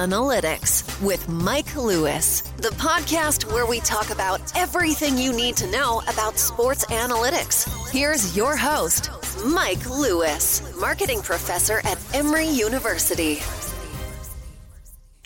Analytics 0.00 1.02
with 1.02 1.28
Mike 1.28 1.76
Lewis, 1.76 2.40
the 2.56 2.70
podcast 2.70 3.44
where 3.52 3.66
we 3.66 3.80
talk 3.80 4.08
about 4.08 4.40
everything 4.56 5.18
you 5.18 5.30
need 5.30 5.58
to 5.58 5.70
know 5.70 6.00
about 6.08 6.38
sports 6.38 6.86
analytics. 6.86 7.68
Here's 7.90 8.34
your 8.34 8.56
host, 8.56 9.10
Mike 9.44 9.90
Lewis, 9.90 10.74
marketing 10.80 11.20
professor 11.20 11.82
at 11.84 11.98
Emory 12.14 12.48
University. 12.48 13.40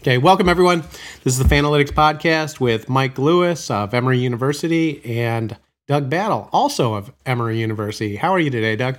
Okay, 0.02 0.18
welcome 0.18 0.48
everyone. 0.48 0.80
This 1.22 1.38
is 1.38 1.38
the 1.38 1.54
Fanalytics 1.54 1.92
podcast 1.92 2.58
with 2.58 2.88
Mike 2.88 3.16
Lewis 3.16 3.70
of 3.70 3.94
Emory 3.94 4.18
University 4.18 5.04
and 5.04 5.56
Doug 5.86 6.10
Battle, 6.10 6.48
also 6.52 6.94
of 6.94 7.12
Emory 7.24 7.60
University. 7.60 8.16
How 8.16 8.32
are 8.32 8.40
you 8.40 8.50
today, 8.50 8.74
Doug? 8.74 8.98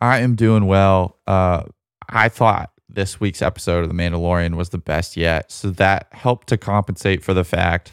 I 0.00 0.20
am 0.20 0.36
doing 0.36 0.66
well. 0.66 1.18
Uh, 1.26 1.64
I 2.08 2.28
thought 2.28 2.70
this 2.94 3.20
week's 3.20 3.42
episode 3.42 3.82
of 3.82 3.88
The 3.88 3.94
Mandalorian 3.94 4.56
was 4.56 4.70
the 4.70 4.78
best 4.78 5.16
yet. 5.16 5.50
So 5.50 5.70
that 5.70 6.08
helped 6.12 6.48
to 6.48 6.56
compensate 6.56 7.22
for 7.22 7.34
the 7.34 7.44
fact 7.44 7.92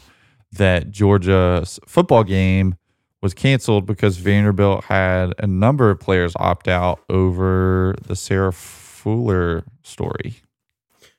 that 0.52 0.90
Georgia's 0.90 1.78
football 1.86 2.24
game 2.24 2.76
was 3.22 3.34
canceled 3.34 3.86
because 3.86 4.16
Vanderbilt 4.16 4.84
had 4.84 5.34
a 5.38 5.46
number 5.46 5.90
of 5.90 6.00
players 6.00 6.32
opt 6.36 6.68
out 6.68 7.00
over 7.08 7.94
the 8.06 8.16
Sarah 8.16 8.52
Fuller 8.52 9.64
story. 9.82 10.36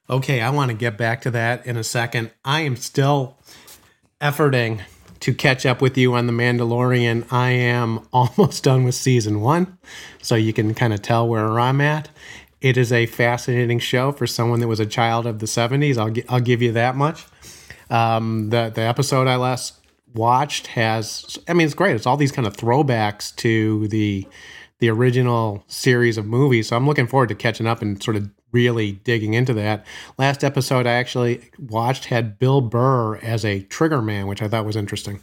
Okay, 0.09 0.41
I 0.41 0.49
want 0.49 0.71
to 0.71 0.77
get 0.77 0.97
back 0.97 1.21
to 1.21 1.31
that 1.31 1.65
in 1.65 1.77
a 1.77 1.83
second. 1.83 2.31
I 2.43 2.61
am 2.61 2.75
still 2.75 3.37
efforting 4.19 4.81
to 5.21 5.33
catch 5.33 5.65
up 5.65 5.81
with 5.81 5.97
you 5.97 6.15
on 6.15 6.25
The 6.25 6.33
Mandalorian. 6.33 7.31
I 7.31 7.51
am 7.51 8.07
almost 8.13 8.63
done 8.63 8.83
with 8.83 8.95
season 8.95 9.41
one, 9.41 9.77
so 10.21 10.35
you 10.35 10.51
can 10.51 10.73
kind 10.73 10.93
of 10.93 11.01
tell 11.01 11.27
where 11.27 11.59
I'm 11.59 11.79
at. 11.79 12.09
It 12.61 12.77
is 12.77 12.91
a 12.91 13.07
fascinating 13.07 13.79
show 13.79 14.11
for 14.11 14.27
someone 14.27 14.59
that 14.59 14.67
was 14.67 14.79
a 14.79 14.85
child 14.85 15.25
of 15.25 15.39
the 15.39 15.47
70s. 15.47 15.97
I'll, 15.97 16.33
I'll 16.33 16.41
give 16.41 16.61
you 16.61 16.71
that 16.73 16.95
much. 16.95 17.25
Um, 17.89 18.51
the, 18.51 18.71
the 18.73 18.81
episode 18.81 19.27
I 19.27 19.35
last 19.35 19.79
watched 20.13 20.67
has, 20.67 21.39
I 21.47 21.53
mean, 21.53 21.65
it's 21.65 21.73
great. 21.73 21.95
It's 21.95 22.05
all 22.05 22.17
these 22.17 22.31
kind 22.31 22.47
of 22.47 22.55
throwbacks 22.55 23.35
to 23.37 23.87
the 23.87 24.27
the 24.79 24.89
original 24.89 25.63
series 25.67 26.17
of 26.17 26.25
movies. 26.25 26.69
So 26.69 26.75
I'm 26.75 26.87
looking 26.87 27.05
forward 27.05 27.29
to 27.29 27.35
catching 27.35 27.67
up 27.67 27.83
and 27.83 28.01
sort 28.01 28.17
of 28.17 28.31
really 28.51 28.93
digging 28.93 29.35
into 29.35 29.53
that. 29.53 29.85
Last 30.17 30.43
episode 30.43 30.87
I 30.87 30.93
actually 30.93 31.51
watched 31.59 32.05
had 32.05 32.39
Bill 32.39 32.61
Burr 32.61 33.17
as 33.17 33.45
a 33.45 33.61
trigger 33.61 34.01
man, 34.01 34.25
which 34.25 34.41
I 34.41 34.47
thought 34.47 34.65
was 34.65 34.75
interesting 34.75 35.21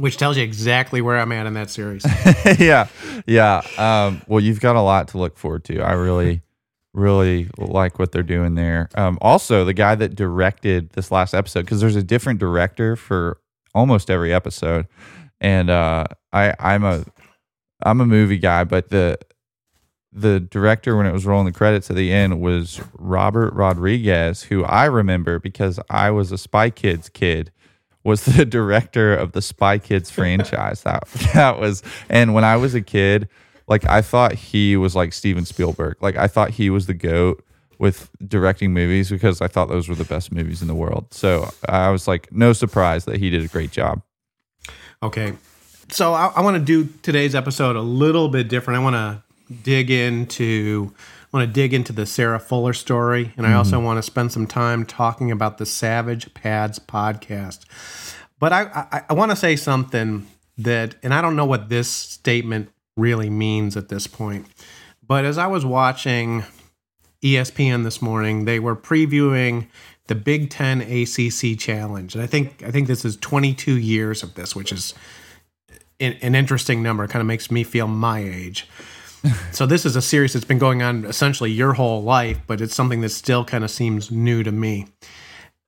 which 0.00 0.16
tells 0.16 0.36
you 0.36 0.42
exactly 0.42 1.00
where 1.00 1.18
I'm 1.18 1.30
at 1.32 1.46
in 1.46 1.54
that 1.54 1.70
series. 1.70 2.04
yeah, 2.58 2.88
yeah. 3.26 3.62
Um, 3.76 4.22
well, 4.26 4.40
you've 4.40 4.60
got 4.60 4.76
a 4.76 4.80
lot 4.80 5.08
to 5.08 5.18
look 5.18 5.36
forward 5.36 5.64
to. 5.64 5.80
I 5.80 5.92
really, 5.92 6.42
really 6.94 7.48
like 7.58 7.98
what 7.98 8.10
they're 8.10 8.22
doing 8.22 8.54
there. 8.54 8.88
Um, 8.94 9.18
also, 9.20 9.64
the 9.64 9.74
guy 9.74 9.94
that 9.94 10.14
directed 10.14 10.90
this 10.90 11.10
last 11.10 11.34
episode, 11.34 11.62
because 11.62 11.80
there's 11.80 11.96
a 11.96 12.02
different 12.02 12.40
director 12.40 12.96
for 12.96 13.40
almost 13.74 14.10
every 14.10 14.32
episode, 14.32 14.88
and 15.40 15.68
uh, 15.68 16.04
I, 16.32 16.54
I'm 16.58 16.84
a, 16.84 17.04
I'm 17.82 18.00
a 18.00 18.06
movie 18.06 18.38
guy, 18.38 18.64
but 18.64 18.88
the 18.88 19.18
the 20.12 20.40
director 20.40 20.96
when 20.96 21.06
it 21.06 21.12
was 21.12 21.24
rolling 21.24 21.46
the 21.46 21.52
credits 21.52 21.88
at 21.88 21.94
the 21.94 22.12
end 22.12 22.40
was 22.40 22.80
Robert 22.94 23.54
Rodriguez, 23.54 24.44
who 24.44 24.64
I 24.64 24.86
remember 24.86 25.38
because 25.38 25.78
I 25.88 26.10
was 26.10 26.32
a 26.32 26.38
Spy 26.38 26.70
Kids 26.70 27.08
kid 27.08 27.52
was 28.04 28.24
the 28.24 28.44
director 28.58 29.14
of 29.14 29.32
the 29.32 29.42
Spy 29.42 29.78
Kids 29.78 30.10
franchise. 30.10 30.82
that 30.82 31.06
that 31.34 31.60
was, 31.60 31.82
and 32.08 32.34
when 32.34 32.44
I 32.44 32.56
was 32.56 32.74
a 32.74 32.80
kid, 32.80 33.28
like 33.68 33.86
I 33.88 34.02
thought 34.02 34.32
he 34.32 34.76
was 34.76 34.96
like 34.96 35.12
Steven 35.12 35.44
Spielberg. 35.44 35.96
Like 36.00 36.16
I 36.16 36.26
thought 36.26 36.50
he 36.50 36.70
was 36.70 36.86
the 36.86 36.94
goat 36.94 37.44
with 37.78 38.10
directing 38.26 38.74
movies 38.74 39.08
because 39.08 39.40
I 39.40 39.48
thought 39.48 39.68
those 39.68 39.88
were 39.88 39.94
the 39.94 40.04
best 40.04 40.32
movies 40.32 40.60
in 40.60 40.68
the 40.68 40.74
world. 40.74 41.06
So 41.12 41.48
I 41.66 41.88
was 41.88 42.06
like, 42.06 42.30
no 42.30 42.52
surprise 42.52 43.06
that 43.06 43.16
he 43.16 43.30
did 43.30 43.42
a 43.42 43.48
great 43.48 43.70
job. 43.70 44.02
Okay, 45.02 45.32
so 45.88 46.12
I, 46.12 46.26
I 46.36 46.40
want 46.42 46.56
to 46.56 46.62
do 46.62 46.92
today's 47.02 47.34
episode 47.34 47.76
a 47.76 47.80
little 47.80 48.28
bit 48.28 48.48
different. 48.48 48.80
I 48.80 48.82
want 48.82 48.96
to 48.96 49.22
dig 49.62 49.90
into 49.90 50.92
want 51.32 51.46
to 51.46 51.52
dig 51.52 51.72
into 51.72 51.92
the 51.92 52.06
Sarah 52.06 52.40
Fuller 52.40 52.72
story, 52.72 53.32
and 53.36 53.46
I 53.46 53.52
also 53.52 53.76
mm-hmm. 53.76 53.86
want 53.86 53.98
to 53.98 54.02
spend 54.02 54.32
some 54.32 54.46
time 54.46 54.84
talking 54.84 55.30
about 55.30 55.58
the 55.58 55.66
Savage 55.66 56.32
Pads 56.34 56.78
podcast. 56.78 57.64
But 58.38 58.52
I, 58.52 58.86
I, 58.92 59.02
I 59.10 59.12
want 59.12 59.30
to 59.30 59.36
say 59.36 59.54
something 59.56 60.26
that, 60.58 60.96
and 61.02 61.14
I 61.14 61.20
don't 61.20 61.36
know 61.36 61.44
what 61.44 61.68
this 61.68 61.88
statement 61.88 62.70
really 62.96 63.30
means 63.30 63.76
at 63.76 63.88
this 63.88 64.06
point. 64.06 64.46
But 65.06 65.24
as 65.24 65.38
I 65.38 65.46
was 65.46 65.64
watching 65.64 66.44
ESPN 67.22 67.84
this 67.84 68.00
morning, 68.00 68.44
they 68.44 68.58
were 68.58 68.76
previewing 68.76 69.68
the 70.06 70.14
Big 70.14 70.50
Ten 70.50 70.80
ACC 70.80 71.58
Challenge, 71.58 72.14
and 72.14 72.24
I 72.24 72.26
think 72.26 72.62
I 72.64 72.70
think 72.70 72.88
this 72.88 73.04
is 73.04 73.16
22 73.16 73.78
years 73.78 74.24
of 74.24 74.34
this, 74.34 74.56
which 74.56 74.72
is 74.72 74.94
an, 76.00 76.16
an 76.22 76.34
interesting 76.34 76.82
number. 76.82 77.04
It 77.04 77.10
kind 77.10 77.20
of 77.20 77.26
makes 77.26 77.50
me 77.50 77.62
feel 77.62 77.86
my 77.86 78.18
age. 78.20 78.66
so 79.52 79.66
this 79.66 79.84
is 79.84 79.96
a 79.96 80.02
series 80.02 80.32
that's 80.32 80.44
been 80.44 80.58
going 80.58 80.82
on 80.82 81.04
essentially 81.04 81.50
your 81.50 81.74
whole 81.74 82.02
life, 82.02 82.40
but 82.46 82.60
it's 82.60 82.74
something 82.74 83.00
that 83.00 83.10
still 83.10 83.44
kind 83.44 83.64
of 83.64 83.70
seems 83.70 84.10
new 84.10 84.42
to 84.42 84.52
me. 84.52 84.86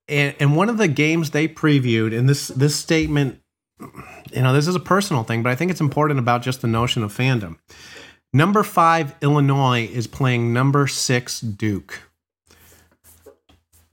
And, 0.09 0.35
and 0.41 0.57
one 0.57 0.69
of 0.69 0.79
the 0.79 0.89
games 0.89 1.31
they 1.31 1.49
previewed, 1.49 2.17
and 2.17 2.29
this 2.29 2.49
this 2.49 2.77
statement, 2.77 3.41
you 3.81 4.43
know, 4.43 4.53
this 4.53 4.67
is 4.67 4.75
a 4.75 4.81
personal 4.81 5.23
thing, 5.23 5.43
but 5.43 5.51
I 5.51 5.55
think 5.55 5.71
it's 5.71 5.81
important 5.81 6.19
about 6.19 6.43
just 6.43 6.61
the 6.62 6.69
notion 6.69 7.03
of 7.03 7.17
fandom. 7.17 7.57
Number 8.33 8.62
five, 8.62 9.15
Illinois 9.21 9.89
is 9.93 10.07
playing 10.07 10.53
number 10.53 10.87
six, 10.87 11.41
Duke. 11.41 12.01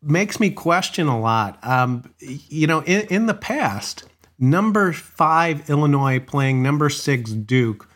Makes 0.01 0.39
me 0.39 0.49
question 0.49 1.07
a 1.07 1.19
lot. 1.19 1.59
Um, 1.61 2.13
you 2.19 2.65
know, 2.65 2.81
in, 2.83 3.01
in 3.07 3.25
the 3.25 3.33
past, 3.33 4.05
number 4.37 4.93
five, 4.93 5.69
Illinois 5.69 6.19
playing 6.19 6.63
number 6.63 6.89
six, 6.89 7.31
Duke 7.31 7.88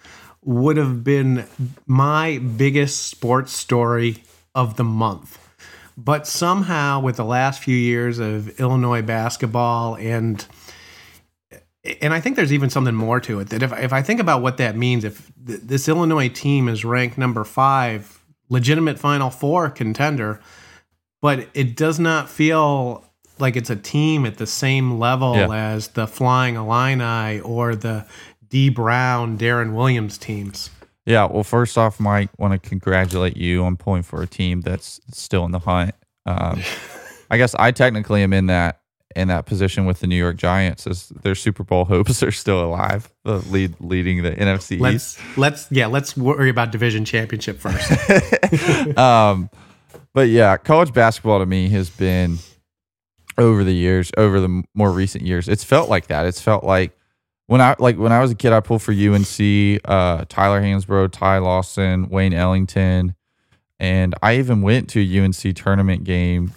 would 0.45 0.77
have 0.77 1.03
been 1.03 1.45
my 1.85 2.37
biggest 2.37 3.07
sports 3.07 3.53
story 3.53 4.23
of 4.55 4.77
the 4.77 4.83
month. 4.83 5.39
But 5.95 6.27
somehow, 6.27 6.99
with 7.01 7.17
the 7.17 7.25
last 7.25 7.61
few 7.61 7.75
years 7.75 8.19
of 8.19 8.59
Illinois 8.59 9.01
basketball 9.01 9.95
and 9.95 10.45
and 12.01 12.13
I 12.13 12.21
think 12.21 12.37
there's 12.37 12.53
even 12.53 12.69
something 12.69 12.95
more 12.95 13.19
to 13.21 13.41
it 13.41 13.49
that 13.49 13.61
if, 13.61 13.73
if 13.73 13.91
I 13.91 14.01
think 14.01 14.21
about 14.21 14.41
what 14.41 14.55
that 14.57 14.77
means, 14.77 15.03
if 15.03 15.29
th- 15.45 15.59
this 15.61 15.89
Illinois 15.89 16.29
team 16.29 16.69
is 16.69 16.85
ranked 16.85 17.17
number 17.17 17.43
five, 17.43 18.23
legitimate 18.47 18.97
Final 18.97 19.29
Four 19.29 19.69
contender, 19.69 20.39
but 21.21 21.49
it 21.53 21.75
does 21.75 21.99
not 21.99 22.29
feel 22.29 23.05
like 23.39 23.55
it's 23.55 23.69
a 23.69 23.75
team 23.75 24.25
at 24.25 24.37
the 24.37 24.47
same 24.47 24.99
level 24.99 25.35
yeah. 25.35 25.51
as 25.51 25.89
the 25.89 26.07
Flying 26.07 26.55
Illini 26.55 27.41
or 27.41 27.75
the 27.75 28.05
Dee 28.53 28.69
Brown, 28.69 29.35
Deron 29.35 29.73
Williams 29.73 30.19
teams. 30.19 30.69
Yeah, 31.07 31.25
well, 31.25 31.43
first 31.43 31.75
off, 31.75 31.99
Mike, 31.99 32.29
want 32.37 32.53
to 32.53 32.69
congratulate 32.69 33.35
you 33.35 33.63
on 33.63 33.77
pulling 33.77 34.03
for 34.03 34.21
a 34.21 34.27
team 34.27 34.61
that's 34.61 35.01
still 35.11 35.43
in 35.45 35.51
the 35.51 35.57
hunt. 35.57 35.95
Um, 36.27 36.61
I 37.31 37.37
guess 37.37 37.55
I 37.55 37.71
technically 37.71 38.21
am 38.21 38.31
in 38.31 38.45
that 38.45 38.79
in 39.15 39.29
that 39.29 39.47
position 39.47 39.85
with 39.87 40.01
the 40.01 40.07
New 40.07 40.15
York 40.15 40.35
Giants 40.37 40.85
as 40.85 41.09
their 41.09 41.33
Super 41.33 41.63
Bowl 41.63 41.85
hopes 41.85 42.21
are 42.21 42.31
still 42.31 42.63
alive, 42.63 43.11
the 43.23 43.39
lead 43.39 43.73
leading 43.79 44.21
the 44.21 44.33
NFC 44.33 44.79
let's 44.79 45.17
East. 45.17 45.37
let's 45.37 45.67
yeah 45.71 45.87
let's 45.87 46.15
worry 46.15 46.51
about 46.51 46.71
division 46.71 47.05
championship 47.05 47.57
first. 47.57 47.89
um, 48.99 49.49
but 50.13 50.29
yeah, 50.29 50.57
college 50.57 50.93
basketball 50.93 51.39
to 51.39 51.47
me 51.47 51.69
has 51.69 51.89
been 51.89 52.37
over 53.39 53.63
the 53.63 53.73
years, 53.73 54.11
over 54.15 54.39
the 54.39 54.63
more 54.75 54.91
recent 54.91 55.25
years. 55.25 55.49
It's 55.49 55.63
felt 55.63 55.89
like 55.89 56.05
that. 56.07 56.27
It's 56.27 56.39
felt 56.39 56.63
like 56.63 56.95
when 57.47 57.61
I 57.61 57.75
like 57.79 57.97
when 57.97 58.11
I 58.11 58.19
was 58.19 58.31
a 58.31 58.35
kid, 58.35 58.53
I 58.53 58.59
pulled 58.59 58.81
for 58.81 58.91
UNC, 58.91 59.81
uh, 59.85 60.25
Tyler 60.29 60.61
Hansbrough, 60.61 61.11
Ty 61.11 61.39
Lawson, 61.39 62.09
Wayne 62.09 62.33
Ellington, 62.33 63.15
and 63.79 64.15
I 64.21 64.37
even 64.37 64.61
went 64.61 64.89
to 64.91 65.01
a 65.01 65.23
UNC 65.23 65.55
tournament 65.55 66.03
game 66.03 66.53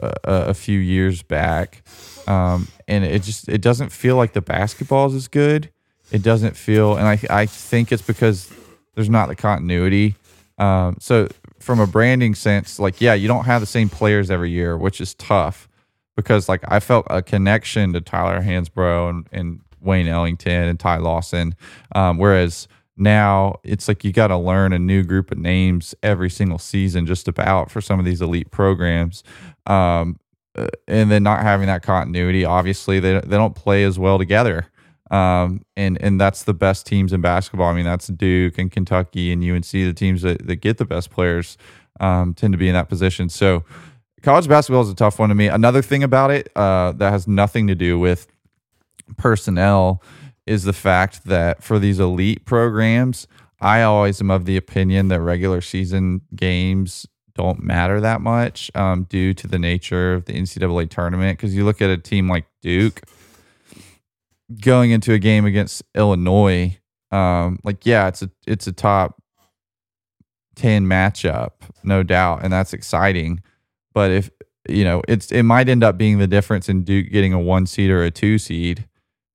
uh, 0.00 0.12
a, 0.24 0.32
a 0.48 0.54
few 0.54 0.78
years 0.78 1.22
back. 1.22 1.82
Um, 2.26 2.68
and 2.88 3.04
it 3.04 3.22
just 3.22 3.48
it 3.48 3.60
doesn't 3.60 3.90
feel 3.90 4.16
like 4.16 4.32
the 4.32 4.40
basketball 4.40 5.06
is 5.06 5.14
as 5.14 5.28
good. 5.28 5.70
It 6.10 6.22
doesn't 6.22 6.56
feel, 6.56 6.96
and 6.96 7.06
I 7.06 7.20
I 7.30 7.46
think 7.46 7.92
it's 7.92 8.02
because 8.02 8.52
there's 8.94 9.10
not 9.10 9.28
the 9.28 9.36
continuity. 9.36 10.16
Um, 10.58 10.96
so 11.00 11.28
from 11.60 11.78
a 11.80 11.86
branding 11.86 12.34
sense, 12.34 12.78
like 12.78 13.00
yeah, 13.00 13.14
you 13.14 13.28
don't 13.28 13.44
have 13.44 13.60
the 13.60 13.66
same 13.66 13.88
players 13.88 14.30
every 14.30 14.50
year, 14.50 14.76
which 14.76 15.00
is 15.00 15.14
tough 15.14 15.68
because 16.16 16.48
like 16.48 16.62
I 16.66 16.80
felt 16.80 17.06
a 17.08 17.22
connection 17.22 17.92
to 17.92 18.00
Tyler 18.00 18.42
Hansbrough 18.42 19.10
and, 19.10 19.28
and 19.32 19.60
Wayne 19.80 20.08
Ellington 20.08 20.68
and 20.68 20.78
Ty 20.78 20.98
Lawson, 20.98 21.54
um, 21.94 22.18
whereas 22.18 22.68
now 22.96 23.58
it's 23.64 23.88
like 23.88 24.04
you 24.04 24.12
got 24.12 24.28
to 24.28 24.36
learn 24.36 24.72
a 24.72 24.78
new 24.78 25.02
group 25.02 25.32
of 25.32 25.38
names 25.38 25.94
every 26.02 26.28
single 26.28 26.58
season 26.58 27.06
just 27.06 27.28
about 27.28 27.70
for 27.70 27.80
some 27.80 27.98
of 27.98 28.04
these 28.04 28.20
elite 28.20 28.50
programs. 28.50 29.24
Um, 29.66 30.20
uh, 30.56 30.66
and 30.88 31.10
then 31.10 31.22
not 31.22 31.42
having 31.42 31.68
that 31.68 31.80
continuity 31.80 32.44
obviously 32.44 32.98
they, 32.98 33.20
they 33.20 33.36
don't 33.36 33.54
play 33.54 33.84
as 33.84 33.98
well 33.98 34.18
together. 34.18 34.66
Um, 35.10 35.62
and 35.76 36.00
and 36.02 36.20
that's 36.20 36.44
the 36.44 36.54
best 36.54 36.86
teams 36.86 37.12
in 37.12 37.20
basketball. 37.20 37.68
I 37.68 37.74
mean 37.74 37.84
that's 37.84 38.08
duke 38.08 38.58
and 38.58 38.70
kentucky 38.70 39.32
and 39.32 39.42
unc 39.44 39.70
the 39.70 39.92
teams 39.92 40.22
that, 40.22 40.46
that 40.46 40.56
get 40.56 40.78
the 40.78 40.84
best 40.84 41.10
players 41.10 41.56
um, 42.00 42.34
tend 42.34 42.52
to 42.52 42.58
be 42.58 42.68
in 42.68 42.74
that 42.74 42.88
position. 42.88 43.28
So 43.28 43.64
college 44.22 44.48
basketball 44.48 44.82
is 44.82 44.90
a 44.90 44.94
tough 44.94 45.18
one 45.18 45.28
to 45.28 45.34
me. 45.34 45.46
Another 45.48 45.82
thing 45.82 46.02
about 46.02 46.30
it 46.30 46.50
uh, 46.56 46.92
that 46.92 47.10
has 47.12 47.26
nothing 47.26 47.66
to 47.68 47.74
do 47.74 47.98
with 47.98 48.26
personnel 49.16 50.02
is 50.46 50.64
the 50.64 50.72
fact 50.72 51.24
that 51.26 51.62
for 51.62 51.78
these 51.78 52.00
elite 52.00 52.44
programs, 52.44 53.26
I 53.60 53.82
always 53.82 54.20
am 54.20 54.30
of 54.30 54.46
the 54.46 54.56
opinion 54.56 55.08
that 55.08 55.20
regular 55.20 55.60
season 55.60 56.22
games 56.34 57.06
don't 57.34 57.62
matter 57.62 58.00
that 58.00 58.20
much 58.20 58.70
um, 58.74 59.04
due 59.04 59.34
to 59.34 59.46
the 59.46 59.58
nature 59.58 60.14
of 60.14 60.24
the 60.24 60.32
NCAA 60.32 60.90
tournament. 60.90 61.38
Because 61.38 61.54
you 61.54 61.64
look 61.64 61.80
at 61.80 61.90
a 61.90 61.96
team 61.96 62.28
like 62.28 62.46
Duke 62.62 63.02
going 64.60 64.90
into 64.90 65.12
a 65.12 65.18
game 65.18 65.44
against 65.44 65.82
Illinois, 65.94 66.78
um, 67.10 67.58
like 67.64 67.86
yeah, 67.86 68.08
it's 68.08 68.22
a 68.22 68.30
it's 68.46 68.66
a 68.66 68.72
top 68.72 69.22
ten 70.56 70.86
matchup, 70.86 71.52
no 71.82 72.02
doubt, 72.02 72.42
and 72.42 72.52
that's 72.52 72.72
exciting. 72.72 73.40
But 73.92 74.10
if 74.10 74.30
you 74.68 74.84
know, 74.84 75.02
it's 75.08 75.30
it 75.32 75.42
might 75.42 75.68
end 75.68 75.84
up 75.84 75.96
being 75.96 76.18
the 76.18 76.26
difference 76.26 76.68
in 76.68 76.82
Duke 76.82 77.10
getting 77.10 77.32
a 77.32 77.40
one 77.40 77.66
seed 77.66 77.90
or 77.90 78.02
a 78.02 78.10
two 78.10 78.38
seed 78.38 78.86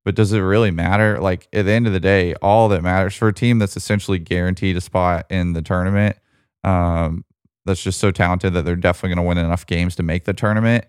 but 0.06 0.14
does 0.14 0.32
it 0.32 0.40
really 0.40 0.72
matter? 0.72 1.20
Like 1.20 1.48
at 1.52 1.66
the 1.66 1.72
end 1.72 1.88
of 1.88 1.94
the 1.94 2.00
day, 2.00 2.36
all 2.36 2.70
that 2.70 2.84
matters 2.84 3.16
for 3.16 3.28
a 3.28 3.34
team 3.34 3.58
that's 3.58 3.76
essentially 3.76 4.20
guaranteed 4.20 4.78
a 4.78 4.82
spot 4.82 5.26
in 5.32 5.54
the 5.54 5.64
tournament, 5.64 6.16
um, 6.64 7.26
that's 7.66 7.84
just 7.84 8.00
so 8.00 8.12
talented 8.12 8.54
that 8.54 8.64
they're 8.64 8.76
definitely 8.76 9.16
going 9.16 9.26
to 9.26 9.28
win 9.28 9.38
enough 9.40 9.66
games 9.66 9.96
to 9.96 10.04
make 10.04 10.26
the 10.26 10.34
tournament. 10.34 10.86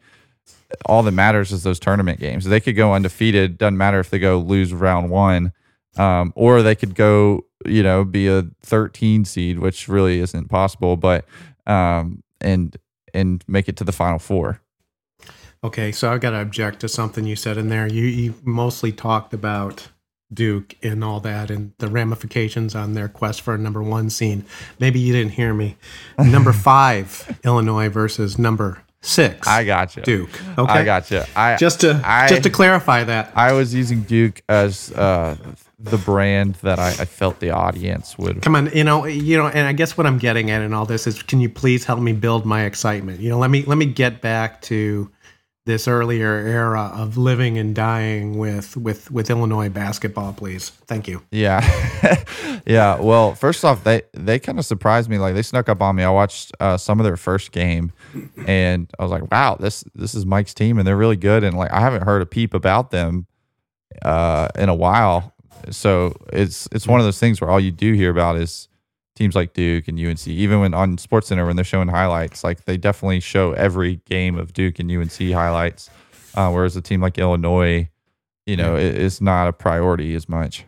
All 0.84 1.02
that 1.02 1.12
matters 1.12 1.50
is 1.50 1.62
those 1.62 1.80
tournament 1.80 2.20
games. 2.20 2.44
They 2.44 2.60
could 2.60 2.76
go 2.76 2.92
undefeated. 2.92 3.56
Doesn't 3.56 3.78
matter 3.78 3.98
if 4.00 4.10
they 4.10 4.18
go 4.18 4.38
lose 4.38 4.74
round 4.74 5.08
one, 5.08 5.52
um, 5.96 6.34
or 6.36 6.60
they 6.60 6.74
could 6.74 6.94
go, 6.94 7.46
you 7.64 7.82
know, 7.82 8.04
be 8.04 8.28
a 8.28 8.44
13 8.62 9.24
seed, 9.24 9.58
which 9.58 9.88
really 9.88 10.20
isn't 10.20 10.48
possible. 10.48 10.96
But 10.96 11.24
um, 11.66 12.22
and 12.42 12.76
and 13.14 13.42
make 13.48 13.66
it 13.68 13.76
to 13.76 13.84
the 13.84 13.92
final 13.92 14.18
four. 14.18 14.60
Okay, 15.66 15.90
so 15.90 16.12
I've 16.12 16.20
got 16.20 16.30
to 16.30 16.40
object 16.40 16.78
to 16.80 16.88
something 16.88 17.26
you 17.26 17.34
said 17.34 17.58
in 17.58 17.70
there. 17.70 17.88
You, 17.88 18.04
you 18.04 18.34
mostly 18.44 18.92
talked 18.92 19.34
about 19.34 19.88
Duke 20.32 20.76
and 20.80 21.02
all 21.02 21.18
that 21.18 21.50
and 21.50 21.72
the 21.78 21.88
ramifications 21.88 22.76
on 22.76 22.92
their 22.92 23.08
quest 23.08 23.40
for 23.40 23.52
a 23.52 23.58
number 23.58 23.82
one 23.82 24.08
scene. 24.08 24.44
Maybe 24.78 25.00
you 25.00 25.12
didn't 25.12 25.32
hear 25.32 25.52
me. 25.52 25.76
Number 26.18 26.52
five, 26.52 27.40
Illinois 27.44 27.88
versus 27.88 28.38
number 28.38 28.80
six. 29.00 29.48
I 29.48 29.64
got 29.64 29.96
you, 29.96 30.02
Duke. 30.02 30.40
Okay, 30.56 30.72
I 30.72 30.84
got 30.84 31.10
you. 31.10 31.22
I 31.34 31.56
just 31.56 31.80
to 31.80 32.00
I, 32.04 32.28
just 32.28 32.44
to 32.44 32.50
clarify 32.50 33.02
that. 33.02 33.32
I 33.34 33.52
was 33.52 33.74
using 33.74 34.02
Duke 34.02 34.42
as 34.48 34.92
uh, 34.92 35.36
the 35.78 35.98
brand 35.98 36.54
that 36.56 36.78
I, 36.78 36.90
I 36.90 37.04
felt 37.04 37.40
the 37.40 37.50
audience 37.50 38.16
would. 38.18 38.42
Come 38.42 38.56
on, 38.56 38.70
you 38.72 38.84
know, 38.84 39.04
you 39.04 39.36
know, 39.36 39.48
and 39.48 39.66
I 39.66 39.72
guess 39.72 39.96
what 39.96 40.06
I'm 40.06 40.18
getting 40.18 40.50
at 40.50 40.62
in 40.62 40.72
all 40.72 40.86
this 40.86 41.06
is, 41.06 41.22
can 41.22 41.40
you 41.40 41.48
please 41.48 41.84
help 41.84 42.00
me 42.00 42.12
build 42.12 42.46
my 42.46 42.64
excitement? 42.64 43.20
You 43.20 43.30
know, 43.30 43.38
let 43.38 43.50
me 43.50 43.62
let 43.64 43.78
me 43.78 43.86
get 43.86 44.20
back 44.20 44.62
to 44.62 45.10
this 45.66 45.88
earlier 45.88 46.36
era 46.36 46.92
of 46.94 47.16
living 47.16 47.58
and 47.58 47.74
dying 47.74 48.38
with 48.38 48.76
with 48.76 49.10
with 49.10 49.28
Illinois 49.28 49.68
basketball, 49.68 50.32
please. 50.32 50.70
Thank 50.86 51.08
you. 51.08 51.22
Yeah, 51.32 51.60
yeah. 52.66 53.00
Well, 53.00 53.34
first 53.34 53.64
off, 53.64 53.82
they 53.84 54.02
they 54.12 54.38
kind 54.38 54.58
of 54.60 54.64
surprised 54.64 55.10
me. 55.10 55.18
Like 55.18 55.34
they 55.34 55.42
snuck 55.42 55.68
up 55.68 55.82
on 55.82 55.96
me. 55.96 56.04
I 56.04 56.10
watched 56.10 56.52
uh, 56.60 56.76
some 56.76 57.00
of 57.00 57.04
their 57.04 57.16
first 57.16 57.50
game, 57.50 57.92
and 58.46 58.88
I 58.98 59.02
was 59.02 59.10
like, 59.10 59.30
"Wow, 59.30 59.56
this 59.58 59.84
this 59.94 60.14
is 60.14 60.24
Mike's 60.24 60.54
team, 60.54 60.78
and 60.78 60.86
they're 60.86 60.96
really 60.96 61.16
good." 61.16 61.42
And 61.42 61.56
like 61.56 61.72
I 61.72 61.80
haven't 61.80 62.04
heard 62.04 62.22
a 62.22 62.26
peep 62.26 62.54
about 62.54 62.92
them 62.92 63.26
uh, 64.02 64.48
in 64.54 64.68
a 64.68 64.74
while. 64.74 65.34
So 65.70 66.14
it's 66.32 66.68
it's 66.70 66.86
one 66.86 67.00
of 67.00 67.06
those 67.06 67.18
things 67.18 67.40
where 67.40 67.50
all 67.50 67.60
you 67.60 67.72
do 67.72 67.92
hear 67.92 68.10
about 68.10 68.36
is 68.36 68.68
teams 69.16 69.34
like 69.34 69.52
Duke 69.54 69.88
and 69.88 69.98
UNC. 69.98 70.28
Even 70.28 70.60
when 70.60 70.72
on 70.74 70.96
Sports 70.98 71.26
Center 71.28 71.44
when 71.46 71.56
they're 71.56 71.64
showing 71.64 71.88
highlights, 71.88 72.44
like 72.44 72.64
they 72.66 72.76
definitely 72.76 73.18
show 73.20 73.52
every 73.52 73.96
game 74.04 74.38
of 74.38 74.52
Duke 74.52 74.78
and 74.78 74.90
UNC 74.90 75.12
highlights. 75.32 75.90
Uh, 76.34 76.50
whereas 76.52 76.76
a 76.76 76.82
team 76.82 77.00
like 77.00 77.18
Illinois, 77.18 77.88
you 78.46 78.56
know, 78.56 78.76
it, 78.76 78.94
it's 78.94 79.20
not 79.20 79.48
a 79.48 79.52
priority 79.52 80.14
as 80.14 80.28
much. 80.28 80.64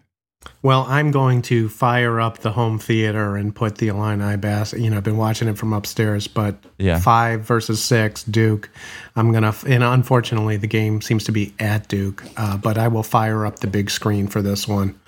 Well, 0.63 0.87
I'm 0.89 1.11
going 1.11 1.43
to 1.43 1.69
fire 1.69 2.21
up 2.21 2.39
the 2.39 2.53
home 2.53 2.79
theater 2.79 3.37
and 3.37 3.55
put 3.55 3.77
the 3.77 3.89
Illini 3.89 4.37
Bass. 4.37 4.73
You 4.73 4.89
know, 4.89 4.97
I've 4.97 5.05
been 5.05 5.17
watching 5.19 5.47
it 5.47 5.59
from 5.59 5.73
upstairs, 5.73 6.27
but 6.27 6.57
Yeah. 6.79 6.99
five 7.01 7.43
versus 7.43 7.83
six, 7.85 8.25
Duke. 8.25 8.71
I'm 9.15 9.31
gonna, 9.33 9.55
and 9.67 9.85
unfortunately, 9.85 10.57
the 10.57 10.67
game 10.67 11.01
seems 11.03 11.25
to 11.25 11.33
be 11.33 11.55
at 11.61 11.89
Duke. 11.89 12.25
Uh, 12.37 12.57
but 12.57 12.79
I 12.79 12.89
will 12.89 13.03
fire 13.03 13.45
up 13.47 13.59
the 13.59 13.67
big 13.67 13.91
screen 13.91 14.27
for 14.27 14.41
this 14.41 14.67
one. 14.67 14.99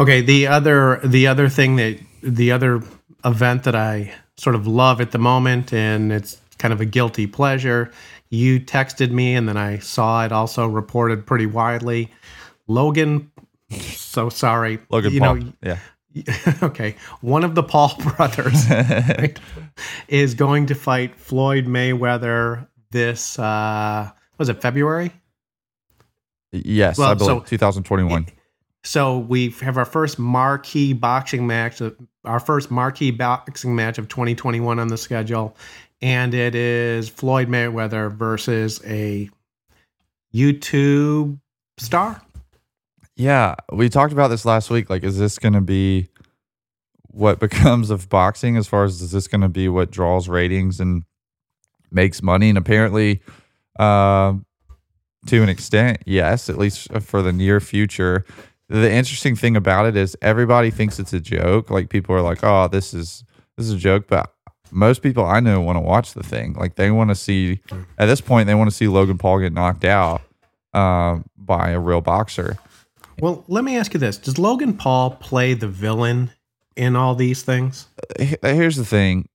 Okay, 0.00 0.20
the 0.20 0.46
other, 0.46 1.00
the 1.02 1.26
other 1.26 1.48
thing 1.48 1.76
that, 1.76 1.98
the 2.22 2.52
other 2.52 2.82
event 3.24 3.64
that 3.64 3.74
I 3.74 4.12
sort 4.36 4.54
of 4.54 4.66
love 4.66 5.00
at 5.00 5.10
the 5.10 5.18
moment, 5.18 5.72
and 5.72 6.12
it's 6.12 6.40
kind 6.58 6.72
of 6.72 6.80
a 6.80 6.84
guilty 6.84 7.26
pleasure. 7.26 7.90
You 8.30 8.60
texted 8.60 9.10
me, 9.10 9.34
and 9.34 9.48
then 9.48 9.56
I 9.56 9.78
saw 9.78 10.24
it 10.24 10.32
also 10.32 10.66
reported 10.66 11.26
pretty 11.26 11.46
widely. 11.46 12.10
Logan 12.66 13.30
so 13.70 14.28
sorry. 14.28 14.78
Logan 14.90 15.12
you 15.12 15.20
Paul. 15.20 15.34
know, 15.36 15.52
yeah. 15.62 15.78
okay, 16.62 16.96
one 17.20 17.44
of 17.44 17.54
the 17.54 17.62
Paul 17.62 17.94
brothers 18.16 18.68
right, 18.68 19.38
is 20.08 20.34
going 20.34 20.66
to 20.66 20.74
fight 20.74 21.14
Floyd 21.16 21.66
Mayweather 21.66 22.66
this 22.90 23.38
uh 23.38 24.10
was 24.38 24.48
it 24.48 24.60
February? 24.62 25.12
Yes, 26.50 26.96
Well, 26.98 27.10
I 27.10 27.14
believe 27.14 27.40
so- 27.42 27.44
2021. 27.44 28.26
So 28.88 29.18
we 29.18 29.50
have 29.60 29.76
our 29.76 29.84
first 29.84 30.18
marquee 30.18 30.94
boxing 30.94 31.46
match, 31.46 31.82
our 32.24 32.40
first 32.40 32.70
marquee 32.70 33.10
boxing 33.10 33.76
match 33.76 33.98
of 33.98 34.08
2021 34.08 34.78
on 34.78 34.88
the 34.88 34.96
schedule, 34.96 35.54
and 36.00 36.32
it 36.32 36.54
is 36.54 37.10
Floyd 37.10 37.48
Mayweather 37.48 38.10
versus 38.10 38.80
a 38.86 39.28
YouTube 40.34 41.38
star. 41.76 42.22
Yeah, 43.14 43.56
we 43.70 43.90
talked 43.90 44.14
about 44.14 44.28
this 44.28 44.46
last 44.46 44.70
week. 44.70 44.88
Like, 44.88 45.04
is 45.04 45.18
this 45.18 45.38
going 45.38 45.52
to 45.52 45.60
be 45.60 46.08
what 47.08 47.40
becomes 47.40 47.90
of 47.90 48.08
boxing? 48.08 48.56
As 48.56 48.66
far 48.66 48.84
as 48.84 49.02
is 49.02 49.10
this 49.10 49.28
going 49.28 49.42
to 49.42 49.50
be 49.50 49.68
what 49.68 49.90
draws 49.90 50.30
ratings 50.30 50.80
and 50.80 51.04
makes 51.90 52.22
money? 52.22 52.48
And 52.48 52.56
apparently, 52.56 53.20
uh, 53.78 54.32
to 55.26 55.42
an 55.42 55.50
extent, 55.50 56.04
yes, 56.06 56.48
at 56.48 56.56
least 56.56 56.90
for 57.02 57.20
the 57.20 57.34
near 57.34 57.60
future. 57.60 58.24
The 58.68 58.90
interesting 58.90 59.34
thing 59.34 59.56
about 59.56 59.86
it 59.86 59.96
is 59.96 60.16
everybody 60.20 60.70
thinks 60.70 60.98
it's 60.98 61.12
a 61.12 61.20
joke. 61.20 61.70
Like 61.70 61.88
people 61.88 62.14
are 62.14 62.20
like, 62.20 62.40
"Oh, 62.42 62.68
this 62.68 62.92
is 62.92 63.24
this 63.56 63.66
is 63.66 63.72
a 63.72 63.78
joke," 63.78 64.06
but 64.08 64.32
most 64.70 65.02
people 65.02 65.24
I 65.24 65.40
know 65.40 65.60
want 65.60 65.76
to 65.76 65.80
watch 65.80 66.12
the 66.12 66.22
thing. 66.22 66.54
Like 66.54 66.76
they 66.76 66.90
want 66.90 67.10
to 67.10 67.14
see. 67.14 67.60
At 67.98 68.06
this 68.06 68.20
point, 68.20 68.46
they 68.46 68.54
want 68.54 68.70
to 68.70 68.76
see 68.76 68.88
Logan 68.88 69.18
Paul 69.18 69.40
get 69.40 69.52
knocked 69.52 69.84
out 69.84 70.22
uh, 70.74 71.18
by 71.36 71.70
a 71.70 71.80
real 71.80 72.00
boxer. 72.00 72.58
Well, 73.20 73.44
let 73.48 73.64
me 73.64 73.76
ask 73.76 73.94
you 73.94 74.00
this: 74.00 74.18
Does 74.18 74.38
Logan 74.38 74.76
Paul 74.76 75.12
play 75.12 75.54
the 75.54 75.68
villain 75.68 76.30
in 76.76 76.94
all 76.94 77.14
these 77.14 77.42
things? 77.42 77.88
Here's 78.42 78.76
the 78.76 78.84
thing 78.84 79.28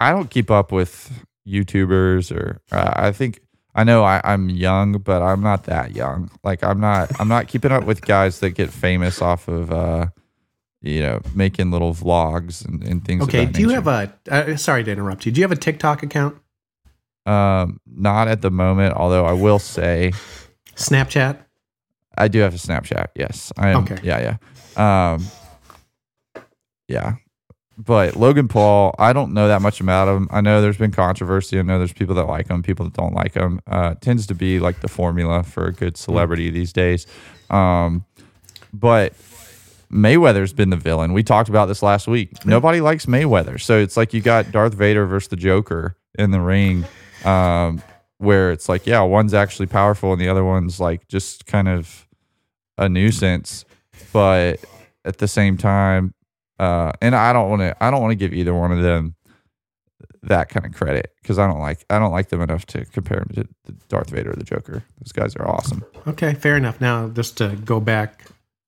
i 0.00 0.10
don't 0.10 0.30
keep 0.30 0.50
up 0.50 0.72
with 0.72 1.24
youtubers 1.46 2.34
or 2.34 2.60
uh, 2.72 2.92
i 2.96 3.12
think 3.12 3.40
I 3.74 3.84
know 3.84 4.02
I, 4.04 4.20
I'm 4.24 4.50
young, 4.50 4.98
but 4.98 5.22
I'm 5.22 5.40
not 5.42 5.64
that 5.64 5.94
young. 5.94 6.30
Like 6.42 6.64
I'm 6.64 6.80
not 6.80 7.10
I'm 7.20 7.28
not 7.28 7.48
keeping 7.48 7.72
up 7.72 7.84
with 7.84 8.02
guys 8.02 8.40
that 8.40 8.50
get 8.50 8.70
famous 8.70 9.22
off 9.22 9.48
of 9.48 9.70
uh 9.70 10.06
you 10.82 11.00
know 11.00 11.20
making 11.34 11.70
little 11.70 11.94
vlogs 11.94 12.64
and, 12.66 12.82
and 12.82 13.04
things. 13.04 13.22
Okay. 13.24 13.46
Do 13.46 13.60
you 13.60 13.70
have 13.70 13.86
a? 13.86 14.12
Uh, 14.30 14.56
sorry 14.56 14.82
to 14.84 14.90
interrupt 14.90 15.26
you. 15.26 15.32
Do 15.32 15.40
you 15.40 15.44
have 15.44 15.52
a 15.52 15.56
TikTok 15.56 16.02
account? 16.02 16.36
Um, 17.26 17.80
not 17.86 18.28
at 18.28 18.42
the 18.42 18.50
moment. 18.50 18.94
Although 18.94 19.26
I 19.26 19.32
will 19.32 19.58
say 19.58 20.12
Snapchat? 20.74 21.38
I 22.16 22.28
do 22.28 22.40
have 22.40 22.54
a 22.54 22.58
Snapchat. 22.58 23.08
Yes. 23.14 23.52
I 23.56 23.70
am. 23.70 23.84
Okay. 23.84 23.98
Yeah. 24.02 24.36
Yeah. 24.76 25.14
Um. 25.14 25.26
Yeah. 26.88 27.14
But 27.82 28.14
Logan 28.14 28.46
Paul, 28.46 28.94
I 28.98 29.14
don't 29.14 29.32
know 29.32 29.48
that 29.48 29.62
much 29.62 29.80
about 29.80 30.06
him. 30.06 30.28
I 30.30 30.42
know 30.42 30.60
there's 30.60 30.76
been 30.76 30.90
controversy. 30.90 31.58
I 31.58 31.62
know 31.62 31.78
there's 31.78 31.94
people 31.94 32.14
that 32.16 32.26
like 32.26 32.48
him, 32.48 32.62
people 32.62 32.84
that 32.84 32.92
don't 32.92 33.14
like 33.14 33.32
him. 33.32 33.60
Uh, 33.66 33.94
tends 33.94 34.26
to 34.26 34.34
be 34.34 34.60
like 34.60 34.80
the 34.80 34.88
formula 34.88 35.42
for 35.42 35.66
a 35.66 35.72
good 35.72 35.96
celebrity 35.96 36.50
these 36.50 36.74
days. 36.74 37.06
Um, 37.48 38.04
but 38.74 39.14
Mayweather's 39.90 40.52
been 40.52 40.68
the 40.68 40.76
villain. 40.76 41.14
We 41.14 41.22
talked 41.22 41.48
about 41.48 41.66
this 41.66 41.82
last 41.82 42.06
week. 42.06 42.44
Nobody 42.44 42.82
likes 42.82 43.06
Mayweather. 43.06 43.58
So 43.58 43.78
it's 43.78 43.96
like 43.96 44.12
you 44.12 44.20
got 44.20 44.52
Darth 44.52 44.74
Vader 44.74 45.06
versus 45.06 45.28
the 45.28 45.36
Joker 45.36 45.96
in 46.18 46.32
the 46.32 46.40
ring, 46.40 46.84
um, 47.24 47.82
where 48.18 48.52
it's 48.52 48.68
like, 48.68 48.86
yeah, 48.86 49.00
one's 49.00 49.32
actually 49.32 49.66
powerful 49.68 50.12
and 50.12 50.20
the 50.20 50.28
other 50.28 50.44
one's 50.44 50.80
like 50.80 51.08
just 51.08 51.46
kind 51.46 51.66
of 51.66 52.06
a 52.76 52.90
nuisance. 52.90 53.64
But 54.12 54.62
at 55.06 55.16
the 55.16 55.28
same 55.28 55.56
time, 55.56 56.12
uh, 56.60 56.92
and 57.00 57.16
I 57.16 57.32
don't 57.32 57.48
want 57.48 57.62
to, 57.62 57.74
I 57.82 57.90
don't 57.90 58.02
want 58.02 58.12
to 58.12 58.16
give 58.16 58.34
either 58.34 58.54
one 58.54 58.70
of 58.70 58.82
them 58.82 59.16
that 60.22 60.50
kind 60.50 60.66
of 60.66 60.74
credit 60.74 61.14
because 61.22 61.38
I 61.38 61.46
don't 61.46 61.58
like, 61.58 61.86
I 61.88 61.98
don't 61.98 62.12
like 62.12 62.28
them 62.28 62.42
enough 62.42 62.66
to 62.66 62.84
compare 62.84 63.20
them 63.20 63.48
to, 63.66 63.72
Darth 63.88 64.10
Vader 64.10 64.32
or 64.32 64.34
the 64.34 64.44
Joker. 64.44 64.84
Those 65.00 65.12
guys 65.12 65.34
are 65.36 65.48
awesome. 65.48 65.82
Okay, 66.06 66.34
fair 66.34 66.58
enough. 66.58 66.78
Now, 66.78 67.08
just 67.08 67.38
to 67.38 67.56
go 67.64 67.80
back 67.80 68.26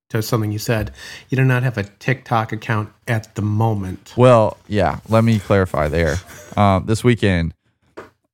to 0.08 0.22
something 0.22 0.50
you 0.50 0.58
said, 0.58 0.92
you 1.28 1.36
do 1.36 1.44
not 1.44 1.62
have 1.64 1.76
a 1.76 1.82
TikTok 1.84 2.50
account 2.52 2.90
at 3.06 3.34
the 3.34 3.42
moment. 3.42 4.14
Well, 4.16 4.56
yeah. 4.68 5.00
Let 5.10 5.22
me 5.22 5.38
clarify 5.38 5.88
there. 5.88 6.16
Um, 6.56 6.84
this 6.86 7.04
weekend, 7.04 7.52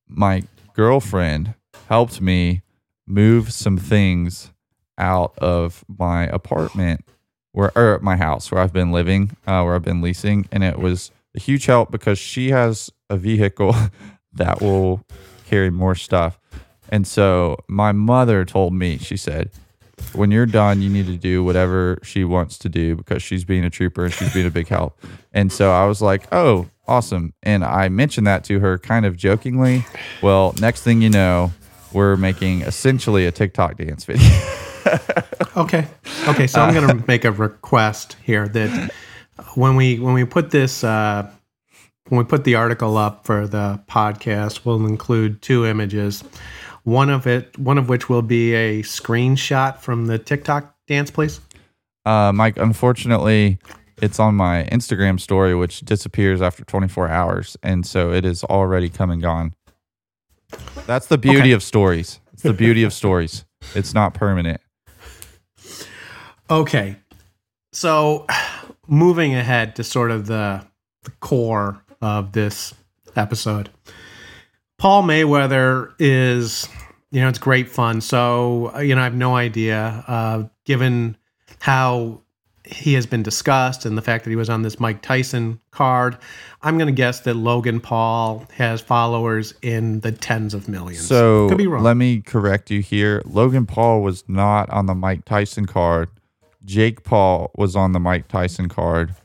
my 0.07 0.43
girlfriend 0.73 1.53
helped 1.89 2.21
me 2.21 2.61
move 3.05 3.51
some 3.51 3.77
things 3.77 4.51
out 4.97 5.37
of 5.37 5.83
my 5.89 6.27
apartment 6.27 7.03
where 7.51 7.71
or 7.77 7.99
my 8.01 8.15
house 8.15 8.51
where 8.51 8.61
I've 8.61 8.73
been 8.73 8.91
living, 8.91 9.35
uh, 9.47 9.61
where 9.63 9.75
I've 9.75 9.83
been 9.83 10.01
leasing, 10.01 10.47
and 10.51 10.63
it 10.63 10.79
was 10.79 11.11
a 11.35 11.39
huge 11.39 11.65
help 11.65 11.91
because 11.91 12.19
she 12.19 12.49
has 12.49 12.91
a 13.09 13.17
vehicle 13.17 13.75
that 14.33 14.61
will 14.61 15.03
carry 15.47 15.69
more 15.69 15.95
stuff. 15.95 16.39
And 16.89 17.05
so 17.07 17.57
my 17.67 17.91
mother 17.91 18.45
told 18.45 18.73
me, 18.73 18.97
she 18.97 19.17
said, 19.17 19.51
when 20.13 20.31
you're 20.31 20.45
done, 20.45 20.81
you 20.81 20.89
need 20.89 21.07
to 21.07 21.17
do 21.17 21.43
whatever 21.43 21.99
she 22.03 22.23
wants 22.23 22.57
to 22.59 22.69
do 22.69 22.95
because 22.95 23.21
she's 23.21 23.43
being 23.43 23.65
a 23.65 23.69
trooper 23.69 24.05
and 24.05 24.13
she's 24.13 24.33
being 24.33 24.47
a 24.47 24.51
big 24.51 24.67
help. 24.67 24.99
And 25.33 25.51
so 25.51 25.71
I 25.71 25.85
was 25.85 26.01
like, 26.01 26.27
oh, 26.31 26.69
awesome. 26.87 27.33
And 27.43 27.63
I 27.63 27.89
mentioned 27.89 28.25
that 28.27 28.43
to 28.45 28.59
her 28.59 28.77
kind 28.77 29.05
of 29.05 29.17
jokingly. 29.17 29.85
Well, 30.21 30.55
next 30.59 30.83
thing 30.83 31.01
you 31.01 31.09
know, 31.09 31.51
we're 31.93 32.15
making 32.15 32.61
essentially 32.61 33.25
a 33.25 33.31
TikTok 33.31 33.77
dance 33.77 34.05
video. 34.05 34.27
Okay. 35.57 35.87
Okay, 36.27 36.47
so 36.47 36.61
I'm 36.61 36.73
going 36.73 36.87
to 36.87 37.03
make 37.07 37.25
a 37.25 37.31
request 37.31 38.15
here 38.23 38.47
that 38.49 38.91
when 39.55 39.75
we 39.75 39.99
when 39.99 40.13
we 40.13 40.23
put 40.25 40.51
this 40.51 40.83
uh, 40.83 41.29
when 42.07 42.19
we 42.19 42.23
put 42.23 42.43
the 42.43 42.55
article 42.55 42.97
up 42.97 43.25
for 43.25 43.47
the 43.47 43.81
podcast, 43.89 44.63
we'll 44.63 44.85
include 44.85 45.41
two 45.41 45.65
images. 45.65 46.23
One 46.83 47.09
of 47.09 47.27
it, 47.27 47.57
one 47.57 47.77
of 47.77 47.89
which 47.89 48.09
will 48.09 48.21
be 48.21 48.53
a 48.53 48.81
screenshot 48.83 49.77
from 49.79 50.05
the 50.07 50.17
TikTok 50.17 50.73
dance, 50.87 51.11
please. 51.11 51.41
Uh, 52.05 52.31
Mike, 52.33 52.57
unfortunately, 52.57 53.59
it's 54.01 54.19
on 54.19 54.35
my 54.35 54.67
Instagram 54.71 55.19
story, 55.19 55.53
which 55.55 55.81
disappears 55.81 56.41
after 56.41 56.63
24 56.63 57.09
hours. 57.09 57.57
And 57.61 57.85
so 57.85 58.11
it 58.13 58.23
is 58.23 58.43
already 58.45 58.89
come 58.89 59.11
and 59.11 59.21
gone. 59.21 59.53
That's 60.87 61.07
the 61.07 61.17
beauty 61.17 61.39
Okay. 61.39 61.51
of 61.51 61.63
stories. 61.63 62.19
It's 62.33 62.43
the 62.43 62.53
beauty 62.53 62.83
of 62.83 62.93
stories. 62.93 63.45
It's 63.75 63.93
not 63.93 64.13
permanent. 64.13 64.61
Okay. 66.49 66.95
So 67.71 68.25
moving 68.87 69.35
ahead 69.35 69.75
to 69.75 69.83
sort 69.83 70.11
of 70.11 70.27
the, 70.27 70.65
the 71.03 71.11
core 71.19 71.83
of 72.01 72.31
this 72.31 72.73
episode. 73.15 73.69
Paul 74.77 75.03
Mayweather 75.03 75.93
is, 75.99 76.67
you 77.11 77.21
know, 77.21 77.27
it's 77.27 77.39
great 77.39 77.69
fun. 77.69 78.01
So, 78.01 78.71
uh, 78.73 78.79
you 78.79 78.95
know, 78.95 79.01
I 79.01 79.03
have 79.03 79.15
no 79.15 79.35
idea, 79.35 80.03
uh, 80.07 80.43
given 80.65 81.17
how 81.59 82.21
he 82.65 82.93
has 82.93 83.05
been 83.05 83.23
discussed 83.23 83.85
and 83.85 83.97
the 83.97 84.01
fact 84.01 84.23
that 84.23 84.29
he 84.29 84.35
was 84.35 84.49
on 84.49 84.61
this 84.61 84.79
Mike 84.79 85.01
Tyson 85.01 85.59
card, 85.71 86.17
I'm 86.61 86.77
going 86.77 86.87
to 86.87 86.93
guess 86.93 87.21
that 87.21 87.33
Logan 87.35 87.79
Paul 87.79 88.45
has 88.53 88.79
followers 88.79 89.53
in 89.61 89.99
the 90.01 90.11
tens 90.11 90.53
of 90.53 90.67
millions. 90.69 91.05
So 91.05 91.49
could 91.49 91.57
be 91.57 91.67
wrong. 91.67 91.83
let 91.83 91.97
me 91.97 92.21
correct 92.21 92.69
you 92.69 92.81
here. 92.81 93.21
Logan 93.25 93.65
Paul 93.65 94.01
was 94.01 94.23
not 94.27 94.69
on 94.69 94.85
the 94.85 94.95
Mike 94.95 95.25
Tyson 95.25 95.65
card. 95.65 96.09
Jake 96.69 97.03
Paul 97.03 97.49
was 97.55 97.75
on 97.75 97.93
the 97.93 97.99
Mike 97.99 98.27
Tyson 98.27 98.69
card. 98.69 99.15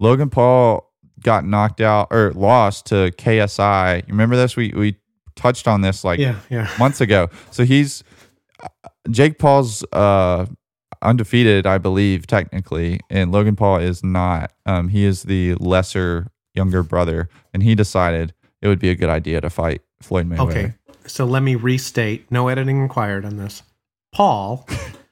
Logan 0.00 0.30
Paul 0.30 0.92
got 1.22 1.44
knocked 1.44 1.80
out 1.80 2.08
or 2.10 2.32
lost 2.32 2.86
to 2.86 3.12
KSI. 3.12 3.98
You 3.98 4.08
remember 4.08 4.34
this? 4.34 4.56
We 4.56 4.72
we 4.74 4.96
touched 5.36 5.68
on 5.68 5.80
this 5.82 6.02
like 6.02 6.18
yeah, 6.18 6.40
yeah. 6.50 6.68
months 6.78 7.00
ago. 7.00 7.30
So 7.52 7.64
he's 7.64 8.02
Jake 9.08 9.38
Paul's 9.38 9.84
uh, 9.92 10.46
undefeated, 11.00 11.68
I 11.68 11.78
believe, 11.78 12.26
technically, 12.26 12.98
and 13.08 13.30
Logan 13.30 13.54
Paul 13.54 13.78
is 13.78 14.02
not. 14.02 14.52
Um, 14.66 14.88
he 14.88 15.04
is 15.04 15.22
the 15.22 15.54
lesser 15.54 16.26
younger 16.54 16.82
brother, 16.82 17.28
and 17.54 17.62
he 17.62 17.76
decided 17.76 18.34
it 18.60 18.66
would 18.66 18.80
be 18.80 18.90
a 18.90 18.96
good 18.96 19.08
idea 19.08 19.40
to 19.40 19.50
fight 19.50 19.82
Floyd 20.02 20.28
Mayweather. 20.28 20.48
Okay. 20.48 20.74
So 21.06 21.24
let 21.24 21.44
me 21.44 21.54
restate 21.54 22.28
no 22.28 22.48
editing 22.48 22.82
required 22.82 23.24
on 23.24 23.36
this. 23.36 23.62
Paul 24.12 24.66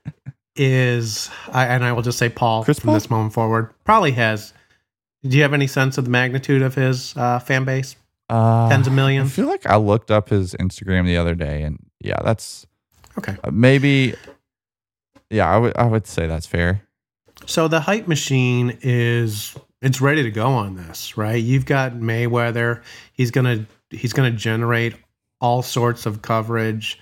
is, 0.57 1.31
I, 1.53 1.67
and 1.67 1.85
I 1.85 1.93
will 1.93 2.03
just 2.03 2.19
say 2.19 2.29
Paul 2.29 2.65
Chris 2.65 2.79
from 2.81 2.89
Paul? 2.89 2.95
this 2.95 3.11
moment 3.11 3.33
forward, 3.33 3.71
probably 3.85 4.13
has. 4.13 4.53
Do 5.23 5.37
you 5.37 5.43
have 5.43 5.55
any 5.55 5.67
sense 5.67 5.99
of 5.99 6.05
the 6.05 6.11
magnitude 6.11 6.63
of 6.63 6.75
his 6.75 7.17
uh, 7.17 7.39
fan 7.41 7.65
base? 7.65 7.97
Uh, 8.29 8.69
Tens 8.69 8.87
of 8.87 8.93
millions. 8.93 9.31
I 9.31 9.33
feel 9.33 9.47
like 9.47 9.67
I 9.67 9.77
looked 9.77 10.11
up 10.11 10.29
his 10.29 10.55
Instagram 10.55 11.07
the 11.07 11.17
other 11.17 11.35
day, 11.35 11.63
and 11.63 11.79
yeah, 12.01 12.21
that's 12.25 12.67
Okay. 13.19 13.37
uh, 13.45 13.51
maybe. 13.51 14.15
Yeah, 15.31 15.49
I 15.49 15.57
would 15.59 15.77
I 15.77 15.85
would 15.87 16.07
say 16.07 16.27
that's 16.27 16.47
fair. 16.47 16.83
So 17.47 17.69
the 17.69 17.81
hype 17.81 18.07
machine 18.09 18.79
is 18.83 19.57
it's 19.83 20.01
ready 20.01 20.23
to 20.23 20.31
go 20.31 20.47
on 20.49 20.77
this, 20.77 21.17
right? 21.17 21.43
You've 21.43 21.67
got 21.67 21.93
Mayweather. 21.95 22.83
He's 23.13 23.31
gonna 23.31 23.67
he's 23.91 24.13
gonna 24.13 24.31
generate 24.31 24.95
all 25.41 25.63
sorts 25.63 26.07
of 26.07 26.23
coverage. 26.23 26.99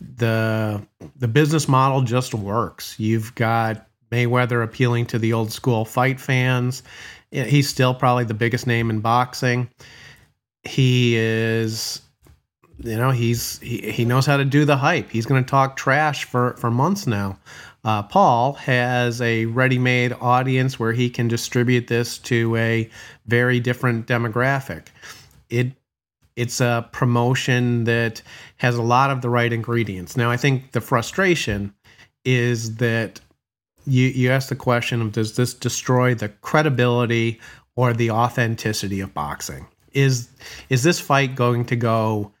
The 0.00 0.82
the 1.16 1.28
business 1.28 1.68
model 1.68 2.02
just 2.02 2.34
works. 2.34 2.98
You've 2.98 3.34
got 3.34 3.86
Mayweather 4.10 4.64
appealing 4.64 5.06
to 5.06 5.18
the 5.18 5.32
old 5.32 5.52
school 5.52 5.84
fight 5.84 6.20
fans. 6.20 6.82
He's 7.30 7.68
still 7.68 7.94
probably 7.94 8.24
the 8.24 8.34
biggest 8.34 8.66
name 8.66 8.90
in 8.90 9.00
boxing. 9.00 9.70
He 10.64 11.16
is 11.16 12.02
you 12.82 12.96
know 12.96 13.10
he's 13.10 13.58
he, 13.58 13.90
he 13.90 14.04
knows 14.04 14.26
how 14.26 14.36
to 14.36 14.44
do 14.44 14.64
the 14.64 14.76
hype 14.76 15.10
he's 15.10 15.26
going 15.26 15.42
to 15.42 15.48
talk 15.48 15.76
trash 15.76 16.24
for 16.24 16.54
for 16.54 16.70
months 16.70 17.06
now 17.06 17.38
uh, 17.84 18.02
paul 18.02 18.54
has 18.54 19.20
a 19.20 19.46
ready-made 19.46 20.12
audience 20.20 20.78
where 20.78 20.92
he 20.92 21.10
can 21.10 21.28
distribute 21.28 21.86
this 21.88 22.18
to 22.18 22.56
a 22.56 22.88
very 23.26 23.60
different 23.60 24.06
demographic 24.06 24.86
it 25.50 25.72
it's 26.36 26.60
a 26.60 26.88
promotion 26.92 27.84
that 27.84 28.22
has 28.56 28.76
a 28.76 28.82
lot 28.82 29.10
of 29.10 29.22
the 29.22 29.30
right 29.30 29.52
ingredients. 29.52 30.16
Now 30.16 30.30
i 30.30 30.36
think 30.36 30.72
the 30.72 30.80
frustration 30.80 31.74
is 32.24 32.76
that 32.76 33.20
you 33.86 34.06
you 34.06 34.30
ask 34.30 34.48
the 34.48 34.56
question 34.56 35.00
of 35.00 35.12
does 35.12 35.36
this 35.36 35.54
destroy 35.54 36.14
the 36.14 36.28
credibility 36.28 37.40
or 37.76 37.92
the 37.92 38.10
authenticity 38.10 39.00
of 39.00 39.14
boxing? 39.14 39.66
Is 39.92 40.28
is 40.68 40.82
this 40.82 41.00
fight 41.00 41.34
going 41.34 41.64
to 41.66 41.76
go 41.76 42.32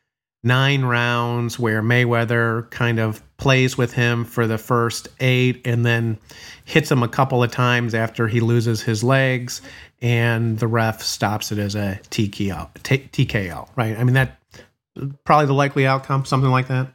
nine 0.42 0.82
rounds 0.82 1.58
where 1.58 1.82
Mayweather 1.82 2.70
kind 2.70 2.98
of 2.98 3.22
plays 3.40 3.78
with 3.78 3.94
him 3.94 4.26
for 4.26 4.46
the 4.46 4.58
first 4.58 5.08
eight 5.18 5.66
and 5.66 5.84
then 5.84 6.18
hits 6.66 6.90
him 6.92 7.02
a 7.02 7.08
couple 7.08 7.42
of 7.42 7.50
times 7.50 7.94
after 7.94 8.28
he 8.28 8.38
loses 8.38 8.82
his 8.82 9.02
legs 9.02 9.62
and 10.02 10.58
the 10.58 10.66
ref 10.66 11.00
stops 11.00 11.50
it 11.50 11.58
as 11.58 11.74
a 11.74 11.98
TKO, 12.10 12.68
T- 12.82 13.08
TKO 13.12 13.66
right? 13.76 13.98
I 13.98 14.04
mean 14.04 14.12
that 14.12 14.38
probably 15.24 15.46
the 15.46 15.54
likely 15.54 15.86
outcome, 15.86 16.26
something 16.26 16.50
like 16.50 16.68
that. 16.68 16.92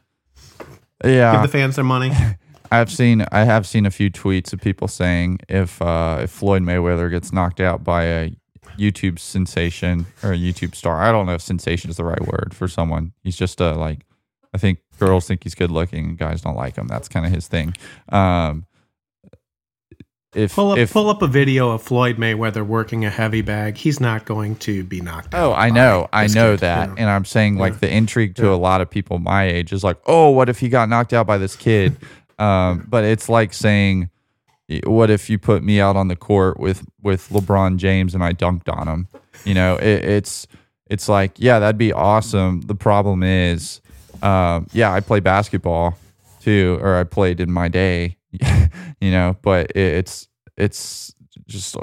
Yeah, 1.04 1.32
Give 1.32 1.42
the 1.42 1.48
fans 1.48 1.74
their 1.74 1.84
money. 1.84 2.12
I've 2.70 2.92
seen 2.92 3.24
I 3.32 3.42
have 3.42 3.66
seen 3.66 3.84
a 3.84 3.90
few 3.90 4.10
tweets 4.10 4.52
of 4.52 4.60
people 4.60 4.86
saying 4.86 5.40
if 5.48 5.82
uh, 5.82 6.20
if 6.22 6.30
Floyd 6.30 6.62
Mayweather 6.62 7.10
gets 7.10 7.32
knocked 7.32 7.60
out 7.60 7.82
by 7.82 8.04
a 8.04 8.36
YouTube 8.78 9.18
sensation 9.18 10.06
or 10.22 10.32
a 10.32 10.36
YouTube 10.36 10.76
star, 10.76 11.00
I 11.00 11.10
don't 11.10 11.26
know 11.26 11.34
if 11.34 11.42
sensation 11.42 11.90
is 11.90 11.96
the 11.96 12.04
right 12.04 12.24
word 12.24 12.54
for 12.54 12.68
someone. 12.68 13.12
He's 13.24 13.36
just 13.36 13.60
a 13.60 13.72
like 13.72 14.06
I 14.54 14.58
think 14.58 14.78
girls 14.98 15.26
think 15.26 15.42
he's 15.42 15.54
good 15.54 15.70
looking, 15.70 16.16
guys 16.16 16.40
don't 16.40 16.56
like 16.56 16.76
him. 16.76 16.86
That's 16.86 17.08
kind 17.08 17.26
of 17.26 17.32
his 17.32 17.48
thing. 17.48 17.74
Um, 18.08 18.66
if 20.36 20.54
Pull 20.54 20.72
up, 20.72 20.78
if 20.78 20.92
pull 20.92 21.08
up 21.08 21.22
a 21.22 21.26
video 21.26 21.70
of 21.70 21.82
Floyd 21.82 22.18
Mayweather 22.18 22.64
working 22.64 23.06
a 23.06 23.10
heavy 23.10 23.40
bag. 23.40 23.78
He's 23.78 24.00
not 24.00 24.26
going 24.26 24.56
to 24.56 24.84
be 24.84 25.00
knocked 25.00 25.34
out. 25.34 25.42
Oh, 25.42 25.54
I 25.54 25.70
know, 25.70 26.08
I 26.12 26.26
know 26.26 26.52
kid, 26.52 26.60
that, 26.60 26.88
know. 26.90 26.94
and 26.98 27.08
I'm 27.08 27.24
saying 27.24 27.56
like 27.56 27.80
the 27.80 27.90
intrigue 27.90 28.34
to 28.36 28.52
a 28.52 28.54
lot 28.56 28.82
of 28.82 28.90
people 28.90 29.18
my 29.18 29.44
age 29.44 29.72
is 29.72 29.82
like, 29.82 29.96
oh, 30.04 30.28
what 30.28 30.50
if 30.50 30.58
he 30.58 30.68
got 30.68 30.90
knocked 30.90 31.14
out 31.14 31.26
by 31.26 31.38
this 31.38 31.56
kid? 31.56 31.96
um, 32.38 32.84
but 32.86 33.02
it's 33.04 33.30
like 33.30 33.54
saying, 33.54 34.10
what 34.84 35.08
if 35.08 35.30
you 35.30 35.38
put 35.38 35.62
me 35.62 35.80
out 35.80 35.96
on 35.96 36.08
the 36.08 36.16
court 36.16 36.60
with 36.60 36.84
with 37.00 37.30
LeBron 37.30 37.78
James 37.78 38.14
and 38.14 38.22
I 38.22 38.34
dunked 38.34 38.68
on 38.68 38.86
him? 38.88 39.08
You 39.46 39.54
know, 39.54 39.76
it, 39.76 40.04
it's 40.04 40.46
it's 40.90 41.08
like, 41.08 41.32
yeah, 41.36 41.58
that'd 41.60 41.78
be 41.78 41.94
awesome. 41.94 42.60
The 42.62 42.74
problem 42.74 43.22
is, 43.22 43.80
um, 44.26 44.66
yeah, 44.72 44.92
I 44.92 45.00
play 45.00 45.20
basketball 45.20 45.96
too, 46.40 46.78
or 46.80 46.96
I 46.96 47.04
played 47.04 47.40
in 47.40 47.52
my 47.52 47.68
day, 47.68 48.16
you 49.00 49.10
know, 49.10 49.36
but 49.42 49.70
it, 49.70 49.76
it's 49.76 50.28
it's 50.56 51.14
just 51.46 51.76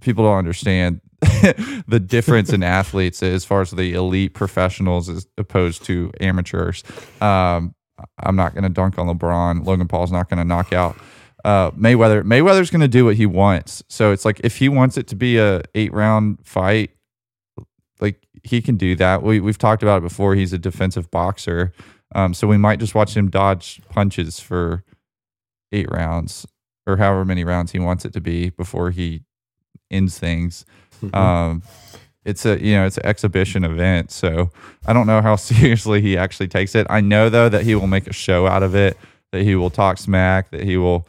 people 0.00 0.24
don't 0.24 0.38
understand 0.38 1.00
the 1.20 2.00
difference 2.04 2.52
in 2.52 2.62
athletes 2.78 3.22
as 3.22 3.44
far 3.44 3.60
as 3.60 3.72
the 3.72 3.92
elite 3.92 4.32
professionals 4.32 5.08
as 5.08 5.26
opposed 5.36 5.84
to 5.84 6.10
amateurs. 6.20 6.82
Um, 7.20 7.74
I'm 8.22 8.36
not 8.36 8.52
going 8.52 8.64
to 8.64 8.70
dunk 8.70 8.98
on 8.98 9.06
LeBron. 9.06 9.66
Logan 9.66 9.88
Paul's 9.88 10.12
not 10.12 10.28
going 10.28 10.38
to 10.38 10.44
knock 10.44 10.72
out 10.72 10.96
uh, 11.44 11.70
Mayweather. 11.72 12.22
Mayweather's 12.22 12.70
going 12.70 12.82
to 12.82 12.88
do 12.88 13.04
what 13.04 13.16
he 13.16 13.26
wants. 13.26 13.82
So 13.88 14.12
it's 14.12 14.24
like 14.24 14.40
if 14.44 14.58
he 14.58 14.68
wants 14.68 14.96
it 14.96 15.08
to 15.08 15.16
be 15.16 15.38
a 15.38 15.62
eight 15.74 15.92
round 15.92 16.38
fight, 16.44 16.90
like 18.00 18.25
he 18.46 18.62
can 18.62 18.76
do 18.76 18.94
that. 18.96 19.22
We 19.22 19.40
we've 19.40 19.58
talked 19.58 19.82
about 19.82 19.98
it 19.98 20.02
before. 20.02 20.34
He's 20.34 20.52
a 20.52 20.58
defensive 20.58 21.10
boxer, 21.10 21.72
um, 22.14 22.34
so 22.34 22.46
we 22.46 22.56
might 22.56 22.78
just 22.78 22.94
watch 22.94 23.16
him 23.16 23.30
dodge 23.30 23.80
punches 23.88 24.40
for 24.40 24.84
eight 25.72 25.90
rounds 25.90 26.46
or 26.86 26.96
however 26.96 27.24
many 27.24 27.44
rounds 27.44 27.72
he 27.72 27.78
wants 27.78 28.04
it 28.04 28.12
to 28.12 28.20
be 28.20 28.50
before 28.50 28.90
he 28.90 29.22
ends 29.90 30.18
things. 30.18 30.64
Um, 31.12 31.62
it's 32.24 32.44
a 32.46 32.62
you 32.62 32.74
know 32.74 32.86
it's 32.86 32.98
an 32.98 33.06
exhibition 33.06 33.64
event, 33.64 34.10
so 34.10 34.50
I 34.86 34.92
don't 34.92 35.06
know 35.06 35.20
how 35.20 35.36
seriously 35.50 36.00
he 36.00 36.16
actually 36.16 36.48
takes 36.48 36.74
it. 36.74 36.86
I 36.88 37.00
know 37.00 37.28
though 37.28 37.48
that 37.48 37.64
he 37.64 37.74
will 37.74 37.86
make 37.86 38.06
a 38.06 38.12
show 38.12 38.46
out 38.46 38.62
of 38.62 38.74
it, 38.74 38.96
that 39.32 39.42
he 39.42 39.54
will 39.54 39.70
talk 39.70 39.98
smack, 39.98 40.50
that 40.50 40.62
he 40.62 40.76
will 40.76 41.06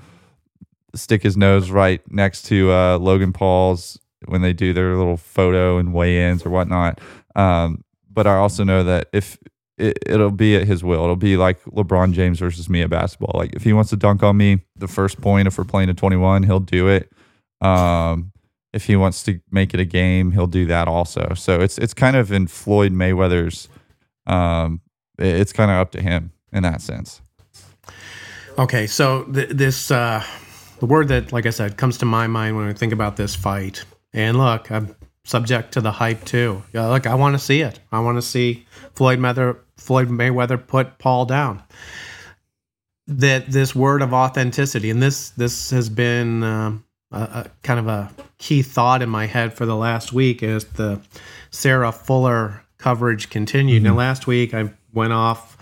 stick 0.96 1.24
his 1.24 1.38
nose 1.38 1.70
right 1.70 2.02
next 2.12 2.44
to 2.44 2.72
uh, 2.72 2.98
Logan 2.98 3.34
Paul's 3.34 4.00
when 4.26 4.42
they 4.42 4.54
do 4.54 4.74
their 4.74 4.96
little 4.96 5.18
photo 5.18 5.78
and 5.78 5.94
weigh-ins 5.94 6.46
or 6.46 6.50
whatnot. 6.50 7.00
Um, 7.38 7.84
but 8.12 8.28
I 8.28 8.36
also 8.36 8.64
know 8.66 8.84
that 8.84 9.08
if 9.14 9.38
it, 9.78 9.98
it'll 10.06 10.32
be 10.32 10.56
at 10.56 10.66
his 10.68 10.84
will, 10.84 11.04
it'll 11.04 11.16
be 11.16 11.38
like 11.38 11.64
LeBron 11.66 12.12
James 12.12 12.40
versus 12.40 12.68
me 12.70 12.82
at 12.82 12.90
basketball. 12.90 13.32
Like 13.40 13.54
if 13.56 13.64
he 13.64 13.72
wants 13.74 13.92
to 13.92 13.96
dunk 13.96 14.24
on 14.24 14.36
me, 14.36 14.62
the 14.76 14.88
first 14.88 15.22
point, 15.22 15.48
if 15.48 15.58
we're 15.58 15.64
playing 15.64 15.88
a 15.90 15.94
21, 15.94 16.44
he'll 16.44 16.60
do 16.60 16.88
it. 16.90 17.12
Um, 17.62 18.32
if 18.74 18.86
he 18.86 18.96
wants 18.96 19.24
to 19.24 19.40
make 19.52 19.74
it 19.74 19.80
a 19.80 19.86
game, 19.86 20.32
he'll 20.32 20.48
do 20.48 20.66
that 20.66 20.88
also. 20.88 21.34
So 21.36 21.62
it's 21.62 21.78
it's 21.78 21.94
kind 21.94 22.16
of 22.16 22.32
in 22.32 22.48
Floyd 22.48 22.92
Mayweather's. 22.92 23.70
Um, 24.26 24.82
it- 25.20 25.36
it's 25.36 25.54
kind 25.54 25.72
of 25.72 25.78
up 25.78 25.92
to 25.92 26.02
him 26.02 26.32
in 26.52 26.64
that 26.64 26.82
sense. 26.82 27.22
Okay, 28.60 28.88
so 28.88 29.24
th- 29.26 29.50
this 29.50 29.92
uh, 29.92 30.24
the 30.80 30.86
word 30.86 31.08
that, 31.10 31.32
like 31.32 31.46
I 31.46 31.52
said, 31.52 31.78
comes 31.78 31.98
to 32.00 32.06
my 32.06 32.28
mind 32.28 32.56
when 32.58 32.68
I 32.68 32.74
think 32.74 32.94
about 32.94 33.16
this 33.16 33.36
fight. 33.36 33.86
And 34.14 34.38
look, 34.38 34.72
I'm 34.72 34.96
subject 35.28 35.74
to 35.74 35.82
the 35.82 35.92
hype 35.92 36.24
too. 36.24 36.64
Yeah, 36.74 36.88
look, 36.88 37.06
I 37.06 37.16
want 37.16 37.36
to 37.36 37.40
see 37.40 37.62
it. 37.62 37.80
I 37.92 38.00
want 38.00 38.18
to 38.18 38.22
see 38.22 38.66
Floyd 38.94 39.20
Mayweather, 39.20 39.58
Floyd 39.76 40.08
Mayweather 40.08 40.66
put 40.66 40.98
Paul 40.98 41.26
down. 41.26 41.62
That 43.08 43.52
this 43.52 43.76
word 43.76 44.02
of 44.02 44.14
authenticity, 44.14 44.90
and 44.90 45.02
this 45.02 45.30
this 45.32 45.70
has 45.70 45.90
been 45.90 46.44
um, 46.44 46.84
a, 47.12 47.18
a 47.22 47.46
kind 47.64 47.80
of 47.80 47.88
a 47.88 48.12
key 48.38 48.62
thought 48.62 49.02
in 49.02 49.10
my 49.10 49.26
head 49.26 49.54
for 49.54 49.66
the 49.66 49.76
last 49.76 50.12
week 50.12 50.44
as 50.44 50.66
the 50.66 51.00
Sarah 51.52 51.92
Fuller 51.92 52.64
coverage 52.78 53.30
continued. 53.30 53.84
Now, 53.84 53.96
last 53.96 54.28
week 54.28 54.54
I 54.54 54.74
went 54.94 55.14
off 55.14 55.58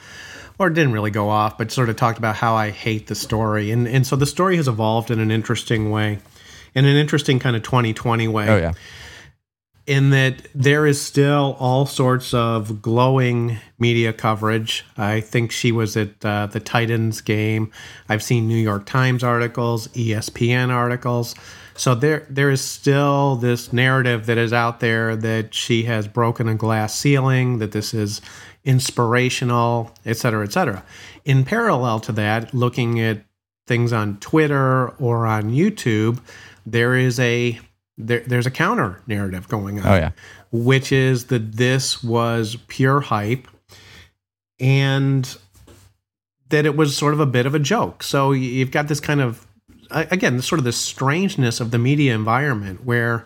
or 0.58 0.70
didn't 0.70 0.94
really 0.94 1.12
go 1.12 1.30
off, 1.30 1.58
but 1.58 1.72
sort 1.72 1.90
of 1.90 1.96
talked 1.96 2.18
about 2.18 2.36
how 2.36 2.56
I 2.56 2.72
hate 2.72 3.08
the 3.08 3.16
story. 3.16 3.72
And 3.72 3.88
and 3.88 4.08
so 4.08 4.16
the 4.16 4.26
story 4.26 4.58
has 4.58 4.68
evolved 4.68 5.12
in 5.12 5.20
an 5.20 5.32
interesting 5.32 5.92
way, 5.92 6.20
in 6.74 6.86
an 6.86 6.96
interesting 6.96 7.40
kind 7.40 7.56
of 7.56 7.64
2020 7.64 8.28
way. 8.28 8.50
Oh 8.50 8.58
yeah, 8.58 8.74
In 9.88 10.10
that 10.10 10.48
there 10.56 10.88
is 10.88 11.00
still 11.00 11.56
all 11.60 11.86
sorts 11.86 12.34
of 12.34 12.82
glowing 12.82 13.58
media 13.78 14.14
coverage. 14.14 14.84
I 14.98 15.22
think 15.22 15.52
she 15.52 15.72
was 15.72 15.96
at 15.96 16.26
uh, 16.26 16.48
the 16.48 16.60
Titans 16.60 17.22
game. 17.22 17.72
I've 18.10 18.24
seen 18.24 18.48
New 18.48 18.58
York 18.58 18.88
Times 18.88 19.24
articles, 19.24 19.88
ESPN 19.90 20.70
articles. 20.70 21.36
So 21.76 21.94
there 21.94 22.26
there 22.30 22.50
is 22.50 22.62
still 22.62 23.36
this 23.36 23.72
narrative 23.72 24.26
that 24.26 24.40
is 24.40 24.54
out 24.54 24.80
there 24.80 25.16
that 25.18 25.54
she 25.54 25.84
has 25.84 26.08
broken 26.08 26.48
a 26.48 26.56
glass 26.56 26.96
ceiling, 26.96 27.60
that 27.60 27.74
this 27.74 27.94
is 27.94 28.22
inspirational, 28.64 29.92
et 30.06 30.18
cetera, 30.18 30.44
et 30.46 30.52
cetera. 30.54 30.84
In 31.26 31.44
parallel 31.44 32.00
to 32.02 32.12
that, 32.14 32.54
looking 32.54 33.00
at 33.00 33.24
things 33.68 33.94
on 33.94 34.18
Twitter 34.18 34.90
or 35.00 35.28
on 35.28 35.52
YouTube, 35.52 36.20
there 36.66 36.96
is 36.96 37.20
a 37.20 37.60
there, 37.98 38.22
there's 38.22 38.46
a 38.46 38.52
counter 38.52 39.02
narrative 39.08 39.48
going 39.48 39.80
on 39.80 39.88
oh 39.88 39.96
yeah, 39.96 40.12
which 40.52 40.92
is 40.92 41.26
that 41.26 41.54
this 41.54 42.04
was 42.04 42.58
pure 42.68 43.02
hype 43.02 43.48
and 44.60 45.38
that 46.50 46.66
it 46.66 46.76
was 46.76 46.96
sort 46.96 47.14
of 47.14 47.20
a 47.20 47.26
bit 47.26 47.46
of 47.46 47.56
a 47.56 47.60
joke. 47.60 48.04
So 48.04 48.32
you've 48.32 48.72
got 48.72 48.88
this 48.88 49.00
kind 49.00 49.20
of, 49.20 49.46
again, 49.92 50.38
this 50.38 50.46
sort 50.46 50.60
of 50.60 50.66
the 50.66 50.72
strangeness 50.72 51.60
of 51.60 51.72
the 51.72 51.80
media 51.80 52.14
environment 52.14 52.86
where 52.86 53.26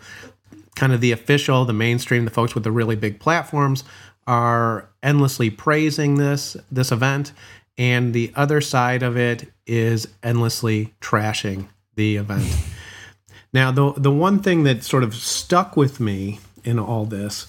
kind 0.75 0.93
of 0.93 1.01
the 1.01 1.11
official, 1.11 1.65
the 1.65 1.73
mainstream, 1.73 2.25
the 2.25 2.31
folks 2.31 2.55
with 2.55 2.63
the 2.63 2.71
really 2.71 2.95
big 2.95 3.19
platforms 3.19 3.83
are 4.25 4.89
endlessly 5.01 5.49
praising 5.49 6.15
this 6.15 6.55
this 6.71 6.91
event 6.91 7.31
and 7.77 8.13
the 8.13 8.31
other 8.35 8.61
side 8.61 9.01
of 9.01 9.17
it 9.17 9.51
is 9.65 10.07
endlessly 10.21 10.93
trashing 11.01 11.67
the 11.95 12.17
event. 12.17 12.45
Now, 13.53 13.71
the 13.71 13.93
the 13.93 14.11
one 14.11 14.39
thing 14.39 14.63
that 14.63 14.83
sort 14.83 15.03
of 15.03 15.15
stuck 15.15 15.75
with 15.75 15.99
me 15.99 16.39
in 16.63 16.77
all 16.79 17.05
this 17.05 17.47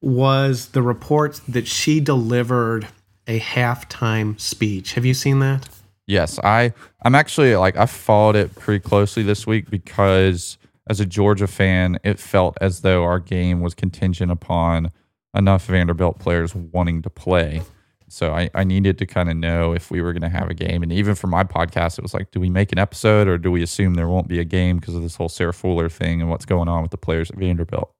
was 0.00 0.68
the 0.68 0.82
reports 0.82 1.40
that 1.40 1.66
she 1.66 2.00
delivered 2.00 2.88
a 3.26 3.38
halftime 3.40 4.38
speech. 4.40 4.94
Have 4.94 5.04
you 5.04 5.14
seen 5.14 5.38
that? 5.40 5.68
yes. 6.10 6.38
I 6.42 6.74
I'm 7.02 7.14
actually 7.14 7.56
like 7.56 7.76
I 7.76 7.86
followed 7.86 8.36
it 8.36 8.54
pretty 8.56 8.80
closely 8.80 9.22
this 9.22 9.46
week 9.46 9.70
because 9.70 10.58
as 10.88 11.00
a 11.00 11.06
Georgia 11.06 11.46
fan, 11.46 11.98
it 12.02 12.18
felt 12.18 12.58
as 12.60 12.80
though 12.80 13.04
our 13.04 13.20
game 13.20 13.60
was 13.60 13.74
contingent 13.74 14.32
upon 14.32 14.90
enough 15.34 15.66
Vanderbilt 15.66 16.18
players 16.18 16.54
wanting 16.54 17.00
to 17.02 17.10
play. 17.10 17.62
So 18.10 18.32
I, 18.32 18.50
I 18.54 18.64
needed 18.64 18.98
to 18.98 19.06
kind 19.06 19.30
of 19.30 19.36
know 19.36 19.72
if 19.72 19.90
we 19.90 20.02
were 20.02 20.12
going 20.12 20.22
to 20.22 20.28
have 20.28 20.50
a 20.50 20.54
game. 20.54 20.82
And 20.82 20.92
even 20.92 21.14
for 21.14 21.26
my 21.26 21.44
podcast, 21.44 21.98
it 21.98 22.02
was 22.02 22.12
like, 22.12 22.30
do 22.30 22.40
we 22.40 22.50
make 22.50 22.72
an 22.72 22.78
episode 22.78 23.28
or 23.28 23.38
do 23.38 23.50
we 23.50 23.62
assume 23.62 23.94
there 23.94 24.08
won't 24.08 24.28
be 24.28 24.38
a 24.38 24.44
game 24.44 24.78
because 24.78 24.94
of 24.94 25.02
this 25.02 25.16
whole 25.16 25.28
Sarah 25.28 25.54
Fuller 25.54 25.88
thing 25.88 26.20
and 26.20 26.28
what's 26.28 26.44
going 26.44 26.68
on 26.68 26.82
with 26.82 26.90
the 26.90 26.98
players 26.98 27.30
at 27.30 27.36
Vanderbilt? 27.36 27.92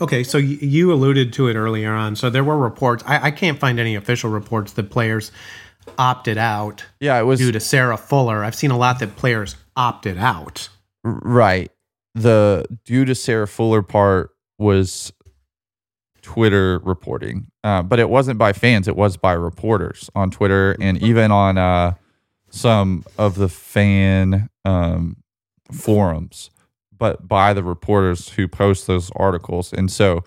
Okay, 0.00 0.24
so 0.24 0.38
you 0.38 0.92
alluded 0.92 1.32
to 1.34 1.48
it 1.48 1.54
earlier 1.54 1.92
on. 1.92 2.16
So 2.16 2.28
there 2.28 2.42
were 2.42 2.58
reports. 2.58 3.04
I, 3.06 3.26
I 3.26 3.30
can't 3.30 3.58
find 3.58 3.78
any 3.78 3.94
official 3.94 4.30
reports 4.30 4.72
that 4.72 4.90
players 4.90 5.30
opted 5.98 6.38
out 6.38 6.84
Yeah, 7.00 7.18
it 7.18 7.24
was 7.24 7.38
due 7.38 7.52
to 7.52 7.60
Sarah 7.60 7.96
Fuller. 7.96 8.44
I've 8.44 8.54
seen 8.54 8.70
a 8.70 8.78
lot 8.78 8.98
that 9.00 9.16
players 9.16 9.56
opted 9.76 10.18
out. 10.18 10.68
Right. 11.04 11.70
The 12.14 12.66
due 12.84 13.04
to 13.04 13.14
Sarah 13.14 13.46
Fuller 13.46 13.82
part 13.82 14.30
was 14.58 15.12
Twitter 16.26 16.80
reporting, 16.80 17.46
uh, 17.62 17.82
but 17.82 18.00
it 18.00 18.10
wasn't 18.10 18.36
by 18.36 18.52
fans. 18.52 18.88
It 18.88 18.96
was 18.96 19.16
by 19.16 19.32
reporters 19.32 20.10
on 20.16 20.32
Twitter 20.32 20.76
and 20.80 21.00
even 21.00 21.30
on 21.30 21.56
uh, 21.56 21.94
some 22.50 23.04
of 23.16 23.36
the 23.36 23.48
fan 23.48 24.48
um, 24.64 25.18
forums, 25.70 26.50
but 26.98 27.28
by 27.28 27.52
the 27.52 27.62
reporters 27.62 28.30
who 28.30 28.48
post 28.48 28.88
those 28.88 29.08
articles. 29.14 29.72
And 29.72 29.88
so 29.88 30.24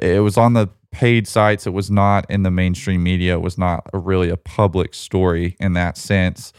it 0.00 0.20
was 0.20 0.36
on 0.36 0.52
the 0.52 0.68
paid 0.92 1.26
sites. 1.26 1.66
It 1.66 1.72
was 1.72 1.90
not 1.90 2.30
in 2.30 2.44
the 2.44 2.52
mainstream 2.52 3.02
media. 3.02 3.34
It 3.34 3.42
was 3.42 3.58
not 3.58 3.84
a, 3.92 3.98
really 3.98 4.30
a 4.30 4.36
public 4.36 4.94
story 4.94 5.56
in 5.58 5.72
that 5.72 5.98
sense. 5.98 6.52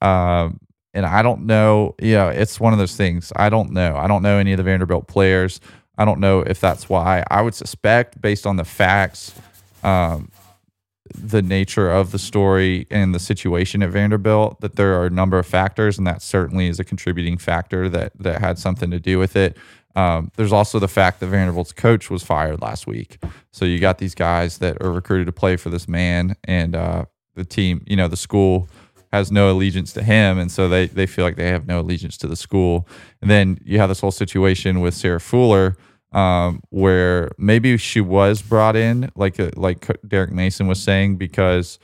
Um, 0.00 0.60
and 0.94 1.04
I 1.04 1.20
don't 1.20 1.44
know, 1.44 1.94
you 2.00 2.14
know, 2.14 2.30
it's 2.30 2.58
one 2.58 2.72
of 2.72 2.78
those 2.78 2.96
things. 2.96 3.34
I 3.36 3.50
don't 3.50 3.72
know. 3.72 3.96
I 3.96 4.06
don't 4.06 4.22
know 4.22 4.38
any 4.38 4.52
of 4.52 4.56
the 4.56 4.62
Vanderbilt 4.62 5.08
players. 5.08 5.60
I 6.02 6.04
don't 6.04 6.18
know 6.18 6.40
if 6.40 6.58
that's 6.58 6.88
why. 6.88 7.22
I 7.30 7.42
would 7.42 7.54
suspect, 7.54 8.20
based 8.20 8.44
on 8.44 8.56
the 8.56 8.64
facts, 8.64 9.32
um, 9.84 10.32
the 11.14 11.42
nature 11.42 11.88
of 11.88 12.10
the 12.10 12.18
story 12.18 12.88
and 12.90 13.14
the 13.14 13.20
situation 13.20 13.84
at 13.84 13.90
Vanderbilt, 13.90 14.60
that 14.62 14.74
there 14.74 15.00
are 15.00 15.06
a 15.06 15.10
number 15.10 15.38
of 15.38 15.46
factors, 15.46 15.98
and 15.98 16.06
that 16.08 16.20
certainly 16.20 16.66
is 16.66 16.80
a 16.80 16.84
contributing 16.84 17.38
factor 17.38 17.88
that 17.88 18.12
that 18.18 18.40
had 18.40 18.58
something 18.58 18.90
to 18.90 18.98
do 18.98 19.20
with 19.20 19.36
it. 19.36 19.56
Um, 19.94 20.32
there's 20.34 20.52
also 20.52 20.80
the 20.80 20.88
fact 20.88 21.20
that 21.20 21.26
Vanderbilt's 21.26 21.72
coach 21.72 22.10
was 22.10 22.24
fired 22.24 22.60
last 22.60 22.88
week. 22.88 23.22
So 23.52 23.64
you 23.64 23.78
got 23.78 23.98
these 23.98 24.16
guys 24.16 24.58
that 24.58 24.82
are 24.82 24.90
recruited 24.90 25.26
to 25.26 25.32
play 25.32 25.56
for 25.56 25.70
this 25.70 25.86
man, 25.86 26.34
and 26.42 26.74
uh, 26.74 27.04
the 27.36 27.44
team, 27.44 27.84
you 27.86 27.94
know, 27.94 28.08
the 28.08 28.16
school 28.16 28.66
has 29.12 29.30
no 29.30 29.52
allegiance 29.52 29.92
to 29.92 30.02
him, 30.02 30.36
and 30.36 30.50
so 30.50 30.68
they 30.68 30.88
they 30.88 31.06
feel 31.06 31.24
like 31.24 31.36
they 31.36 31.50
have 31.50 31.68
no 31.68 31.78
allegiance 31.78 32.16
to 32.16 32.26
the 32.26 32.34
school. 32.34 32.88
And 33.20 33.30
then 33.30 33.58
you 33.64 33.78
have 33.78 33.88
this 33.88 34.00
whole 34.00 34.10
situation 34.10 34.80
with 34.80 34.94
Sarah 34.94 35.20
Fuller, 35.20 35.76
um, 36.12 36.62
where 36.70 37.30
maybe 37.38 37.76
she 37.76 38.00
was 38.00 38.42
brought 38.42 38.76
in, 38.76 39.10
like 39.14 39.40
uh, 39.40 39.50
like 39.56 39.86
Derek 40.06 40.32
Mason 40.32 40.66
was 40.66 40.82
saying, 40.82 41.16
because 41.16 41.78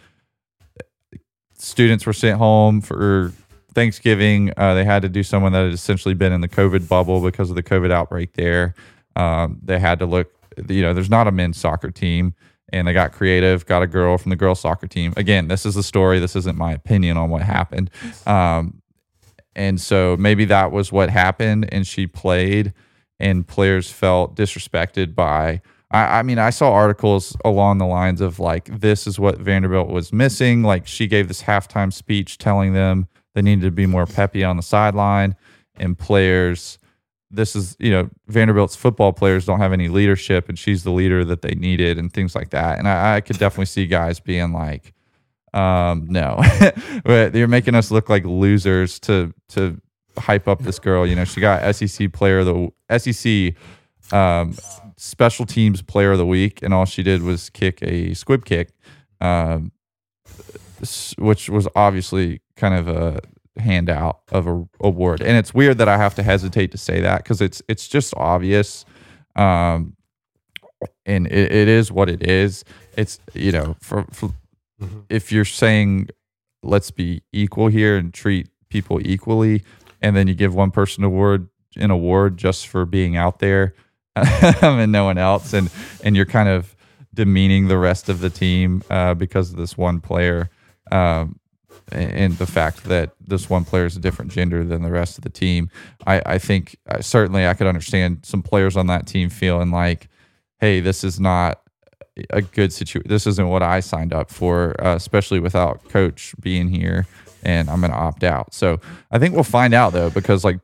students 1.55 2.07
were 2.07 2.13
sent 2.13 2.39
home 2.39 2.81
for 2.81 3.33
Thanksgiving. 3.75 4.53
Uh, 4.57 4.75
they 4.75 4.85
had 4.85 5.03
to 5.03 5.09
do 5.09 5.23
someone 5.23 5.53
that 5.53 5.65
had 5.65 5.73
essentially 5.73 6.15
been 6.15 6.33
in 6.33 6.41
the 6.41 6.49
COVID 6.49 6.89
bubble 6.89 7.21
because 7.21 7.51
of 7.51 7.57
the 7.57 7.63
COVID 7.63 7.91
outbreak 7.91 8.35
there. 8.35 8.75
Um, 9.17 9.59
they 9.63 9.79
had 9.79 9.99
to 9.99 10.07
look, 10.07 10.33
you 10.69 10.83
know, 10.83 10.95
there's 10.95 11.11
not 11.11 11.27
a 11.27 11.33
men's 11.33 11.59
soccer 11.59 11.91
team 11.91 12.35
and 12.73 12.87
they 12.87 12.93
got 12.93 13.13
creative, 13.13 13.67
got 13.67 13.83
a 13.83 13.87
girl 13.87 14.19
from 14.19 14.31
the 14.31 14.37
girls 14.37 14.61
soccer 14.61 14.87
team. 14.87 15.15
Again, 15.17 15.49
this 15.49 15.65
is 15.65 15.77
a 15.77 15.83
story. 15.83 16.19
This 16.19 16.37
isn't 16.37 16.57
my 16.57 16.73
opinion 16.73 17.17
on 17.17 17.31
what 17.31 17.43
happened. 17.43 17.91
Um, 18.27 18.83
and 19.55 19.81
so 19.81 20.17
maybe 20.19 20.45
that 20.47 20.71
was 20.71 20.93
what 20.93 21.11
happened, 21.11 21.69
and 21.73 21.87
she 21.87 22.07
played, 22.07 22.73
and 23.21 23.47
players 23.47 23.91
felt 23.91 24.35
disrespected 24.35 25.15
by. 25.15 25.61
I, 25.91 26.19
I 26.19 26.23
mean, 26.23 26.39
I 26.39 26.51
saw 26.51 26.73
articles 26.73 27.37
along 27.45 27.79
the 27.79 27.87
lines 27.87 28.21
of 28.21 28.39
like, 28.39 28.81
this 28.81 29.07
is 29.07 29.19
what 29.19 29.39
Vanderbilt 29.39 29.89
was 29.89 30.13
missing. 30.13 30.63
Like, 30.63 30.87
she 30.87 31.07
gave 31.07 31.29
this 31.29 31.43
halftime 31.43 31.93
speech 31.93 32.39
telling 32.39 32.75
them 32.75 33.09
they 33.35 33.43
needed 33.43 33.63
to 33.63 33.71
be 33.71 33.87
more 33.87 34.07
peppy 34.07 34.45
on 34.45 34.57
the 34.57 34.63
sideline, 34.63 35.37
and 35.77 35.99
players 35.99 36.79
this 37.31 37.55
is 37.55 37.77
you 37.79 37.91
know 37.91 38.09
Vanderbilt's 38.27 38.77
football 38.77 39.13
players 39.13 39.45
don't 39.45 39.61
have 39.61 39.73
any 39.73 39.89
leadership, 39.89 40.49
and 40.49 40.59
she's 40.59 40.85
the 40.85 40.91
leader 40.91 41.25
that 41.25 41.43
they 41.43 41.55
needed, 41.55 41.99
and 41.99 42.13
things 42.13 42.35
like 42.35 42.51
that. 42.51 42.79
And 42.79 42.89
I, 42.89 43.17
I 43.17 43.21
could 43.21 43.39
definitely 43.39 43.67
see 43.67 43.87
guys 43.87 44.21
being 44.21 44.53
like, 44.53 44.95
um, 45.53 46.07
"No, 46.09 46.43
you're 47.35 47.49
making 47.49 47.75
us 47.75 47.91
look 47.91 48.09
like 48.09 48.25
losers 48.25 48.99
to 49.01 49.35
to 49.51 49.81
hype 50.19 50.49
up 50.49 50.63
this 50.63 50.79
girl." 50.79 51.07
You 51.07 51.17
know, 51.17 51.25
she 51.25 51.41
got 51.41 51.75
SEC 51.75 52.13
player 52.13 52.41
of 52.41 52.47
the 52.47 52.99
SEC 52.99 53.55
um, 54.13 54.57
special 54.97 55.47
teams 55.47 55.83
player 55.83 56.13
of 56.13 56.19
the 56.19 56.27
week, 56.27 56.63
and 56.63 56.73
all 56.75 56.85
she 56.85 57.03
did 57.03 57.23
was 57.23 57.51
kick 57.51 57.83
a 57.83 58.15
squib 58.15 58.45
kick, 58.45 58.71
um, 59.21 59.73
which 61.19 61.49
was 61.49 61.69
obviously 61.75 62.41
kind 62.57 62.75
of 62.75 62.89
a 62.89 63.21
handout 63.59 64.21
of 64.31 64.47
a 64.47 64.69
award. 64.81 65.21
And 65.21 65.37
it's 65.37 65.53
weird 65.53 65.79
that 65.79 65.89
I 65.89 65.97
have 65.97 66.15
to 66.17 66.23
hesitate 66.23 66.71
to 66.73 66.79
say 66.79 67.01
that 67.01 67.19
because 67.23 67.41
it's 67.41 67.63
it's 67.69 67.89
just 67.89 68.15
obvious. 68.17 68.85
Um, 69.37 69.95
and 71.07 71.27
it, 71.27 71.53
it 71.53 71.69
is 71.69 71.91
what 71.91 72.09
it 72.09 72.23
is. 72.23 72.65
It's 72.97 73.21
you 73.35 73.53
know, 73.53 73.77
for, 73.81 74.05
for 74.13 74.29
mm-hmm. 74.81 75.01
if 75.09 75.33
you're 75.33 75.45
saying 75.45 76.09
let's 76.63 76.91
be 76.91 77.23
equal 77.33 77.69
here 77.69 77.97
and 77.97 78.13
treat 78.13 78.49
people 78.69 79.01
equally, 79.07 79.63
and 80.03 80.17
then 80.17 80.29
you 80.29 80.35
give 80.35 80.55
one 80.55 80.71
person 80.71 81.05
award 81.05 81.49
an 81.77 81.91
award 81.91 82.37
just 82.37 82.67
for 82.67 82.85
being 82.85 83.17
out 83.17 83.39
there 83.39 83.75
and 84.17 84.91
no 84.91 85.05
one 85.05 85.19
else, 85.19 85.53
and 85.53 85.71
and 86.03 86.17
you're 86.17 86.27
kind 86.27 86.49
of 86.49 86.75
demeaning 87.15 87.69
the 87.69 87.79
rest 87.79 88.09
of 88.09 88.21
the 88.21 88.31
team 88.31 88.83
uh, 88.91 89.15
because 89.15 89.51
of 89.51 89.57
this 89.57 89.77
one 89.77 90.01
player. 90.01 90.51
Um, 90.91 91.39
and 91.91 92.37
the 92.37 92.47
fact 92.47 92.85
that 92.85 93.13
this 93.19 93.49
one 93.49 93.65
player 93.65 93.87
is 93.87 93.97
a 93.97 94.01
different 94.01 94.31
gender 94.31 94.63
than 94.63 94.83
the 94.83 94.91
rest 94.91 95.17
of 95.17 95.25
the 95.25 95.31
team, 95.31 95.71
I, 96.07 96.23
I 96.27 96.39
think 96.39 96.77
uh, 96.89 97.01
certainly 97.01 97.47
I 97.47 97.55
could 97.55 97.67
understand 97.67 98.21
some 98.25 98.43
players 98.43 98.77
on 98.77 98.89
that 98.89 99.07
team 99.07 99.31
feeling 99.31 99.71
like, 99.71 100.09
hey, 100.61 100.81
this 100.81 101.03
is 101.03 101.19
not 101.19 101.63
a 102.31 102.43
good 102.43 102.73
situation. 102.73 103.09
This 103.09 103.27
isn't 103.27 103.49
what 103.49 103.63
I 103.63 103.81
signed 103.81 104.13
up 104.13 104.31
for, 104.31 104.75
uh, 104.85 104.97
especially 104.97 105.41
without 105.41 105.89
coach 105.89 106.35
being 106.41 106.69
here, 106.69 107.07
and 107.43 107.69
I'm 107.69 107.81
going 107.81 107.93
to 107.93 107.97
opt 107.97 108.25
out. 108.25 108.55
So 108.55 108.81
I 109.11 109.19
think 109.19 109.35
we'll 109.35 109.45
find 109.45 109.75
out 109.75 109.93
though, 109.93 110.11
because 110.11 110.45
like 110.45 110.61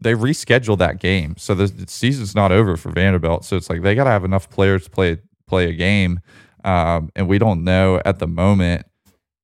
they 0.00 0.14
rescheduled 0.14 0.78
that 0.78 0.98
game, 0.98 1.36
so 1.36 1.54
the, 1.54 1.72
season's 1.88 2.34
not 2.34 2.52
over 2.52 2.76
for 2.76 2.90
Vanderbilt. 2.90 3.44
So 3.44 3.56
it's 3.56 3.70
like 3.70 3.82
they 3.82 3.94
got 3.94 4.04
to 4.04 4.10
have 4.10 4.24
enough 4.24 4.50
players 4.50 4.84
to 4.84 4.90
play 4.90 5.18
play 5.46 5.68
a 5.68 5.72
game, 5.72 6.20
um, 6.64 7.10
and 7.14 7.28
we 7.28 7.38
don't 7.38 7.64
know 7.64 8.00
at 8.04 8.18
the 8.18 8.26
moment 8.26 8.86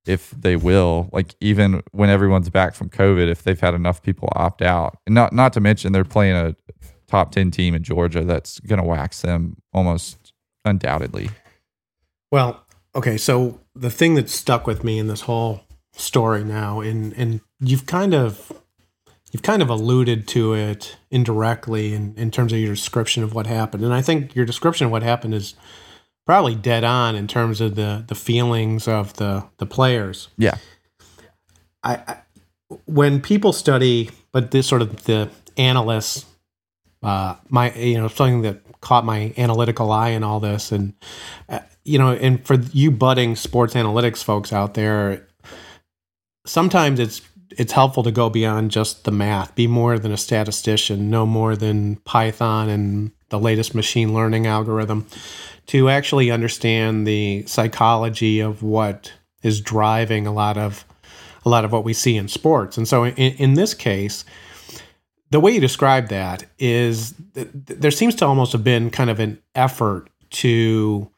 if 0.06 0.30
they 0.30 0.56
will, 0.56 1.10
like 1.12 1.34
even 1.40 1.82
when 1.92 2.08
everyone's 2.08 2.48
back 2.48 2.74
from 2.74 2.88
COVID, 2.88 3.28
if 3.28 3.42
they've 3.42 3.60
had 3.60 3.74
enough 3.74 4.02
people 4.02 4.30
opt 4.34 4.62
out. 4.62 4.96
And 5.06 5.14
not 5.14 5.32
not 5.32 5.52
to 5.52 5.60
mention 5.60 5.92
they're 5.92 6.04
playing 6.04 6.34
a 6.34 6.56
top 7.08 7.32
10 7.32 7.50
team 7.50 7.74
in 7.74 7.82
Georgia 7.82 8.22
that's 8.24 8.60
going 8.60 8.80
to 8.80 8.84
wax 8.84 9.22
them 9.22 9.56
almost 9.72 10.32
undoubtedly. 10.64 11.30
Well, 12.30 12.64
okay, 12.94 13.16
so 13.16 13.60
the 13.74 13.90
thing 13.90 14.14
that 14.14 14.28
stuck 14.28 14.66
with 14.66 14.84
me 14.84 14.98
in 14.98 15.08
this 15.08 15.22
whole 15.22 15.62
story 15.98 16.44
now 16.44 16.80
and 16.80 17.12
and 17.14 17.40
you've 17.60 17.86
kind 17.86 18.14
of 18.14 18.52
you've 19.32 19.42
kind 19.42 19.62
of 19.62 19.68
alluded 19.68 20.26
to 20.28 20.54
it 20.54 20.96
indirectly 21.10 21.94
in, 21.94 22.14
in 22.16 22.30
terms 22.30 22.52
of 22.52 22.58
your 22.58 22.74
description 22.74 23.22
of 23.22 23.34
what 23.34 23.46
happened. 23.46 23.84
And 23.84 23.92
I 23.92 24.00
think 24.00 24.34
your 24.34 24.46
description 24.46 24.86
of 24.86 24.90
what 24.90 25.02
happened 25.02 25.34
is 25.34 25.54
probably 26.24 26.54
dead 26.54 26.84
on 26.84 27.16
in 27.16 27.26
terms 27.26 27.60
of 27.60 27.74
the 27.74 28.04
the 28.06 28.14
feelings 28.14 28.88
of 28.88 29.14
the 29.14 29.44
the 29.58 29.66
players. 29.66 30.28
Yeah. 30.36 30.56
I, 31.82 31.94
I 31.96 32.16
when 32.84 33.20
people 33.20 33.52
study, 33.52 34.10
but 34.32 34.50
this 34.50 34.66
sort 34.66 34.82
of 34.82 35.04
the 35.04 35.30
analysts, 35.56 36.26
uh, 37.02 37.36
my 37.48 37.72
you 37.74 37.98
know 37.98 38.08
something 38.08 38.42
that 38.42 38.60
caught 38.80 39.04
my 39.04 39.32
analytical 39.36 39.90
eye 39.90 40.10
in 40.10 40.22
all 40.22 40.40
this, 40.40 40.70
and 40.70 40.94
uh, 41.48 41.60
you 41.84 41.98
know, 41.98 42.12
and 42.12 42.44
for 42.46 42.54
you 42.54 42.90
budding 42.90 43.36
sports 43.36 43.74
analytics 43.74 44.22
folks 44.22 44.52
out 44.52 44.74
there, 44.74 45.27
sometimes 46.48 46.98
it's 46.98 47.20
it's 47.56 47.72
helpful 47.72 48.02
to 48.02 48.10
go 48.10 48.28
beyond 48.28 48.70
just 48.70 49.04
the 49.04 49.10
math, 49.10 49.54
be 49.54 49.66
more 49.66 49.98
than 49.98 50.12
a 50.12 50.16
statistician, 50.16 51.10
know 51.10 51.24
more 51.24 51.56
than 51.56 51.96
Python 51.96 52.68
and 52.68 53.10
the 53.30 53.38
latest 53.38 53.74
machine 53.74 54.12
learning 54.12 54.46
algorithm 54.46 55.06
to 55.66 55.88
actually 55.88 56.30
understand 56.30 57.06
the 57.06 57.44
psychology 57.46 58.40
of 58.40 58.62
what 58.62 59.12
is 59.42 59.60
driving 59.60 60.26
a 60.26 60.32
lot 60.32 60.58
of 60.58 60.84
a 61.44 61.48
lot 61.48 61.64
of 61.64 61.72
what 61.72 61.84
we 61.84 61.92
see 61.92 62.16
in 62.16 62.28
sports. 62.28 62.76
And 62.76 62.86
so 62.86 63.06
in, 63.06 63.14
in 63.14 63.54
this 63.54 63.72
case, 63.74 64.24
the 65.30 65.40
way 65.40 65.52
you 65.52 65.60
describe 65.60 66.08
that 66.08 66.44
is 66.58 67.14
there 67.34 67.90
seems 67.90 68.14
to 68.16 68.26
almost 68.26 68.52
have 68.52 68.64
been 68.64 68.90
kind 68.90 69.10
of 69.10 69.20
an 69.20 69.38
effort 69.54 70.10
to 70.30 71.10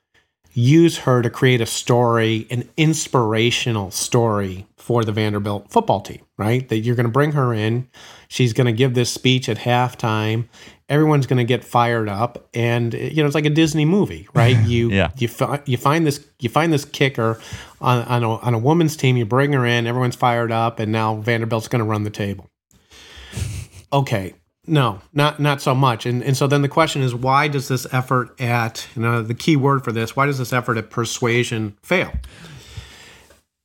use 0.53 0.99
her 0.99 1.23
to 1.23 1.31
create 1.31 1.61
a 1.61 1.67
story, 1.67 2.47
an 2.51 2.69
inspirational 2.77 3.91
story 3.91 4.67
for 4.77 5.05
the 5.05 5.13
Vanderbilt 5.13 5.71
football 5.71 6.01
team, 6.01 6.21
right? 6.37 6.69
That 6.69 6.79
you're 6.79 6.97
going 6.97 7.07
to 7.07 7.13
bring 7.13 7.33
her 7.33 7.55
in, 7.55 7.89
she's 8.29 8.53
going 8.53 8.67
to 8.67 8.73
give 8.73 8.95
this 8.95 9.13
speech 9.13 9.49
at 9.49 9.59
halftime, 9.59 10.49
everyone's 10.89 11.27
going 11.27 11.39
to 11.39 11.45
get 11.45 11.65
fired 11.65 12.09
up. 12.09 12.49
And 12.55 12.93
you 12.95 13.23
know 13.23 13.27
it's 13.27 13.35
like 13.35 13.47
a 13.47 13.51
disney 13.51 13.85
movie 13.85 14.29
right? 14.35 14.57
You 14.67 14.91
yeah. 14.91 15.11
you, 15.17 15.29
fi- 15.29 15.63
you 15.65 15.77
find 15.77 16.07
this 16.07 16.25
you 16.41 16.49
find 16.49 16.73
this 16.73 16.85
kicker 16.85 17.41
on, 17.81 18.03
on, 18.05 18.23
a, 18.23 18.37
on 18.37 18.55
a 18.55 18.59
woman's 18.59 18.97
team. 18.97 19.17
You 19.17 19.25
bring 19.25 19.53
her 19.53 19.65
in. 19.65 19.87
Everyone's 19.87 20.17
fired 20.17 20.53
up. 20.53 20.79
And 20.79 20.91
now 20.93 21.17
vanderbilt's 21.17 21.69
going 21.69 21.81
to 21.81 21.89
run 21.89 22.05
the 22.05 22.11
table. 22.11 22.49
Okay 23.93 24.35
no 24.67 25.01
not 25.13 25.41
not 25.41 25.63
so 25.63 25.75
much 25.75 26.07
and 26.07 26.23
and 26.23 26.37
so 26.37 26.47
then 26.47 26.63
the 26.63 26.69
question 26.69 27.03
is 27.03 27.15
why 27.15 27.49
does 27.49 27.69
this 27.69 27.87
effort 27.93 28.39
at 28.41 28.87
you 28.95 29.03
know 29.03 29.23
the 29.23 29.35
key 29.35 29.57
word 29.57 29.83
for 29.83 29.93
this 29.93 30.15
why 30.15 30.27
does 30.27 30.39
this 30.39 30.53
effort 30.53 30.77
at 30.77 30.91
persuasion 30.91 31.77
fail 31.83 32.13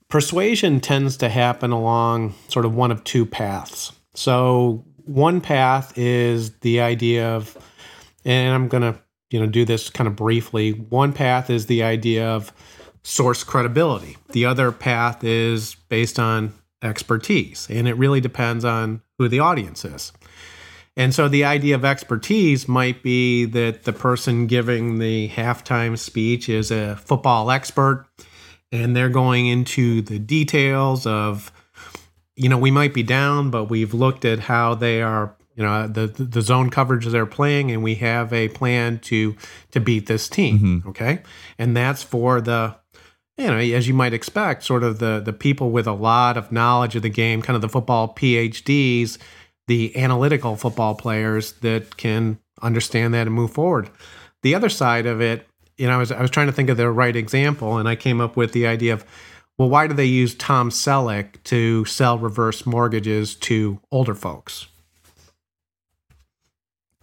persuasion 0.10 0.80
tends 0.80 1.18
to 1.18 1.28
happen 1.30 1.72
along 1.72 2.34
sort 2.48 2.66
of 2.66 2.74
one 2.74 2.92
of 2.92 3.04
two 3.04 3.26
paths 3.26 3.92
so 4.16 4.86
one 5.06 5.42
path 5.42 5.98
is 5.98 6.52
the 6.60 6.82
idea 6.82 7.36
of, 7.36 7.58
and 8.24 8.54
I'm 8.54 8.70
to 8.70 9.00
you 9.30 9.40
know 9.40 9.48
do 9.48 9.66
this 9.66 9.90
kind 9.90 10.08
of 10.08 10.16
briefly. 10.16 10.72
One 10.72 11.14
path 11.14 11.50
is 11.50 11.68
the 11.68 11.84
idea 11.84 12.28
of 12.28 12.52
source 13.04 13.44
credibility. 13.44 14.18
The 14.32 14.46
other 14.46 14.72
path 14.72 15.24
is 15.24 15.76
based 15.90 16.20
on 16.20 16.54
expertise, 16.82 17.68
and 17.70 17.88
it 17.88 17.94
really 17.94 18.22
depends 18.22 18.66
on 18.66 19.02
who 19.18 19.28
the 19.28 19.40
audience 19.40 19.86
is. 19.86 20.12
And 20.98 21.14
so 21.14 21.28
the 21.28 21.44
idea 21.44 21.76
of 21.76 21.84
expertise 21.84 22.68
might 22.68 23.04
be 23.04 23.46
that 23.46 23.84
the 23.84 23.94
person 23.94 24.48
giving 24.48 25.00
the 25.00 25.30
halftime 25.30 25.98
speech 25.98 26.48
is 26.48 26.72
a 26.72 26.96
football 26.96 27.52
expert 27.52 28.08
and 28.72 28.96
they're 28.96 29.10
going 29.10 29.48
into 29.48 30.02
the 30.02 30.20
details 30.20 31.06
of 31.06 31.52
you 32.36 32.50
know, 32.50 32.58
we 32.58 32.72
might 32.72 32.94
be 32.94 33.04
down, 33.04 33.50
but 33.50 33.66
we've 33.66 33.94
looked 33.94 34.26
at 34.26 34.40
how 34.40 34.76
they 34.76 35.02
are, 35.02 35.36
you 35.56 35.64
know, 35.64 35.88
the 35.88 36.08
the 36.08 36.42
zone 36.42 36.70
coverage 36.70 37.06
they're 37.06 37.26
playing, 37.26 37.72
and 37.72 37.82
we 37.82 37.96
have 37.96 38.34
a 38.34 38.50
plan 38.50 39.00
to 39.00 39.36
to 39.72 39.80
beat 39.80 40.08
this 40.08 40.28
team. 40.28 40.60
Mm-hmm. 40.60 40.90
Okay, 40.90 41.24
and 41.58 41.76
that's 41.76 42.04
for 42.04 42.42
the 42.42 42.76
you 43.38 43.48
know, 43.48 43.58
as 43.58 43.88
you 43.88 43.94
might 43.94 44.14
expect, 44.14 44.64
sort 44.64 44.84
of 44.84 45.00
the 45.00 45.22
the 45.24 45.34
people 45.34 45.72
with 45.72 45.88
a 45.88 45.94
lot 45.94 46.36
of 46.36 46.52
knowledge 46.52 46.96
of 46.96 47.04
the 47.04 47.10
game, 47.10 47.42
kind 47.42 47.56
of 47.56 47.62
the 47.62 47.70
football 47.70 48.14
PhDs, 48.14 49.18
the 49.68 49.96
analytical 49.98 50.56
football 50.56 50.96
players 50.96 51.54
that 51.62 51.98
can 51.98 52.40
understand 52.62 53.14
that 53.14 53.28
and 53.28 53.36
move 53.36 53.52
forward. 53.52 53.90
The 54.42 54.56
other 54.56 54.70
side 54.70 55.06
of 55.06 55.22
it, 55.22 55.48
you 55.78 55.88
know, 55.88 55.94
I 55.94 55.98
was 55.98 56.12
I 56.12 56.22
was 56.22 56.32
trying 56.32 56.48
to 56.48 56.54
think 56.54 56.70
of 56.70 56.78
the 56.78 56.90
right 56.90 57.16
example, 57.16 57.78
and 57.78 57.90
I 57.90 57.96
came 57.96 58.22
up 58.22 58.38
with 58.38 58.54
the 58.54 58.68
idea 58.68 58.94
of, 58.94 59.06
well, 59.58 59.70
why 59.70 59.88
do 59.88 59.94
they 59.94 60.06
use 60.06 60.36
Tom 60.36 60.70
Selleck 60.70 61.42
to 61.46 61.86
sell 61.86 62.18
reverse 62.18 62.66
mortgages 62.66 63.36
to 63.36 63.80
older 63.92 64.14
folks? 64.16 64.68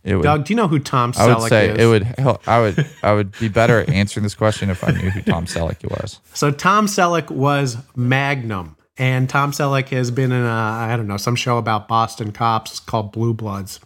It 0.05 0.17
would, 0.17 0.23
Doug, 0.25 0.45
do 0.45 0.53
you 0.53 0.57
know 0.57 0.67
who 0.67 0.81
Tom 0.81 1.13
I 1.17 1.27
would 1.29 1.49
say 1.49 1.71
is? 1.71 1.79
it 1.79 1.87
would 1.87 2.03
help. 2.03 2.47
I 2.49 2.61
would 2.61 2.87
I 3.03 3.13
would 3.13 3.39
be 3.39 3.49
better 3.49 3.81
at 3.81 3.89
answering 3.89 4.25
this 4.25 4.35
question 4.35 4.69
if 4.69 4.83
I 4.83 4.91
knew 4.91 5.11
who 5.11 5.23
Tom 5.23 5.47
Selleck 5.47 5.89
was. 5.89 6.19
So 6.35 6.51
Tom 6.51 6.87
Selleck 6.87 7.31
was 7.31 7.77
Magnum, 7.95 8.77
and 8.97 9.29
Tom 9.29 9.53
Selleck 9.53 9.89
has 9.89 10.11
been 10.11 10.33
in 10.33 10.45
a 10.45 10.49
I 10.49 10.97
don't 10.97 11.07
know 11.07 11.17
some 11.17 11.37
show 11.37 11.59
about 11.59 11.89
Boston 11.89 12.33
cops 12.33 12.81
called 12.81 13.13
Blue 13.13 13.35
Bloods. 13.35 13.81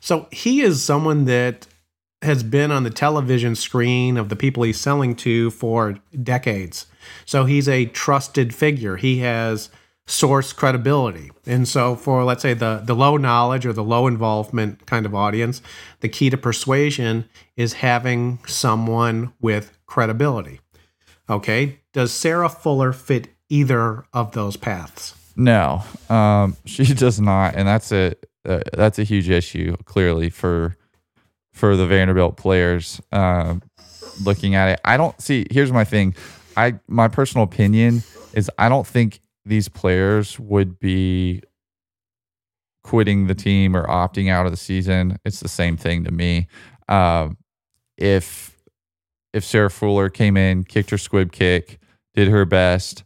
So 0.00 0.28
he 0.30 0.60
is 0.60 0.82
someone 0.82 1.24
that 1.24 1.66
has 2.22 2.42
been 2.42 2.70
on 2.70 2.84
the 2.84 2.90
television 2.90 3.54
screen 3.54 4.16
of 4.16 4.28
the 4.28 4.36
people 4.36 4.62
he's 4.62 4.80
selling 4.80 5.14
to 5.14 5.50
for 5.50 5.98
decades. 6.22 6.86
So 7.26 7.44
he's 7.44 7.68
a 7.68 7.86
trusted 7.86 8.54
figure. 8.54 8.96
He 8.96 9.18
has 9.18 9.68
source 10.06 10.52
credibility. 10.52 11.30
And 11.46 11.66
so 11.66 11.96
for 11.96 12.24
let's 12.24 12.42
say 12.42 12.54
the 12.54 12.82
the 12.84 12.94
low 12.94 13.16
knowledge 13.16 13.66
or 13.66 13.72
the 13.72 13.84
low 13.84 14.06
involvement 14.06 14.86
kind 14.86 15.04
of 15.04 15.14
audience, 15.14 15.62
the 16.00 16.08
key 16.08 16.30
to 16.30 16.36
persuasion 16.36 17.28
is 17.56 17.74
having 17.74 18.38
someone 18.46 19.32
with 19.40 19.76
credibility. 19.86 20.60
Okay. 21.28 21.80
Does 21.92 22.12
Sarah 22.12 22.48
Fuller 22.48 22.92
fit 22.92 23.28
either 23.54 24.04
of 24.12 24.32
those 24.32 24.56
paths? 24.56 25.14
No, 25.36 25.82
um, 26.08 26.56
she 26.64 26.84
does 26.94 27.20
not, 27.20 27.54
and 27.54 27.66
that's 27.66 27.92
a 27.92 28.14
uh, 28.44 28.60
that's 28.72 28.98
a 28.98 29.04
huge 29.04 29.30
issue 29.30 29.76
clearly 29.84 30.28
for 30.30 30.76
for 31.52 31.76
the 31.76 31.86
Vanderbilt 31.86 32.36
players. 32.36 33.00
Um, 33.12 33.62
looking 34.24 34.54
at 34.54 34.70
it, 34.70 34.80
I 34.84 34.96
don't 34.96 35.18
see. 35.20 35.46
Here's 35.50 35.72
my 35.72 35.84
thing. 35.84 36.14
I 36.56 36.74
my 36.88 37.08
personal 37.08 37.44
opinion 37.44 38.02
is 38.32 38.50
I 38.58 38.68
don't 38.68 38.86
think 38.86 39.20
these 39.44 39.68
players 39.68 40.38
would 40.40 40.78
be 40.78 41.42
quitting 42.82 43.26
the 43.26 43.34
team 43.34 43.76
or 43.76 43.86
opting 43.86 44.30
out 44.30 44.46
of 44.46 44.52
the 44.52 44.58
season. 44.58 45.18
It's 45.24 45.40
the 45.40 45.48
same 45.48 45.76
thing 45.76 46.04
to 46.04 46.10
me. 46.10 46.48
Um, 46.88 47.38
if 47.96 48.56
if 49.32 49.44
Sarah 49.44 49.70
Fuller 49.70 50.10
came 50.10 50.36
in, 50.36 50.64
kicked 50.64 50.90
her 50.90 50.98
squib 50.98 51.32
kick, 51.32 51.80
did 52.14 52.28
her 52.28 52.44
best, 52.44 53.04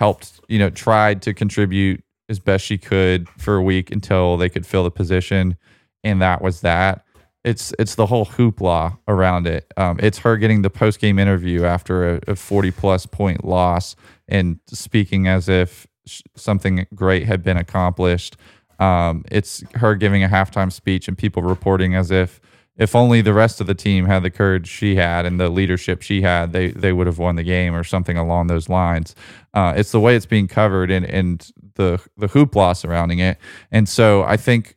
helped, 0.00 0.40
you 0.48 0.58
know, 0.58 0.70
tried 0.70 1.22
to 1.22 1.34
contribute 1.34 2.02
as 2.30 2.38
best 2.38 2.64
she 2.64 2.78
could 2.78 3.28
for 3.38 3.56
a 3.56 3.62
week 3.62 3.90
until 3.90 4.38
they 4.38 4.48
could 4.48 4.66
fill 4.66 4.82
the 4.82 4.90
position, 4.90 5.56
and 6.02 6.20
that 6.22 6.42
was 6.42 6.62
that. 6.62 7.04
It's 7.44 7.72
it's 7.78 7.94
the 7.94 8.06
whole 8.06 8.26
hoopla 8.26 8.98
around 9.06 9.46
it. 9.46 9.70
Um, 9.76 9.98
it's 10.02 10.18
her 10.18 10.36
getting 10.36 10.62
the 10.62 10.70
post 10.70 11.00
game 11.00 11.18
interview 11.18 11.64
after 11.64 12.16
a, 12.16 12.20
a 12.28 12.36
forty 12.36 12.70
plus 12.70 13.06
point 13.06 13.44
loss 13.44 13.94
and 14.26 14.58
speaking 14.66 15.28
as 15.28 15.48
if 15.48 15.86
something 16.34 16.86
great 16.94 17.26
had 17.26 17.42
been 17.42 17.56
accomplished. 17.56 18.36
Um, 18.78 19.24
it's 19.30 19.62
her 19.74 19.94
giving 19.94 20.24
a 20.24 20.28
halftime 20.28 20.72
speech 20.72 21.08
and 21.08 21.16
people 21.16 21.42
reporting 21.42 21.94
as 21.94 22.10
if 22.10 22.40
if 22.80 22.96
only 22.96 23.20
the 23.20 23.34
rest 23.34 23.60
of 23.60 23.66
the 23.66 23.74
team 23.74 24.06
had 24.06 24.22
the 24.22 24.30
courage 24.30 24.66
she 24.66 24.96
had 24.96 25.26
and 25.26 25.38
the 25.38 25.50
leadership 25.50 26.00
she 26.00 26.22
had, 26.22 26.52
they 26.52 26.68
they 26.68 26.94
would 26.94 27.06
have 27.06 27.18
won 27.18 27.36
the 27.36 27.42
game 27.42 27.74
or 27.74 27.84
something 27.84 28.16
along 28.16 28.46
those 28.46 28.70
lines. 28.70 29.14
Uh, 29.52 29.74
it's 29.76 29.92
the 29.92 30.00
way 30.00 30.16
it's 30.16 30.26
being 30.26 30.48
covered 30.48 30.90
and 30.90 31.04
and 31.04 31.52
the 31.74 32.00
the 32.16 32.26
hoopla 32.26 32.74
surrounding 32.74 33.18
it. 33.18 33.36
And 33.70 33.86
so 33.86 34.22
I 34.22 34.38
think 34.38 34.76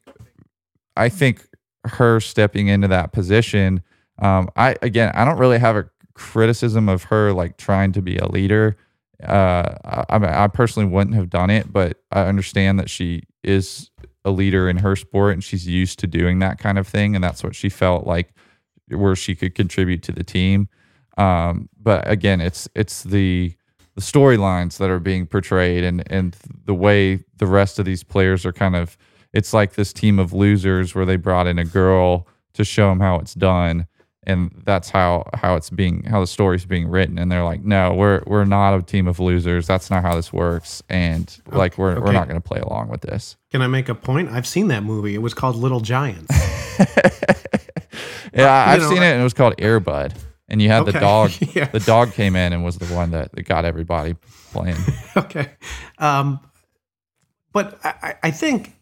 I 0.97 1.07
think 1.07 1.47
her 1.85 2.19
stepping 2.19 2.67
into 2.67 2.89
that 2.89 3.13
position. 3.13 3.81
Um, 4.19 4.49
I 4.57 4.75
again, 4.81 5.13
I 5.15 5.23
don't 5.23 5.39
really 5.39 5.59
have 5.59 5.77
a 5.77 5.89
criticism 6.13 6.89
of 6.89 7.03
her 7.03 7.31
like 7.31 7.55
trying 7.55 7.93
to 7.93 8.01
be 8.01 8.17
a 8.17 8.27
leader. 8.27 8.75
Uh, 9.23 9.75
I, 10.09 10.43
I 10.43 10.47
personally 10.49 10.89
wouldn't 10.89 11.15
have 11.15 11.29
done 11.29 11.49
it, 11.49 11.71
but 11.71 12.01
I 12.11 12.23
understand 12.23 12.79
that 12.79 12.89
she 12.89 13.23
is 13.43 13.89
a 14.25 14.31
leader 14.31 14.69
in 14.69 14.77
her 14.77 14.95
sport 14.95 15.33
and 15.33 15.43
she's 15.43 15.67
used 15.67 15.99
to 15.99 16.07
doing 16.07 16.39
that 16.39 16.59
kind 16.59 16.77
of 16.77 16.87
thing, 16.87 17.15
and 17.15 17.23
that's 17.23 17.43
what 17.43 17.55
she 17.55 17.69
felt 17.69 18.05
like 18.07 18.33
where 18.89 19.15
she 19.15 19.35
could 19.35 19.55
contribute 19.55 20.03
to 20.03 20.11
the 20.11 20.23
team. 20.23 20.67
Um, 21.17 21.69
but 21.79 22.07
again, 22.07 22.41
it's 22.41 22.67
it's 22.75 23.03
the 23.03 23.55
the 23.95 24.01
storylines 24.01 24.77
that 24.77 24.89
are 24.89 24.99
being 24.99 25.25
portrayed 25.27 25.83
and 25.83 26.03
and 26.11 26.35
the 26.65 26.73
way 26.73 27.23
the 27.37 27.45
rest 27.45 27.79
of 27.79 27.85
these 27.85 28.03
players 28.03 28.45
are 28.45 28.53
kind 28.53 28.75
of 28.75 28.97
it's 29.33 29.53
like 29.53 29.73
this 29.73 29.93
team 29.93 30.19
of 30.19 30.33
losers 30.33 30.95
where 30.95 31.05
they 31.05 31.15
brought 31.15 31.47
in 31.47 31.59
a 31.59 31.65
girl 31.65 32.27
to 32.53 32.63
show 32.63 32.89
them 32.89 32.99
how 32.99 33.17
it's 33.19 33.33
done 33.33 33.87
and 34.25 34.51
that's 34.65 34.89
how 34.89 35.25
how 35.33 35.55
it's 35.55 35.69
being 35.69 36.03
how 36.03 36.19
the 36.21 36.27
story's 36.27 36.65
being 36.65 36.87
written 36.87 37.17
and 37.17 37.31
they're 37.31 37.43
like 37.43 37.63
no 37.63 37.93
we're 37.93 38.21
we're 38.25 38.45
not 38.45 38.73
a 38.77 38.81
team 38.81 39.07
of 39.07 39.19
losers 39.19 39.67
that's 39.67 39.89
not 39.89 40.01
how 40.01 40.15
this 40.15 40.31
works 40.31 40.81
and 40.89 41.39
like 41.51 41.77
we're 41.77 41.99
we're 41.99 42.11
not 42.13 42.27
going 42.27 42.39
to 42.41 42.47
play 42.47 42.59
along 42.59 42.87
with 42.89 43.01
this 43.01 43.35
Can 43.51 43.61
I 43.61 43.67
make 43.67 43.89
a 43.89 43.95
point? 43.95 44.29
I've 44.29 44.47
seen 44.47 44.67
that 44.69 44.83
movie. 44.83 45.13
It 45.15 45.21
was 45.21 45.33
called 45.33 45.55
Little 45.55 45.79
Giants. 45.81 46.33
yeah 48.33 48.65
i've 48.67 48.81
know, 48.81 48.89
seen 48.89 49.03
it 49.03 49.11
and 49.11 49.21
it 49.21 49.23
was 49.23 49.33
called 49.33 49.55
airbud 49.57 50.15
and 50.49 50.61
you 50.61 50.69
had 50.69 50.85
the 50.85 50.91
dog 50.93 51.31
Yeah. 51.53 51.65
the 51.65 51.79
dog 51.79 52.13
came 52.13 52.35
in 52.35 52.51
and 52.53 52.63
was 52.63 52.77
the 52.77 52.93
one 52.93 53.11
that, 53.11 53.31
that 53.33 53.43
got 53.43 53.65
everybody 53.65 54.15
playing 54.51 54.77
okay. 55.17 55.51
Um, 55.99 56.39
but 57.51 57.79
I- 57.83 58.15
I 58.23 58.31
think 58.31 58.73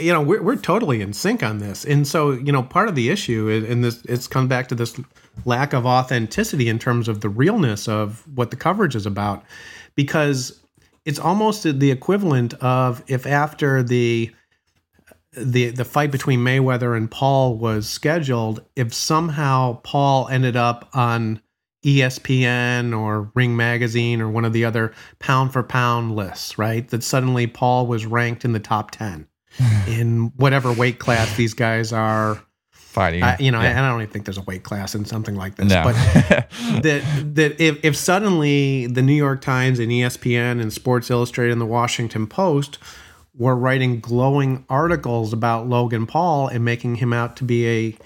you 0.00 0.12
know 0.12 0.20
we're 0.20 0.42
we're 0.42 0.56
totally 0.56 1.00
in 1.00 1.12
sync 1.12 1.42
on 1.42 1.58
this, 1.58 1.84
and 1.84 2.06
so 2.06 2.32
you 2.32 2.52
know 2.52 2.62
part 2.62 2.88
of 2.88 2.94
the 2.94 3.10
issue 3.10 3.48
is, 3.48 3.68
and 3.68 3.84
this 3.84 4.02
it's 4.04 4.26
come 4.26 4.48
back 4.48 4.68
to 4.68 4.74
this 4.74 5.00
lack 5.44 5.72
of 5.72 5.86
authenticity 5.86 6.68
in 6.68 6.78
terms 6.78 7.08
of 7.08 7.20
the 7.20 7.28
realness 7.28 7.88
of 7.88 8.26
what 8.34 8.50
the 8.50 8.56
coverage 8.56 8.94
is 8.94 9.06
about, 9.06 9.44
because 9.94 10.60
it's 11.04 11.18
almost 11.18 11.62
the 11.62 11.90
equivalent 11.90 12.54
of 12.54 13.02
if 13.06 13.26
after 13.26 13.82
the 13.82 14.30
the 15.32 15.70
the 15.70 15.84
fight 15.84 16.10
between 16.10 16.40
Mayweather 16.40 16.96
and 16.96 17.10
Paul 17.10 17.56
was 17.56 17.88
scheduled, 17.88 18.64
if 18.76 18.92
somehow 18.92 19.80
Paul 19.82 20.28
ended 20.28 20.56
up 20.56 20.88
on 20.94 21.40
ESPN 21.84 22.98
or 22.98 23.30
Ring 23.34 23.56
Magazine 23.56 24.20
or 24.20 24.28
one 24.28 24.44
of 24.44 24.52
the 24.52 24.64
other 24.64 24.92
pound 25.18 25.52
for 25.52 25.62
pound 25.62 26.14
lists, 26.14 26.58
right? 26.58 26.86
That 26.88 27.02
suddenly 27.02 27.46
Paul 27.46 27.86
was 27.86 28.04
ranked 28.04 28.44
in 28.44 28.52
the 28.52 28.60
top 28.60 28.90
10 28.90 29.26
in 29.86 30.32
whatever 30.36 30.72
weight 30.72 30.98
class 30.98 31.36
these 31.36 31.54
guys 31.54 31.92
are. 31.92 32.42
fighting 32.72 33.22
I, 33.22 33.36
you 33.38 33.52
know, 33.52 33.60
Yeah. 33.60 33.80
I, 33.80 33.86
I 33.86 33.90
don't 33.90 34.02
even 34.02 34.12
think 34.12 34.24
there's 34.24 34.38
a 34.38 34.42
weight 34.42 34.64
class 34.64 34.94
in 34.94 35.04
something 35.04 35.36
like 35.36 35.56
this. 35.56 35.68
no 35.68 35.82
But 35.84 35.92
that 36.82 37.02
that 37.34 37.60
if, 37.60 37.84
if 37.84 37.96
suddenly 37.96 38.86
the 38.86 39.02
New 39.02 39.14
York 39.14 39.40
Times 39.40 39.78
and 39.78 39.90
ESPN 39.90 40.60
and 40.60 40.72
Sports 40.72 41.10
Illustrated 41.10 41.52
and 41.52 41.60
the 41.60 41.66
Washington 41.66 42.26
Post 42.26 42.78
were 43.36 43.56
writing 43.56 44.00
glowing 44.00 44.64
articles 44.68 45.32
about 45.32 45.68
Logan 45.68 46.06
Paul 46.06 46.48
and 46.48 46.64
making 46.64 46.96
him 46.96 47.12
out 47.12 47.36
to 47.36 47.44
be 47.44 47.68
a 47.68 47.96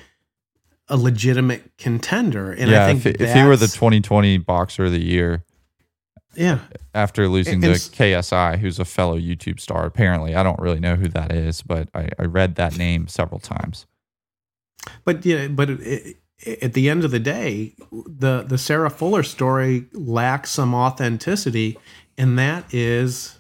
a 0.89 0.99
legitimate 0.99 1.79
contender, 1.79 2.53
and 2.53 2.71
yeah 2.71 2.85
I 2.85 2.93
think 2.93 3.07
if, 3.07 3.21
if 3.21 3.35
he 3.35 3.43
were 3.43 3.57
the 3.57 3.69
2020 3.69 4.37
boxer 4.39 4.85
of 4.85 4.93
the 4.93 5.03
year 5.03 5.43
yeah, 6.37 6.59
after 6.95 7.29
losing 7.29 7.55
And- 7.55 7.65
and 7.65 7.75
s- 7.75 7.89
KSI, 7.89 8.59
who's 8.59 8.79
a 8.79 8.85
fellow 8.85 9.19
YouTube 9.19 9.61
star. 9.61 9.87
Apparently, 9.87 10.35
I 10.35 10.43
don't 10.43 10.59
really 10.61 10.81
know 10.81 10.97
who 10.97 11.09
that 11.09 11.33
is, 11.33 11.63
but 11.63 11.89
I, 11.95 12.09
I 12.19 12.25
read 12.25 12.55
that 12.57 12.77
name 12.79 13.09
several 13.09 13.41
times. 13.41 13.87
But 15.05 15.25
yeah, 15.25 15.49
but 15.49 15.71
it, 15.71 16.17
it, 16.45 16.63
at 16.63 16.75
the 16.75 16.91
end 16.91 17.05
of 17.05 17.11
the 17.11 17.21
day, 17.21 17.75
the 17.91 18.45
the 18.47 18.59
Sarah 18.59 18.91
Fuller 18.91 19.23
story 19.23 19.87
lacks 19.93 20.51
some 20.51 20.75
authenticity, 20.75 21.79
and 22.19 22.39
that 22.39 22.73
is 22.75 23.39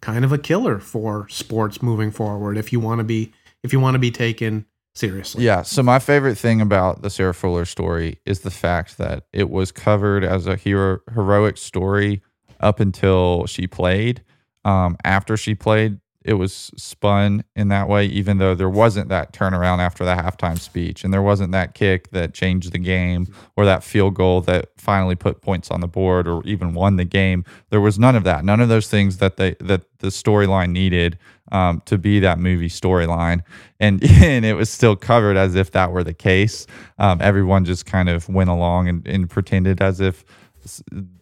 kind 0.00 0.24
of 0.24 0.32
a 0.32 0.38
killer 0.38 0.78
for 0.78 1.28
sports 1.28 1.82
moving 1.82 2.10
forward. 2.10 2.56
If 2.56 2.72
you 2.72 2.80
want 2.80 3.00
to 3.00 3.04
be 3.04 3.32
if 3.62 3.72
you 3.72 3.80
want 3.80 3.94
to 3.94 3.98
be 3.98 4.10
taken 4.10 4.64
seriously, 4.94 5.44
Yeah. 5.44 5.60
So 5.62 5.82
my 5.82 5.98
favorite 5.98 6.36
thing 6.38 6.60
about 6.62 7.02
the 7.02 7.10
Sarah 7.10 7.34
Fuller 7.34 7.64
story 7.66 8.18
is 8.24 8.40
the 8.40 8.50
fact 8.50 8.96
that 8.96 9.24
it 9.32 9.50
was 9.50 9.70
covered 9.72 10.24
as 10.24 10.46
a 10.46 10.56
hero 10.56 11.00
heroic 11.12 11.58
story 11.58 12.22
up 12.60 12.80
until 12.80 13.46
she 13.46 13.66
played. 13.66 14.22
Um, 14.64 14.96
after 15.04 15.36
she 15.36 15.54
played, 15.54 16.00
it 16.26 16.34
was 16.34 16.72
spun 16.76 17.44
in 17.54 17.68
that 17.68 17.88
way, 17.88 18.04
even 18.06 18.38
though 18.38 18.56
there 18.56 18.68
wasn't 18.68 19.08
that 19.10 19.32
turnaround 19.32 19.78
after 19.78 20.04
the 20.04 20.16
halftime 20.16 20.58
speech, 20.58 21.04
and 21.04 21.14
there 21.14 21.22
wasn't 21.22 21.52
that 21.52 21.74
kick 21.74 22.10
that 22.10 22.34
changed 22.34 22.72
the 22.72 22.78
game, 22.78 23.32
or 23.56 23.64
that 23.64 23.84
field 23.84 24.14
goal 24.14 24.40
that 24.40 24.70
finally 24.76 25.14
put 25.14 25.40
points 25.40 25.70
on 25.70 25.80
the 25.80 25.86
board, 25.86 26.26
or 26.26 26.42
even 26.44 26.74
won 26.74 26.96
the 26.96 27.04
game. 27.04 27.44
There 27.70 27.80
was 27.80 27.96
none 27.96 28.16
of 28.16 28.24
that. 28.24 28.44
None 28.44 28.60
of 28.60 28.68
those 28.68 28.88
things 28.88 29.18
that 29.18 29.36
they 29.36 29.54
that 29.60 29.84
the 30.00 30.08
storyline 30.08 30.70
needed 30.70 31.16
um, 31.52 31.80
to 31.86 31.96
be 31.96 32.18
that 32.18 32.40
movie 32.40 32.68
storyline, 32.68 33.42
and 33.78 34.02
and 34.22 34.44
it 34.44 34.54
was 34.54 34.68
still 34.68 34.96
covered 34.96 35.36
as 35.36 35.54
if 35.54 35.70
that 35.70 35.92
were 35.92 36.02
the 36.02 36.12
case. 36.12 36.66
Um, 36.98 37.20
everyone 37.22 37.64
just 37.64 37.86
kind 37.86 38.08
of 38.08 38.28
went 38.28 38.50
along 38.50 38.88
and, 38.88 39.06
and 39.06 39.30
pretended 39.30 39.80
as 39.80 40.00
if 40.00 40.24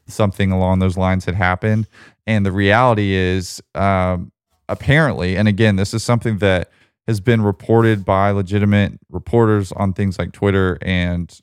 something 0.07 0.53
along 0.53 0.79
those 0.79 0.97
lines 0.97 1.25
had 1.25 1.35
happened. 1.35 1.89
And 2.27 2.45
the 2.45 2.53
reality 2.53 3.13
is, 3.13 3.63
um, 3.75 4.33
apparently, 4.69 5.37
and 5.37 5.49
again, 5.49 5.77
this 5.77 5.95
is 5.95 6.03
something 6.03 6.39
that 6.39 6.71
has 7.07 7.21
been 7.21 7.43
reported 7.43 8.05
by 8.05 8.31
legitimate 8.31 8.99
reporters 9.11 9.73
on 9.73 9.93
things 9.93 10.19
like 10.19 10.33
Twitter 10.33 10.79
and 10.83 11.39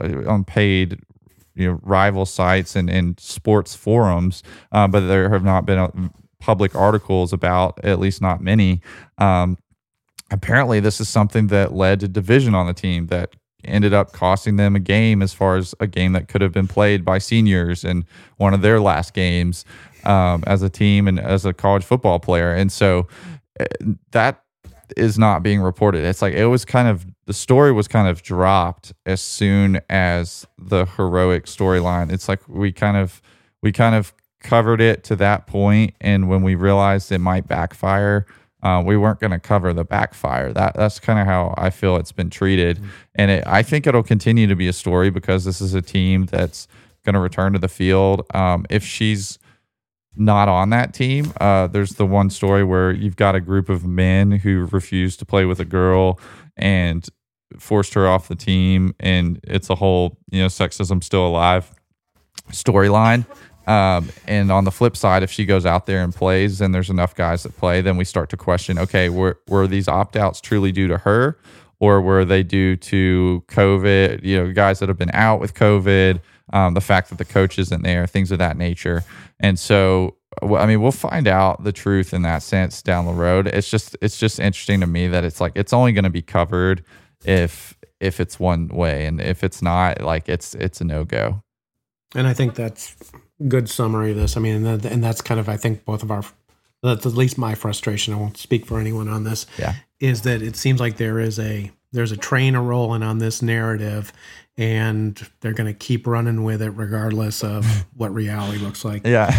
uh, 0.00 0.28
on 0.28 0.44
paid 0.44 1.00
you 1.54 1.70
know 1.70 1.80
rival 1.82 2.26
sites 2.26 2.76
and, 2.76 2.90
and 2.90 3.18
sports 3.20 3.74
forums, 3.74 4.42
uh, 4.72 4.88
but 4.88 5.00
there 5.00 5.30
have 5.30 5.44
not 5.44 5.66
been 5.66 5.78
uh, 5.78 5.90
public 6.40 6.74
articles 6.74 7.32
about 7.32 7.82
at 7.84 7.98
least 7.98 8.20
not 8.20 8.40
many. 8.40 8.80
Um, 9.18 9.56
apparently, 10.30 10.80
this 10.80 11.00
is 11.00 11.08
something 11.08 11.46
that 11.48 11.72
led 11.72 12.00
to 12.00 12.08
division 12.08 12.54
on 12.54 12.66
the 12.66 12.74
team 12.74 13.06
that 13.06 13.34
ended 13.66 13.92
up 13.92 14.12
costing 14.12 14.56
them 14.56 14.76
a 14.76 14.80
game 14.80 15.22
as 15.22 15.32
far 15.32 15.56
as 15.56 15.74
a 15.80 15.86
game 15.86 16.12
that 16.12 16.28
could 16.28 16.40
have 16.40 16.52
been 16.52 16.68
played 16.68 17.04
by 17.04 17.18
seniors 17.18 17.84
in 17.84 18.04
one 18.36 18.54
of 18.54 18.62
their 18.62 18.80
last 18.80 19.14
games 19.14 19.64
um, 20.04 20.44
as 20.46 20.62
a 20.62 20.68
team 20.68 21.08
and 21.08 21.18
as 21.18 21.44
a 21.44 21.52
college 21.52 21.84
football 21.84 22.18
player. 22.18 22.52
And 22.52 22.70
so 22.70 23.08
uh, 23.58 23.64
that 24.12 24.42
is 24.96 25.18
not 25.18 25.42
being 25.42 25.60
reported. 25.60 26.04
It's 26.04 26.22
like 26.22 26.34
it 26.34 26.46
was 26.46 26.64
kind 26.64 26.88
of 26.88 27.06
the 27.26 27.32
story 27.32 27.72
was 27.72 27.88
kind 27.88 28.08
of 28.08 28.22
dropped 28.22 28.92
as 29.06 29.20
soon 29.20 29.80
as 29.88 30.46
the 30.58 30.84
heroic 30.84 31.46
storyline. 31.46 32.12
It's 32.12 32.28
like 32.28 32.46
we 32.48 32.72
kind 32.72 32.96
of 32.96 33.22
we 33.62 33.72
kind 33.72 33.94
of 33.94 34.12
covered 34.40 34.80
it 34.80 35.04
to 35.04 35.16
that 35.16 35.46
point, 35.46 35.94
and 36.00 36.28
when 36.28 36.42
we 36.42 36.54
realized 36.54 37.10
it 37.12 37.18
might 37.18 37.48
backfire, 37.48 38.26
uh, 38.64 38.82
we 38.84 38.96
weren't 38.96 39.20
going 39.20 39.30
to 39.30 39.38
cover 39.38 39.72
the 39.72 39.84
backfire. 39.84 40.52
That 40.52 40.74
that's 40.74 40.98
kind 40.98 41.18
of 41.18 41.26
how 41.26 41.54
I 41.56 41.70
feel 41.70 41.96
it's 41.96 42.12
been 42.12 42.30
treated, 42.30 42.78
mm-hmm. 42.78 42.88
and 43.16 43.30
it, 43.30 43.44
I 43.46 43.62
think 43.62 43.86
it'll 43.86 44.02
continue 44.02 44.46
to 44.46 44.56
be 44.56 44.66
a 44.66 44.72
story 44.72 45.10
because 45.10 45.44
this 45.44 45.60
is 45.60 45.74
a 45.74 45.82
team 45.82 46.26
that's 46.26 46.66
going 47.04 47.14
to 47.14 47.20
return 47.20 47.52
to 47.52 47.58
the 47.58 47.68
field. 47.68 48.24
Um, 48.34 48.66
if 48.70 48.82
she's 48.82 49.38
not 50.16 50.48
on 50.48 50.70
that 50.70 50.94
team. 50.94 51.32
Uh, 51.40 51.66
there's 51.66 51.94
the 51.94 52.06
one 52.06 52.30
story 52.30 52.62
where 52.62 52.92
you've 52.92 53.16
got 53.16 53.34
a 53.34 53.40
group 53.40 53.68
of 53.68 53.84
men 53.84 54.30
who 54.30 54.68
refused 54.70 55.18
to 55.18 55.26
play 55.26 55.44
with 55.44 55.58
a 55.60 55.64
girl 55.64 56.20
and 56.56 57.08
forced 57.58 57.94
her 57.94 58.06
off 58.06 58.28
the 58.28 58.36
team, 58.36 58.94
and 59.00 59.40
it's 59.44 59.70
a 59.70 59.74
whole 59.74 60.18
you 60.30 60.40
know 60.40 60.46
sexism 60.46 61.02
still 61.02 61.26
alive 61.26 61.72
storyline. 62.50 63.26
Um, 63.66 64.10
and 64.26 64.52
on 64.52 64.64
the 64.64 64.70
flip 64.70 64.96
side, 64.96 65.22
if 65.22 65.30
she 65.30 65.46
goes 65.46 65.64
out 65.64 65.86
there 65.86 66.02
and 66.02 66.14
plays, 66.14 66.60
and 66.60 66.74
there's 66.74 66.90
enough 66.90 67.14
guys 67.14 67.44
that 67.44 67.56
play, 67.56 67.80
then 67.80 67.96
we 67.96 68.04
start 68.04 68.28
to 68.30 68.36
question: 68.36 68.78
Okay, 68.78 69.08
were 69.08 69.40
were 69.48 69.66
these 69.66 69.88
opt 69.88 70.16
outs 70.16 70.40
truly 70.40 70.72
due 70.72 70.88
to 70.88 70.98
her, 70.98 71.38
or 71.80 72.00
were 72.00 72.24
they 72.24 72.42
due 72.42 72.76
to 72.76 73.42
COVID? 73.48 74.22
You 74.22 74.44
know, 74.44 74.52
guys 74.52 74.80
that 74.80 74.88
have 74.88 74.98
been 74.98 75.14
out 75.14 75.40
with 75.40 75.54
COVID 75.54 76.20
um, 76.52 76.74
the 76.74 76.80
fact 76.80 77.08
that 77.10 77.18
the 77.18 77.24
coach 77.24 77.58
isn't 77.58 77.82
there, 77.82 78.06
things 78.06 78.30
of 78.30 78.38
that 78.38 78.56
nature. 78.56 79.04
And 79.40 79.58
so, 79.58 80.16
I 80.42 80.66
mean, 80.66 80.80
we'll 80.80 80.92
find 80.92 81.26
out 81.26 81.64
the 81.64 81.72
truth 81.72 82.12
in 82.12 82.22
that 82.22 82.42
sense 82.42 82.82
down 82.82 83.06
the 83.06 83.12
road. 83.12 83.46
It's 83.46 83.70
just, 83.70 83.96
it's 84.02 84.18
just 84.18 84.38
interesting 84.38 84.80
to 84.80 84.86
me 84.86 85.08
that 85.08 85.24
it's 85.24 85.40
like 85.40 85.52
it's 85.54 85.72
only 85.72 85.92
going 85.92 86.04
to 86.04 86.10
be 86.10 86.22
covered 86.22 86.84
if 87.24 87.76
if 88.00 88.20
it's 88.20 88.38
one 88.38 88.68
way, 88.68 89.06
and 89.06 89.20
if 89.20 89.42
it's 89.42 89.62
not, 89.62 90.02
like 90.02 90.28
it's 90.28 90.54
it's 90.54 90.80
a 90.80 90.84
no 90.84 91.04
go. 91.04 91.42
And 92.14 92.26
I 92.26 92.34
think 92.34 92.54
that's 92.54 92.94
good 93.48 93.68
summary 93.68 94.12
of 94.12 94.16
this. 94.16 94.36
I 94.36 94.40
mean, 94.40 94.66
and 94.66 95.04
that's 95.04 95.20
kind 95.20 95.40
of 95.40 95.48
I 95.48 95.56
think 95.56 95.84
both 95.84 96.02
of 96.02 96.10
our 96.10 96.22
that's 96.82 97.06
at 97.06 97.14
least 97.14 97.38
my 97.38 97.54
frustration. 97.54 98.12
I 98.12 98.18
won't 98.18 98.36
speak 98.36 98.66
for 98.66 98.78
anyone 98.78 99.08
on 99.08 99.24
this. 99.24 99.46
Yeah, 99.58 99.74
is 100.00 100.22
that 100.22 100.42
it 100.42 100.56
seems 100.56 100.80
like 100.80 100.96
there 100.96 101.18
is 101.18 101.38
a 101.38 101.70
there's 101.92 102.12
a 102.12 102.16
train 102.16 102.54
a 102.54 102.62
rolling 102.62 103.02
on 103.02 103.18
this 103.18 103.40
narrative, 103.40 104.12
and 104.56 105.20
they're 105.40 105.52
going 105.52 105.72
to 105.72 105.78
keep 105.78 106.06
running 106.06 106.44
with 106.44 106.60
it 106.60 106.70
regardless 106.70 107.42
of 107.42 107.64
what 107.96 108.12
reality 108.12 108.58
looks 108.58 108.84
like. 108.84 109.06
Yeah. 109.06 109.32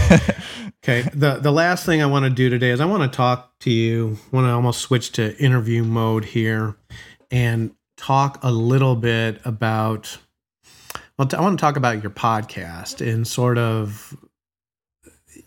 okay. 0.83 1.07
The 1.13 1.35
the 1.35 1.51
last 1.51 1.85
thing 1.85 2.01
I 2.01 2.07
want 2.07 2.25
to 2.25 2.31
do 2.31 2.49
today 2.49 2.71
is 2.71 2.81
I 2.81 2.85
want 2.85 3.11
to 3.11 3.15
talk 3.15 3.59
to 3.59 3.71
you. 3.71 4.17
Want 4.31 4.45
to 4.45 4.51
almost 4.51 4.81
switch 4.81 5.11
to 5.13 5.37
interview 5.37 5.83
mode 5.83 6.25
here 6.25 6.75
and 7.29 7.75
talk 7.97 8.39
a 8.43 8.51
little 8.51 8.95
bit 8.95 9.39
about 9.45 10.17
well 11.17 11.27
I 11.33 11.41
want 11.41 11.57
to 11.57 11.61
talk 11.61 11.77
about 11.77 12.01
your 12.01 12.11
podcast 12.11 13.05
and 13.05 13.27
sort 13.27 13.57
of 13.57 14.15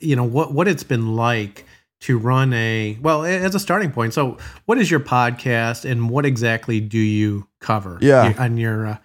you 0.00 0.16
know 0.16 0.24
what 0.24 0.52
what 0.52 0.68
it's 0.68 0.85
been 0.85 1.16
like 1.16 1.64
to 2.00 2.18
run 2.18 2.52
a 2.52 2.96
well 3.00 3.24
as 3.24 3.54
a 3.54 3.61
starting 3.61 3.90
point. 3.90 4.14
So, 4.14 4.38
what 4.66 4.78
is 4.78 4.90
your 4.90 5.00
podcast 5.00 5.88
and 5.88 6.11
what 6.11 6.24
exactly 6.24 6.81
do 6.81 6.98
you 6.98 7.48
cover? 7.61 7.98
Yeah. 8.00 8.35
on 8.38 8.57
your 8.57 8.87
uh, 8.87 8.96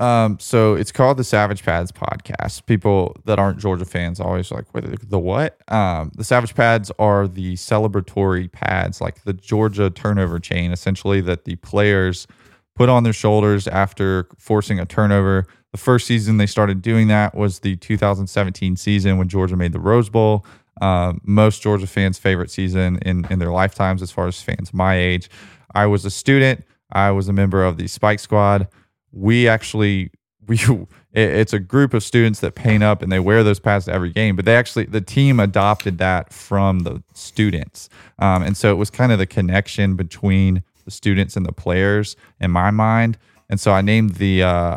um, 0.00 0.38
so 0.40 0.74
it's 0.74 0.90
called 0.90 1.16
the 1.18 1.24
Savage 1.24 1.62
Pads 1.62 1.92
podcast. 1.92 2.66
People 2.66 3.16
that 3.24 3.38
aren't 3.38 3.58
Georgia 3.58 3.84
fans 3.84 4.20
always 4.20 4.50
like, 4.50 4.72
Wait, 4.74 4.84
the 5.08 5.18
what? 5.18 5.60
Um, 5.72 6.10
the 6.16 6.24
Savage 6.24 6.54
Pads 6.54 6.90
are 6.98 7.28
the 7.28 7.54
celebratory 7.54 8.50
pads, 8.50 9.00
like 9.00 9.22
the 9.22 9.32
Georgia 9.32 9.90
turnover 9.90 10.40
chain, 10.40 10.72
essentially 10.72 11.20
that 11.22 11.44
the 11.44 11.56
players 11.56 12.26
put 12.74 12.88
on 12.88 13.04
their 13.04 13.12
shoulders 13.12 13.68
after 13.68 14.28
forcing 14.36 14.80
a 14.80 14.84
turnover. 14.84 15.46
The 15.74 15.78
first 15.78 16.06
season 16.06 16.36
they 16.36 16.46
started 16.46 16.82
doing 16.82 17.08
that 17.08 17.34
was 17.34 17.58
the 17.58 17.74
2017 17.76 18.76
season 18.76 19.18
when 19.18 19.28
Georgia 19.28 19.56
made 19.56 19.72
the 19.72 19.80
Rose 19.80 20.08
Bowl. 20.08 20.46
Uh, 20.80 21.14
most 21.24 21.62
Georgia 21.62 21.86
fans' 21.86 22.18
favorite 22.18 22.50
season 22.50 22.98
in 23.02 23.26
in 23.30 23.38
their 23.38 23.50
lifetimes, 23.50 24.00
as 24.00 24.10
far 24.10 24.26
as 24.26 24.40
fans 24.40 24.72
my 24.72 24.96
age. 24.96 25.28
I 25.74 25.86
was 25.86 26.04
a 26.04 26.10
student. 26.10 26.64
I 26.92 27.10
was 27.10 27.28
a 27.28 27.32
member 27.32 27.64
of 27.64 27.76
the 27.76 27.88
Spike 27.88 28.20
Squad 28.20 28.68
we 29.14 29.48
actually 29.48 30.10
we 30.46 30.58
it's 31.12 31.52
a 31.52 31.60
group 31.60 31.94
of 31.94 32.02
students 32.02 32.40
that 32.40 32.54
paint 32.54 32.82
up 32.82 33.00
and 33.00 33.10
they 33.10 33.20
wear 33.20 33.42
those 33.42 33.60
pads 33.60 33.86
to 33.86 33.92
every 33.92 34.10
game 34.10 34.36
but 34.36 34.44
they 34.44 34.56
actually 34.56 34.84
the 34.84 35.00
team 35.00 35.40
adopted 35.40 35.96
that 35.98 36.32
from 36.32 36.80
the 36.80 37.02
students 37.14 37.88
um, 38.18 38.42
and 38.42 38.56
so 38.56 38.70
it 38.70 38.74
was 38.74 38.90
kind 38.90 39.10
of 39.10 39.18
the 39.18 39.26
connection 39.26 39.96
between 39.96 40.62
the 40.84 40.90
students 40.90 41.36
and 41.36 41.46
the 41.46 41.52
players 41.52 42.14
in 42.40 42.50
my 42.50 42.70
mind 42.70 43.16
and 43.48 43.58
so 43.58 43.72
i 43.72 43.80
named 43.80 44.16
the 44.16 44.42
uh, 44.42 44.76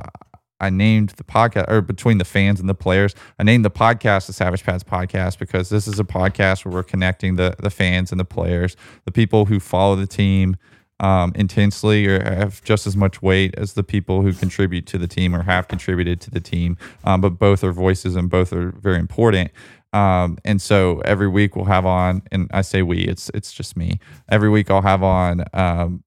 I 0.59 0.69
named 0.69 1.09
the 1.11 1.23
podcast, 1.23 1.69
or 1.69 1.81
between 1.81 2.17
the 2.17 2.25
fans 2.25 2.59
and 2.59 2.67
the 2.67 2.75
players, 2.75 3.13
I 3.39 3.43
named 3.43 3.63
the 3.63 3.71
podcast 3.71 4.27
the 4.27 4.33
Savage 4.33 4.63
Pads 4.63 4.83
Podcast 4.83 5.37
because 5.37 5.69
this 5.69 5.87
is 5.87 5.99
a 5.99 6.03
podcast 6.03 6.65
where 6.65 6.73
we're 6.73 6.83
connecting 6.83 7.35
the 7.35 7.55
the 7.59 7.69
fans 7.69 8.11
and 8.11 8.19
the 8.19 8.25
players, 8.25 8.75
the 9.05 9.11
people 9.11 9.45
who 9.45 9.59
follow 9.59 9.95
the 9.95 10.07
team, 10.07 10.57
um, 10.99 11.31
intensely 11.35 12.07
or 12.07 12.23
have 12.23 12.63
just 12.63 12.87
as 12.87 12.97
much 12.97 13.21
weight 13.21 13.53
as 13.57 13.73
the 13.73 13.83
people 13.83 14.21
who 14.21 14.33
contribute 14.33 14.85
to 14.87 14.97
the 14.97 15.07
team 15.07 15.35
or 15.35 15.43
have 15.43 15.67
contributed 15.67 16.19
to 16.21 16.31
the 16.31 16.41
team. 16.41 16.77
Um, 17.03 17.21
but 17.21 17.37
both 17.37 17.63
are 17.63 17.71
voices 17.71 18.15
and 18.15 18.29
both 18.29 18.51
are 18.53 18.71
very 18.71 18.97
important. 18.97 19.51
Um, 19.93 20.37
and 20.43 20.61
so 20.61 20.99
every 21.05 21.27
week 21.27 21.55
we'll 21.55 21.65
have 21.65 21.85
on, 21.85 22.21
and 22.31 22.49
I 22.51 22.61
say 22.61 22.81
we, 22.81 22.99
it's 22.99 23.29
it's 23.33 23.53
just 23.53 23.77
me. 23.77 23.99
Every 24.29 24.49
week 24.49 24.69
I'll 24.69 24.81
have 24.81 25.01
on 25.03 25.45
um, 25.53 26.03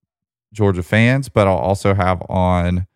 Georgia 0.53 0.83
fans, 0.83 1.29
but 1.29 1.47
I'll 1.47 1.57
also 1.57 1.95
have 1.95 2.23
on 2.29 2.87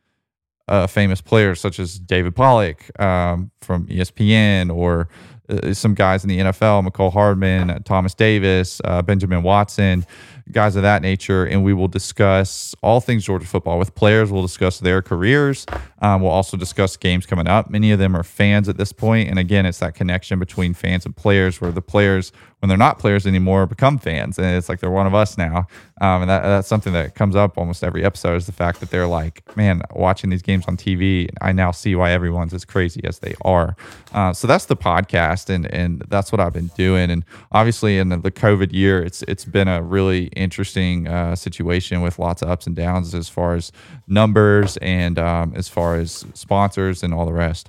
uh, 0.68 0.87
famous 0.87 1.20
players 1.20 1.61
such 1.61 1.79
as 1.79 1.98
David 1.98 2.35
Pollack 2.35 2.90
um, 3.00 3.50
from 3.61 3.87
ESPN 3.87 4.74
or 4.74 5.09
uh, 5.48 5.74
some 5.74 5.94
guys 5.94 6.24
in 6.24 6.29
the 6.29 6.38
NFL, 6.38 6.88
Mecole 6.88 7.12
Hardman, 7.12 7.83
Thomas 7.85 8.14
Davis, 8.14 8.81
uh, 8.85 9.03
Benjamin 9.03 9.42
Watson 9.42 10.07
guys 10.53 10.77
of 10.77 10.83
that 10.83 11.00
nature, 11.00 11.44
and 11.44 11.64
we 11.64 11.72
will 11.72 11.88
discuss 11.88 12.74
all 12.83 13.00
things 13.00 13.24
Georgia 13.24 13.46
football 13.46 13.79
with 13.79 13.94
players. 13.94 14.31
We'll 14.31 14.42
discuss 14.42 14.79
their 14.79 15.00
careers. 15.00 15.64
Um, 16.00 16.20
we'll 16.20 16.31
also 16.31 16.57
discuss 16.57 16.96
games 16.96 17.24
coming 17.24 17.48
up. 17.48 17.70
Many 17.70 17.92
of 17.92 17.98
them 17.98 18.14
are 18.14 18.22
fans 18.22 18.68
at 18.68 18.77
this 18.77 18.92
point, 18.92 19.29
and 19.31 19.38
again, 19.38 19.64
it's 19.64 19.79
that 19.79 19.94
connection 19.94 20.38
between 20.38 20.74
fans 20.74 21.07
and 21.07 21.16
players, 21.16 21.61
where 21.61 21.72
the 21.72 21.83
players, 21.83 22.33
when 22.64 22.70
they're 22.70 22.79
not 22.79 22.98
players 22.98 23.27
anymore, 23.27 23.66
become 23.66 23.98
fans, 23.98 24.38
and 24.38 24.46
it's 24.57 24.70
like 24.70 24.81
they're 24.81 24.90
one 24.90 25.07
of 25.07 25.14
us 25.14 25.37
now. 25.37 25.66
Um, 26.00 26.22
and 26.22 26.31
that, 26.31 26.44
that's 26.44 26.66
something 26.66 26.94
that 26.94 27.14
comes 27.14 27.37
up 27.37 27.59
almost 27.59 27.85
every 27.85 28.03
episode 28.03 28.37
is 28.37 28.46
the 28.46 28.53
fact 28.53 28.81
that 28.81 28.88
they're 28.88 29.07
like, 29.07 29.55
man, 29.55 29.83
watching 29.90 30.31
these 30.31 30.40
games 30.40 30.64
on 30.66 30.79
TV, 30.79 31.29
I 31.42 31.53
now 31.53 31.72
see 31.72 31.94
why 31.94 32.12
everyone's 32.12 32.55
as 32.55 32.64
crazy 32.64 33.03
as 33.05 33.18
they 33.18 33.35
are. 33.44 33.77
Uh, 34.14 34.33
so 34.33 34.46
that's 34.46 34.64
the 34.64 34.77
podcast, 34.77 35.50
and 35.50 35.66
and 35.74 36.07
that's 36.09 36.33
what 36.33 36.40
I've 36.40 36.55
been 36.55 36.68
doing. 36.68 37.11
And 37.11 37.22
obviously, 37.53 37.98
in 37.98 38.09
the, 38.09 38.16
the 38.16 38.31
COVID 38.31 38.72
year, 38.72 39.03
it's 39.03 39.20
it's 39.24 39.44
been 39.44 39.68
a 39.68 39.83
really 39.83 40.29
interesting 40.29 41.07
uh, 41.07 41.37
situation 41.37 42.00
with 42.00 42.18
lots 42.18 42.40
of 42.40 42.48
ups 42.48 42.66
and 42.66 42.74
downs 42.74 43.14
as 43.14 43.29
far 43.29 43.57
as 43.57 43.72
numbers 44.07 44.79
and 44.79 45.18
um, 45.18 45.53
as 45.55 45.68
far 45.68 45.96
as 45.96 46.24
sponsors 46.33 47.03
and 47.03 47.12
all 47.12 47.27
the 47.27 47.35
rest. 47.35 47.68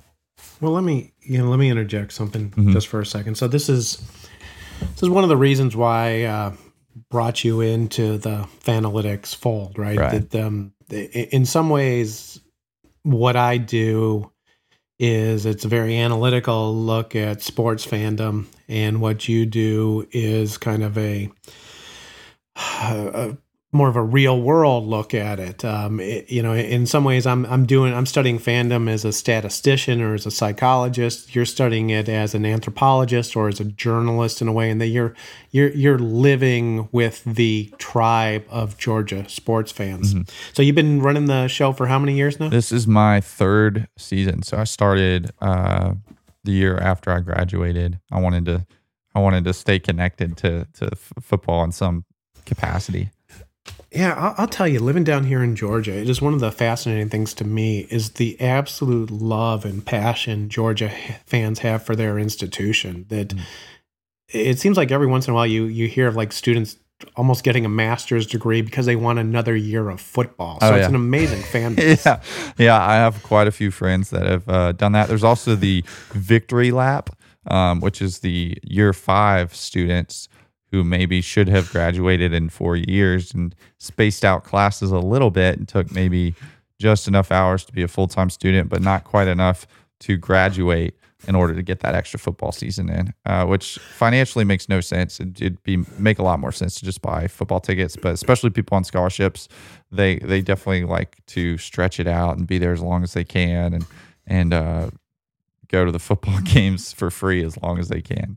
Well, 0.62 0.72
let 0.72 0.84
me 0.84 1.12
you 1.20 1.36
know 1.36 1.50
let 1.50 1.58
me 1.58 1.68
interject 1.68 2.14
something 2.14 2.48
mm-hmm. 2.52 2.72
just 2.72 2.88
for 2.88 2.98
a 2.98 3.04
second. 3.04 3.34
So 3.34 3.46
this 3.46 3.68
is 3.68 4.00
this 4.80 5.02
is 5.02 5.08
one 5.08 5.24
of 5.24 5.28
the 5.28 5.36
reasons 5.36 5.76
why 5.76 6.24
uh, 6.24 6.52
brought 7.10 7.44
you 7.44 7.60
into 7.60 8.18
the 8.18 8.48
Fanalytics 8.60 9.34
fold, 9.34 9.78
right? 9.78 9.98
right. 9.98 10.30
That 10.30 10.44
um, 10.44 10.72
in 10.90 11.44
some 11.44 11.68
ways, 11.70 12.40
what 13.02 13.36
I 13.36 13.58
do 13.58 14.30
is 14.98 15.44
it's 15.44 15.64
a 15.64 15.68
very 15.68 15.98
analytical 15.98 16.74
look 16.74 17.14
at 17.14 17.42
sports 17.42 17.86
fandom, 17.86 18.46
and 18.68 19.00
what 19.00 19.28
you 19.28 19.46
do 19.46 20.06
is 20.10 20.56
kind 20.58 20.82
of 20.82 20.96
a 20.96 21.30
a, 22.56 23.36
more 23.76 23.88
of 23.88 23.96
a 23.96 24.02
real 24.02 24.40
world 24.40 24.86
look 24.86 25.14
at 25.14 25.38
it. 25.38 25.64
Um, 25.64 26.00
it. 26.00 26.30
You 26.30 26.42
know, 26.42 26.54
in 26.54 26.86
some 26.86 27.04
ways, 27.04 27.26
I'm 27.26 27.46
I'm 27.46 27.66
doing 27.66 27.94
I'm 27.94 28.06
studying 28.06 28.38
fandom 28.38 28.88
as 28.88 29.04
a 29.04 29.12
statistician 29.12 30.00
or 30.00 30.14
as 30.14 30.26
a 30.26 30.30
psychologist. 30.30 31.34
You're 31.34 31.44
studying 31.44 31.90
it 31.90 32.08
as 32.08 32.34
an 32.34 32.44
anthropologist 32.44 33.36
or 33.36 33.48
as 33.48 33.60
a 33.60 33.64
journalist 33.64 34.42
in 34.42 34.48
a 34.48 34.52
way, 34.52 34.70
and 34.70 34.80
that 34.80 34.88
you're 34.88 35.14
you're 35.50 35.70
you're 35.70 35.98
living 35.98 36.88
with 36.92 37.22
the 37.24 37.72
tribe 37.78 38.44
of 38.48 38.76
Georgia 38.78 39.28
sports 39.28 39.72
fans. 39.72 40.14
Mm-hmm. 40.14 40.22
So 40.52 40.62
you've 40.62 40.74
been 40.74 41.00
running 41.00 41.26
the 41.26 41.48
show 41.48 41.72
for 41.72 41.86
how 41.86 41.98
many 41.98 42.14
years 42.14 42.40
now? 42.40 42.48
This 42.48 42.72
is 42.72 42.86
my 42.86 43.20
third 43.20 43.88
season. 43.96 44.42
So 44.42 44.56
I 44.56 44.64
started 44.64 45.30
uh, 45.40 45.94
the 46.44 46.52
year 46.52 46.78
after 46.78 47.10
I 47.10 47.20
graduated. 47.20 48.00
I 48.10 48.20
wanted 48.20 48.46
to 48.46 48.66
I 49.14 49.20
wanted 49.20 49.44
to 49.44 49.54
stay 49.54 49.78
connected 49.78 50.36
to 50.38 50.66
to 50.74 50.90
f- 50.92 51.12
football 51.20 51.64
in 51.64 51.72
some 51.72 52.04
capacity. 52.44 53.10
Yeah, 53.92 54.14
I'll, 54.14 54.34
I'll, 54.38 54.48
tell 54.48 54.66
you, 54.66 54.80
living 54.80 55.04
down 55.04 55.24
here 55.24 55.42
in 55.42 55.54
Georgia, 55.54 55.92
it 55.92 56.08
is 56.08 56.20
one 56.20 56.34
of 56.34 56.40
the 56.40 56.50
fascinating 56.50 57.08
things 57.08 57.32
to 57.34 57.44
me 57.44 57.86
is 57.88 58.10
the 58.10 58.40
absolute 58.40 59.10
love 59.10 59.64
and 59.64 59.84
passion 59.84 60.48
Georgia 60.48 60.90
fans 61.24 61.60
have 61.60 61.84
for 61.84 61.94
their 61.94 62.18
institution. 62.18 63.06
That 63.08 63.28
mm. 63.28 63.40
it 64.28 64.58
seems 64.58 64.76
like 64.76 64.90
every 64.90 65.06
once 65.06 65.28
in 65.28 65.32
a 65.32 65.34
while 65.34 65.46
you 65.46 65.64
you 65.64 65.86
hear 65.86 66.08
of 66.08 66.16
like 66.16 66.32
students 66.32 66.76
almost 67.14 67.44
getting 67.44 67.64
a 67.64 67.68
master's 67.68 68.26
degree 68.26 68.62
because 68.62 68.86
they 68.86 68.96
want 68.96 69.18
another 69.18 69.54
year 69.54 69.88
of 69.88 70.00
football. 70.00 70.58
So 70.60 70.68
oh, 70.68 70.70
yeah. 70.70 70.76
it's 70.78 70.88
an 70.88 70.94
amazing 70.94 71.42
fan 71.52 71.74
base. 71.74 72.04
yeah, 72.04 72.20
yeah, 72.58 72.84
I 72.84 72.94
have 72.94 73.22
quite 73.22 73.46
a 73.46 73.52
few 73.52 73.70
friends 73.70 74.10
that 74.10 74.26
have 74.26 74.48
uh, 74.48 74.72
done 74.72 74.92
that. 74.92 75.08
There's 75.08 75.24
also 75.24 75.54
the 75.54 75.84
Victory 76.12 76.70
Lap, 76.70 77.10
um, 77.46 77.80
which 77.80 78.02
is 78.02 78.20
the 78.20 78.58
year 78.62 78.92
five 78.92 79.54
students 79.54 80.28
who 80.76 80.84
maybe 80.84 81.22
should 81.22 81.48
have 81.48 81.70
graduated 81.70 82.34
in 82.34 82.50
four 82.50 82.76
years 82.76 83.32
and 83.32 83.54
spaced 83.78 84.26
out 84.26 84.44
classes 84.44 84.90
a 84.90 84.98
little 84.98 85.30
bit 85.30 85.56
and 85.56 85.66
took 85.66 85.90
maybe 85.90 86.34
just 86.78 87.08
enough 87.08 87.32
hours 87.32 87.64
to 87.64 87.72
be 87.72 87.82
a 87.82 87.88
full 87.88 88.06
time 88.06 88.28
student, 88.28 88.68
but 88.68 88.82
not 88.82 89.04
quite 89.04 89.26
enough 89.26 89.66
to 90.00 90.18
graduate 90.18 90.94
in 91.26 91.34
order 91.34 91.54
to 91.54 91.62
get 91.62 91.80
that 91.80 91.94
extra 91.94 92.20
football 92.20 92.52
season 92.52 92.90
in, 92.90 93.14
uh, 93.24 93.46
which 93.46 93.78
financially 93.78 94.44
makes 94.44 94.68
no 94.68 94.82
sense. 94.82 95.18
It, 95.18 95.40
would 95.40 95.62
be 95.62 95.78
make 95.98 96.18
a 96.18 96.22
lot 96.22 96.40
more 96.40 96.52
sense 96.52 96.78
to 96.78 96.84
just 96.84 97.00
buy 97.00 97.26
football 97.26 97.60
tickets, 97.60 97.96
but 97.96 98.12
especially 98.12 98.50
people 98.50 98.76
on 98.76 98.84
scholarships, 98.84 99.48
they 99.90 100.18
they 100.18 100.42
definitely 100.42 100.84
like 100.84 101.24
to 101.28 101.56
stretch 101.56 101.98
it 101.98 102.06
out 102.06 102.36
and 102.36 102.46
be 102.46 102.58
there 102.58 102.74
as 102.74 102.82
long 102.82 103.02
as 103.02 103.14
they 103.14 103.24
can 103.24 103.72
and 103.72 103.86
and 104.26 104.52
uh, 104.52 104.90
go 105.68 105.86
to 105.86 105.90
the 105.90 105.98
football 105.98 106.38
games 106.44 106.92
for 106.92 107.10
free 107.10 107.42
as 107.42 107.56
long 107.62 107.78
as 107.78 107.88
they 107.88 108.02
can. 108.02 108.36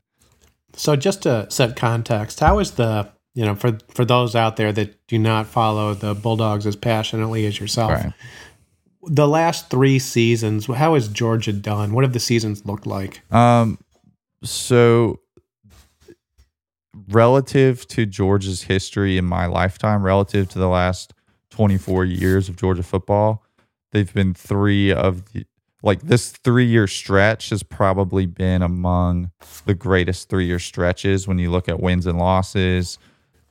So 0.74 0.96
just 0.96 1.24
to 1.24 1.48
set 1.50 1.76
context, 1.76 2.40
how 2.40 2.60
is 2.60 2.72
the 2.72 3.10
you 3.34 3.46
know 3.46 3.56
for 3.56 3.78
for 3.90 4.06
those 4.06 4.36
out 4.36 4.58
there 4.58 4.72
that 4.72 5.08
do 5.08 5.18
not 5.18 5.48
follow 5.48 5.94
the 5.94 6.14
Bulldogs 6.14 6.66
as 6.66 6.76
passionately 6.76 7.46
as 7.46 7.60
yourself, 7.60 7.92
right. 7.92 8.14
the 9.04 9.28
last 9.28 9.70
three 9.70 10.00
seasons, 10.00 10.66
how 10.68 10.94
has 10.94 11.08
Georgia 11.08 11.54
done? 11.54 11.94
What 11.94 12.04
have 12.04 12.14
the 12.14 12.20
seasons 12.20 12.66
looked 12.66 12.88
like? 12.88 13.22
Um, 13.34 13.78
so 14.44 15.20
relative 17.10 17.88
to 17.88 18.06
Georgia's 18.06 18.64
history 18.64 19.18
in 19.18 19.26
my 19.26 19.46
lifetime, 19.46 20.04
relative 20.04 20.50
to 20.50 20.60
the 20.60 20.68
last 20.68 21.14
24 21.52 22.06
years 22.06 22.50
of 22.50 22.56
Georgia 22.56 22.84
football, 22.84 23.44
they've 23.92 24.14
been 24.14 24.34
three 24.34 24.92
of 24.92 25.32
the, 25.34 25.46
like 25.82 26.02
this 26.02 26.32
three 26.32 26.66
year 26.66 26.88
stretch 26.88 27.50
has 27.50 27.64
probably 27.64 28.26
been 28.26 28.62
among 28.62 29.32
the 29.66 29.74
greatest 29.74 30.30
three 30.30 30.46
year 30.46 30.60
stretches 30.60 31.28
when 31.28 31.38
you 31.38 31.52
look 31.52 31.70
at 31.70 31.80
wins 31.80 32.06
and 32.06 32.18
losses, 32.18 32.98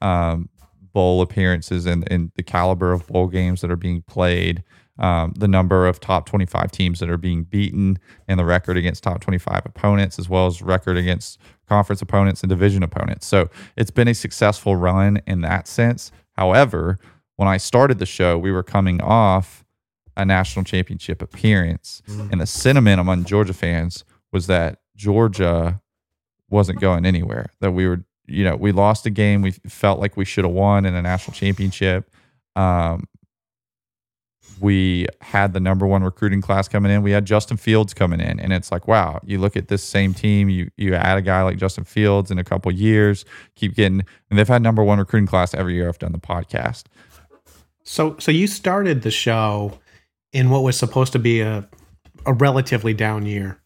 um, 0.01 0.49
bowl 0.93 1.22
appearances, 1.22 1.87
and, 1.87 2.11
and 2.11 2.31
the 2.37 2.43
caliber 2.43 2.93
of 2.93 3.07
bowl 3.07 3.29
games 3.29 3.61
that 3.61 3.70
are 3.70 3.76
being 3.76 4.03
played, 4.03 4.62
um, 4.99 5.33
the 5.37 5.49
number 5.49 5.87
of 5.87 6.01
top 6.01 6.26
25 6.26 6.70
teams 6.70 7.01
that 7.01 7.09
are 7.09 7.18
being 7.18 7.45
beaten, 7.45 7.99
and 8.26 8.39
the 8.39 8.45
record 8.45 8.76
against 8.76 9.03
top 9.03 9.20
25 9.20 9.62
opponents, 9.64 10.18
as 10.18 10.29
well 10.29 10.47
as 10.47 10.61
record 10.61 10.97
against 10.97 11.39
conference 11.68 12.03
opponents 12.03 12.43
and 12.43 12.51
division 12.51 12.83
opponents. 12.83 13.26
So 13.26 13.49
it's 13.76 13.91
been 13.91 14.09
a 14.09 14.14
successful 14.14 14.76
run 14.76 15.20
in 15.26 15.41
that 15.43 15.68
sense. 15.68 16.11
However, 16.33 16.99
when 17.37 17.49
I 17.49 17.57
started 17.57 17.99
the 17.99 18.07
show, 18.07 18.37
we 18.37 18.51
were 18.51 18.62
coming 18.62 19.01
off 19.01 19.64
a 20.19 20.27
national 20.27 20.64
championship 20.64 21.23
appearance. 21.23 22.03
Mm. 22.09 22.33
And 22.33 22.41
the 22.41 22.47
sentiment 22.47 23.01
among 23.01 23.25
Georgia 23.25 23.55
fans 23.55 24.05
was 24.33 24.49
that 24.49 24.81
Georgia 24.97 25.81
wasn't 26.51 26.81
going 26.81 27.07
anywhere. 27.07 27.51
That 27.61 27.71
we 27.71 27.87
were, 27.87 28.05
you 28.27 28.45
know, 28.45 28.57
we 28.57 28.73
lost 28.73 29.07
a 29.07 29.11
game 29.11 29.41
we 29.41 29.53
felt 29.53 30.01
like 30.01 30.16
we 30.16 30.25
should 30.25 30.45
have 30.45 30.53
won 30.53 30.85
in 30.85 30.95
a 30.95 31.01
national 31.01 31.35
championship. 31.35 32.11
Um, 32.57 33.07
we 34.61 35.07
had 35.21 35.53
the 35.53 35.61
number 35.61 35.87
one 35.87 36.03
recruiting 36.03 36.41
class 36.41 36.66
coming 36.66 36.91
in. 36.91 37.03
We 37.03 37.12
had 37.12 37.25
Justin 37.25 37.57
Fields 37.57 37.95
coming 37.95 38.19
in, 38.19 38.41
and 38.41 38.53
it's 38.53 38.73
like, 38.73 38.89
wow, 38.89 39.21
you 39.25 39.39
look 39.39 39.57
at 39.57 39.69
this 39.69 39.85
same 39.85 40.14
team. 40.14 40.49
You 40.49 40.71
you 40.77 40.97
add 40.97 41.16
a 41.16 41.23
guy 41.23 41.43
like 41.43 41.59
Justin 41.59 41.85
Fields 41.85 42.33
in 42.33 42.39
a 42.39 42.45
couple 42.45 42.73
years, 42.73 43.25
keep 43.55 43.77
getting, 43.77 44.01
and 44.31 44.39
they've 44.39 44.49
had 44.49 44.62
number 44.62 44.83
one 44.83 44.99
recruiting 44.99 45.29
class 45.29 45.55
every 45.55 45.75
year 45.75 45.89
I've 45.89 45.99
done 46.01 46.11
the 46.11 46.19
podcast. 46.19 46.85
So 47.85 48.16
so 48.19 48.33
you 48.33 48.49
started 48.49 49.03
the 49.03 49.12
show 49.12 49.79
in 50.33 50.51
what 50.51 50.62
was 50.62 50.76
supposed 50.76 51.12
to 51.12 51.18
be 51.18 51.41
a 51.41 51.68
a 52.26 52.33
relatively 52.33 52.95
down 52.95 53.26
year. 53.26 53.61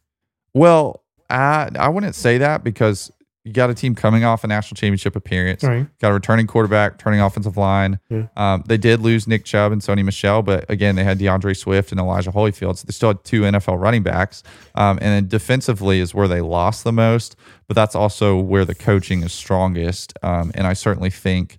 Well, 0.54 1.02
I 1.30 1.70
I 1.78 1.88
wouldn't 1.88 2.14
say 2.14 2.38
that 2.38 2.64
because 2.64 3.10
you 3.44 3.52
got 3.52 3.70
a 3.70 3.74
team 3.74 3.94
coming 3.96 4.22
off 4.22 4.44
a 4.44 4.46
national 4.46 4.76
championship 4.76 5.16
appearance. 5.16 5.64
Right. 5.64 5.86
Got 5.98 6.10
a 6.10 6.14
returning 6.14 6.46
quarterback, 6.46 6.98
turning 6.98 7.20
offensive 7.20 7.56
line. 7.56 7.98
Yeah. 8.08 8.28
Um, 8.36 8.62
they 8.66 8.76
did 8.76 9.00
lose 9.00 9.26
Nick 9.26 9.44
Chubb 9.44 9.72
and 9.72 9.82
Sony 9.82 10.04
Michel, 10.04 10.42
but 10.42 10.64
again, 10.70 10.94
they 10.94 11.02
had 11.02 11.18
D'Andre 11.18 11.52
Swift 11.52 11.90
and 11.90 12.00
Elijah 12.00 12.30
Holyfield. 12.30 12.78
So 12.78 12.84
they 12.86 12.92
still 12.92 13.08
had 13.08 13.24
two 13.24 13.42
NFL 13.42 13.80
running 13.80 14.04
backs. 14.04 14.44
Um, 14.76 14.98
and 15.02 15.08
then 15.08 15.28
defensively 15.28 15.98
is 15.98 16.14
where 16.14 16.28
they 16.28 16.40
lost 16.40 16.84
the 16.84 16.92
most, 16.92 17.34
but 17.66 17.74
that's 17.74 17.96
also 17.96 18.38
where 18.38 18.64
the 18.64 18.76
coaching 18.76 19.24
is 19.24 19.32
strongest. 19.32 20.16
Um, 20.22 20.52
and 20.54 20.64
I 20.64 20.74
certainly 20.74 21.10
think 21.10 21.58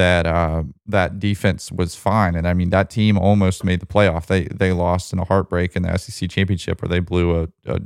that 0.00 0.24
uh, 0.24 0.62
that 0.86 1.18
defense 1.18 1.70
was 1.70 1.94
fine. 1.94 2.34
And 2.34 2.48
I 2.48 2.54
mean, 2.54 2.70
that 2.70 2.88
team 2.88 3.18
almost 3.18 3.64
made 3.64 3.80
the 3.80 3.86
playoff. 3.86 4.26
They 4.26 4.44
they 4.44 4.72
lost 4.72 5.12
in 5.12 5.18
a 5.18 5.24
heartbreak 5.24 5.76
in 5.76 5.82
the 5.82 5.96
SEC 5.98 6.30
championship 6.30 6.80
where 6.80 6.88
they 6.88 7.00
blew 7.00 7.42
a, 7.42 7.48
a 7.66 7.80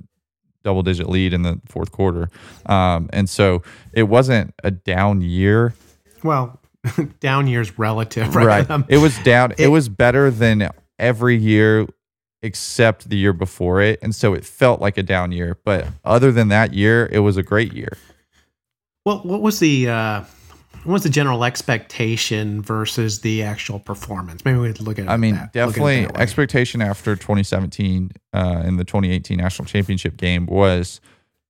double 0.62 0.84
digit 0.84 1.08
lead 1.08 1.32
in 1.32 1.42
the 1.42 1.60
fourth 1.66 1.90
quarter. 1.90 2.30
Um, 2.66 3.10
and 3.12 3.28
so 3.28 3.62
it 3.92 4.04
wasn't 4.04 4.54
a 4.62 4.70
down 4.70 5.22
year. 5.22 5.74
Well, 6.22 6.60
down 7.20 7.48
years 7.48 7.78
relative, 7.80 8.36
right? 8.36 8.46
right. 8.46 8.70
Um, 8.70 8.84
it 8.88 8.98
was 8.98 9.18
down. 9.18 9.52
It, 9.52 9.60
it 9.60 9.68
was 9.68 9.88
better 9.88 10.30
than 10.30 10.70
every 10.98 11.36
year 11.36 11.86
except 12.42 13.08
the 13.08 13.16
year 13.16 13.32
before 13.32 13.80
it. 13.80 13.98
And 14.02 14.14
so 14.14 14.34
it 14.34 14.44
felt 14.44 14.80
like 14.80 14.98
a 14.98 15.02
down 15.02 15.32
year. 15.32 15.58
But 15.64 15.88
other 16.04 16.30
than 16.30 16.48
that 16.48 16.74
year, 16.74 17.08
it 17.10 17.20
was 17.20 17.36
a 17.36 17.42
great 17.42 17.72
year. 17.72 17.96
Well, 19.04 19.18
what 19.24 19.42
was 19.42 19.58
the 19.58 19.88
uh, 19.88 20.24
what 20.84 20.92
was 20.92 21.02
the 21.02 21.08
general 21.08 21.44
expectation 21.44 22.62
versus 22.62 23.20
the 23.20 23.42
actual 23.42 23.78
performance? 23.78 24.44
Maybe 24.44 24.58
we 24.58 24.72
could 24.72 24.82
look 24.82 24.98
at. 24.98 25.08
I 25.08 25.16
mean, 25.16 25.34
that, 25.34 25.52
definitely 25.52 26.06
expectation 26.14 26.82
after 26.82 27.16
2017 27.16 28.10
uh, 28.32 28.62
in 28.64 28.76
the 28.76 28.84
2018 28.84 29.38
national 29.38 29.66
championship 29.66 30.16
game 30.16 30.46
was 30.46 31.00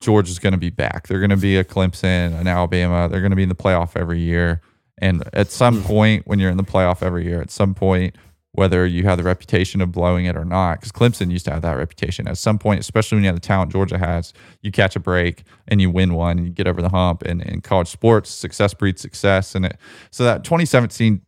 Georgia's 0.00 0.38
going 0.38 0.52
to 0.52 0.58
be 0.58 0.70
back. 0.70 1.08
They're 1.08 1.18
going 1.18 1.30
to 1.30 1.36
be 1.36 1.56
a 1.56 1.64
Clemson, 1.64 2.38
an 2.38 2.46
Alabama. 2.46 3.08
They're 3.08 3.20
going 3.20 3.30
to 3.30 3.36
be 3.36 3.42
in 3.42 3.48
the 3.48 3.54
playoff 3.54 3.96
every 3.96 4.20
year. 4.20 4.60
And 4.98 5.24
at 5.32 5.50
some 5.50 5.80
hmm. 5.80 5.86
point, 5.86 6.26
when 6.26 6.38
you're 6.38 6.50
in 6.50 6.56
the 6.56 6.62
playoff 6.62 7.02
every 7.02 7.24
year, 7.24 7.40
at 7.40 7.50
some 7.50 7.74
point, 7.74 8.16
whether 8.54 8.86
you 8.86 9.02
have 9.02 9.18
the 9.18 9.24
reputation 9.24 9.80
of 9.80 9.90
blowing 9.90 10.26
it 10.26 10.36
or 10.36 10.44
not. 10.44 10.80
Because 10.80 10.92
Clemson 10.92 11.30
used 11.30 11.44
to 11.46 11.50
have 11.50 11.62
that 11.62 11.72
reputation. 11.72 12.28
At 12.28 12.38
some 12.38 12.56
point, 12.56 12.78
especially 12.78 13.16
when 13.16 13.24
you 13.24 13.28
have 13.28 13.36
the 13.36 13.40
talent 13.40 13.72
Georgia 13.72 13.98
has, 13.98 14.32
you 14.62 14.70
catch 14.70 14.94
a 14.94 15.00
break 15.00 15.42
and 15.66 15.80
you 15.80 15.90
win 15.90 16.14
one 16.14 16.38
and 16.38 16.46
you 16.46 16.52
get 16.52 16.68
over 16.68 16.80
the 16.80 16.88
hump. 16.88 17.22
And 17.22 17.42
in 17.42 17.62
college 17.62 17.88
sports, 17.88 18.30
success 18.30 18.72
breeds 18.72 19.02
success. 19.02 19.56
And 19.56 19.66
it, 19.66 19.76
so 20.12 20.22
that 20.22 20.44
2017, 20.44 21.20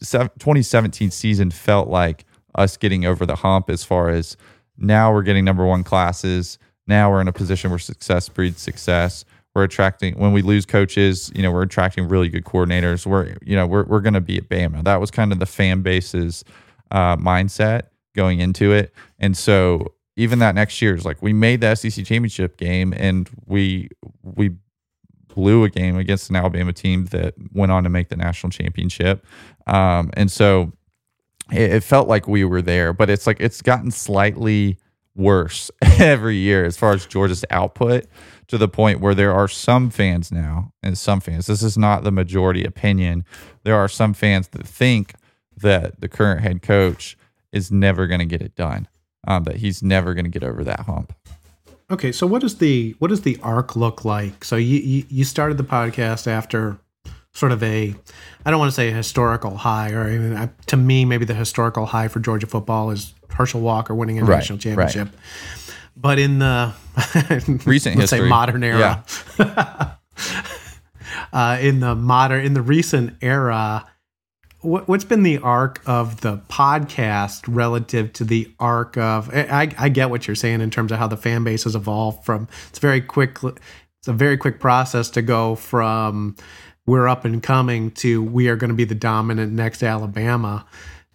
2017 0.00 1.10
season 1.10 1.50
felt 1.50 1.88
like 1.88 2.24
us 2.54 2.76
getting 2.76 3.04
over 3.04 3.26
the 3.26 3.36
hump 3.36 3.70
as 3.70 3.82
far 3.82 4.10
as 4.10 4.36
now 4.76 5.12
we're 5.12 5.22
getting 5.22 5.44
number 5.44 5.66
one 5.66 5.82
classes. 5.82 6.60
Now 6.86 7.10
we're 7.10 7.20
in 7.20 7.28
a 7.28 7.32
position 7.32 7.70
where 7.70 7.80
success 7.80 8.28
breeds 8.28 8.62
success 8.62 9.24
we're 9.54 9.64
attracting 9.64 10.16
when 10.16 10.32
we 10.32 10.40
lose 10.40 10.64
coaches 10.64 11.32
you 11.34 11.42
know 11.42 11.50
we're 11.50 11.62
attracting 11.62 12.06
really 12.06 12.28
good 12.28 12.44
coordinators 12.44 13.04
we're 13.04 13.34
you 13.42 13.56
know 13.56 13.66
we're, 13.66 13.82
we're 13.84 14.00
going 14.00 14.14
to 14.14 14.20
be 14.20 14.36
at 14.36 14.48
bama 14.48 14.84
that 14.84 15.00
was 15.00 15.10
kind 15.10 15.32
of 15.32 15.40
the 15.40 15.46
fan 15.46 15.82
base's 15.82 16.44
uh, 16.90 17.16
mindset 17.16 17.82
going 18.14 18.40
into 18.40 18.72
it. 18.72 18.92
And 19.18 19.36
so 19.36 19.94
even 20.16 20.40
that 20.40 20.54
next 20.54 20.82
year 20.82 20.94
is 20.94 21.04
like 21.04 21.22
we 21.22 21.32
made 21.32 21.60
the 21.60 21.74
SEC 21.74 22.04
championship 22.04 22.56
game 22.56 22.92
and 22.96 23.30
we 23.46 23.88
we 24.22 24.50
blew 25.28 25.62
a 25.62 25.70
game 25.70 25.96
against 25.96 26.28
an 26.30 26.36
Alabama 26.36 26.72
team 26.72 27.06
that 27.06 27.34
went 27.52 27.70
on 27.70 27.84
to 27.84 27.88
make 27.88 28.08
the 28.08 28.16
national 28.16 28.50
championship. 28.50 29.24
Um, 29.68 30.10
and 30.14 30.30
so 30.32 30.72
it, 31.52 31.74
it, 31.74 31.84
felt 31.84 32.08
like 32.08 32.26
we 32.26 32.44
were 32.44 32.60
there, 32.60 32.92
but 32.92 33.08
it's 33.08 33.26
like 33.26 33.36
it's 33.38 33.62
gotten 33.62 33.92
slightly 33.92 34.78
worse 35.14 35.70
every 36.00 36.36
year 36.36 36.64
as 36.64 36.76
far 36.76 36.92
as 36.92 37.06
Georgia's 37.06 37.44
output 37.50 38.06
to 38.48 38.58
the 38.58 38.68
point 38.68 39.00
where 39.00 39.14
there 39.14 39.32
are 39.32 39.46
some 39.46 39.90
fans 39.90 40.32
now, 40.32 40.72
and 40.82 40.96
some 40.96 41.20
fans, 41.20 41.46
this 41.46 41.62
is 41.62 41.78
not 41.78 42.02
the 42.02 42.10
majority 42.10 42.64
opinion. 42.64 43.24
There 43.62 43.76
are 43.76 43.88
some 43.88 44.14
fans 44.14 44.48
that 44.48 44.66
think 44.66 45.14
that 45.60 46.00
the 46.00 46.08
current 46.08 46.40
head 46.40 46.62
coach 46.62 47.16
is 47.52 47.70
never 47.70 48.06
going 48.06 48.20
to 48.20 48.26
get 48.26 48.42
it 48.42 48.54
done, 48.54 48.88
um, 49.26 49.44
that 49.44 49.56
he's 49.56 49.82
never 49.82 50.14
going 50.14 50.24
to 50.24 50.30
get 50.30 50.42
over 50.42 50.64
that 50.64 50.80
hump. 50.80 51.12
Okay, 51.90 52.12
so 52.12 52.26
what 52.26 52.42
does 52.42 52.58
the 52.58 52.94
what 52.98 53.08
does 53.08 53.22
the 53.22 53.38
arc 53.42 53.74
look 53.74 54.04
like? 54.04 54.44
So 54.44 54.56
you, 54.56 54.78
you 54.78 55.04
you 55.08 55.24
started 55.24 55.56
the 55.56 55.64
podcast 55.64 56.26
after 56.26 56.78
sort 57.32 57.52
of 57.52 57.62
a 57.62 57.94
I 58.44 58.50
don't 58.50 58.58
want 58.58 58.70
to 58.70 58.74
say 58.74 58.88
a 58.90 58.92
historical 58.92 59.56
high, 59.56 59.92
or 59.92 60.10
even 60.10 60.36
uh, 60.36 60.48
to 60.66 60.76
me 60.76 61.04
maybe 61.06 61.24
the 61.24 61.34
historical 61.34 61.86
high 61.86 62.08
for 62.08 62.20
Georgia 62.20 62.46
football 62.46 62.90
is 62.90 63.14
Herschel 63.30 63.60
Walker 63.62 63.94
winning 63.94 64.18
a 64.18 64.24
Right, 64.24 64.36
national 64.36 64.58
championship. 64.58 65.08
But 65.96 66.18
in 66.18 66.38
the 66.38 66.74
Recent 67.64 67.96
let's 67.96 68.10
say 68.10 68.20
modern 68.20 68.62
era, 68.62 69.04
uh, 71.32 71.58
in 71.60 71.80
the 71.80 71.94
modern 71.94 72.44
in 72.44 72.54
the 72.54 72.62
recent 72.62 73.16
era, 73.22 73.86
what, 74.60 74.88
what's 74.88 75.04
been 75.04 75.22
the 75.22 75.38
arc 75.38 75.80
of 75.86 76.20
the 76.20 76.38
podcast 76.48 77.42
relative 77.46 78.12
to 78.14 78.24
the 78.24 78.52
arc 78.58 78.96
of? 78.96 79.30
I, 79.32 79.74
I 79.78 79.88
get 79.88 80.10
what 80.10 80.26
you're 80.26 80.34
saying 80.34 80.60
in 80.60 80.70
terms 80.70 80.92
of 80.92 80.98
how 80.98 81.06
the 81.06 81.16
fan 81.16 81.44
base 81.44 81.64
has 81.64 81.74
evolved 81.74 82.24
from. 82.24 82.48
It's 82.68 82.78
very 82.78 83.00
quick. 83.00 83.38
It's 83.42 84.08
a 84.08 84.12
very 84.12 84.36
quick 84.36 84.60
process 84.60 85.10
to 85.10 85.22
go 85.22 85.54
from 85.54 86.36
we're 86.86 87.06
up 87.06 87.24
and 87.24 87.42
coming 87.42 87.90
to 87.90 88.22
we 88.22 88.48
are 88.48 88.56
going 88.56 88.70
to 88.70 88.74
be 88.74 88.84
the 88.84 88.94
dominant 88.94 89.52
next 89.52 89.82
Alabama 89.82 90.64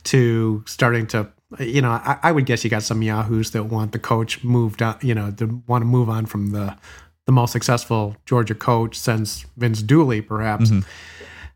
to 0.03 0.63
starting 0.67 1.07
to 1.07 1.27
you 1.59 1.81
know 1.81 1.91
I, 1.91 2.19
I 2.21 2.31
would 2.31 2.45
guess 2.45 2.63
you 2.63 2.69
got 2.69 2.83
some 2.83 3.01
yahoos 3.01 3.51
that 3.51 3.63
want 3.63 3.91
the 3.91 3.99
coach 3.99 4.43
moved 4.43 4.81
on 4.81 4.97
you 5.01 5.15
know 5.15 5.31
to 5.31 5.63
want 5.65 5.81
to 5.81 5.85
move 5.85 6.09
on 6.09 6.27
from 6.27 6.51
the 6.51 6.77
the 7.25 7.31
most 7.31 7.51
successful 7.51 8.15
Georgia 8.25 8.53
coach 8.53 8.97
since 8.97 9.45
Vince 9.57 9.81
Dooley 9.81 10.21
perhaps. 10.21 10.69
Mm-hmm. 10.69 10.79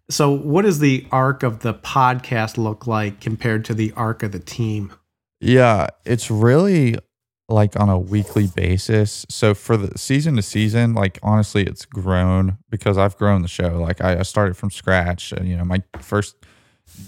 So 0.09 0.31
what 0.31 0.63
does 0.63 0.79
the 0.79 1.05
arc 1.11 1.43
of 1.43 1.59
the 1.59 1.73
podcast 1.73 2.57
look 2.57 2.87
like 2.87 3.19
compared 3.19 3.65
to 3.65 3.73
the 3.73 3.91
arc 3.95 4.23
of 4.23 4.31
the 4.31 4.39
team? 4.39 4.93
Yeah, 5.41 5.87
it's 6.05 6.31
really 6.31 6.95
like 7.49 7.79
on 7.79 7.89
a 7.89 7.99
weekly 7.99 8.47
basis. 8.47 9.25
So 9.29 9.53
for 9.53 9.77
the 9.77 9.97
season 9.97 10.35
to 10.35 10.41
season, 10.41 10.93
like 10.93 11.19
honestly, 11.23 11.63
it's 11.63 11.85
grown 11.85 12.57
because 12.69 12.97
I've 12.97 13.17
grown 13.17 13.41
the 13.41 13.47
show. 13.47 13.79
Like 13.79 14.01
I, 14.01 14.21
started 14.23 14.55
from 14.55 14.71
scratch. 14.71 15.31
And, 15.31 15.47
you 15.47 15.55
know, 15.55 15.65
my 15.65 15.83
first 15.99 16.35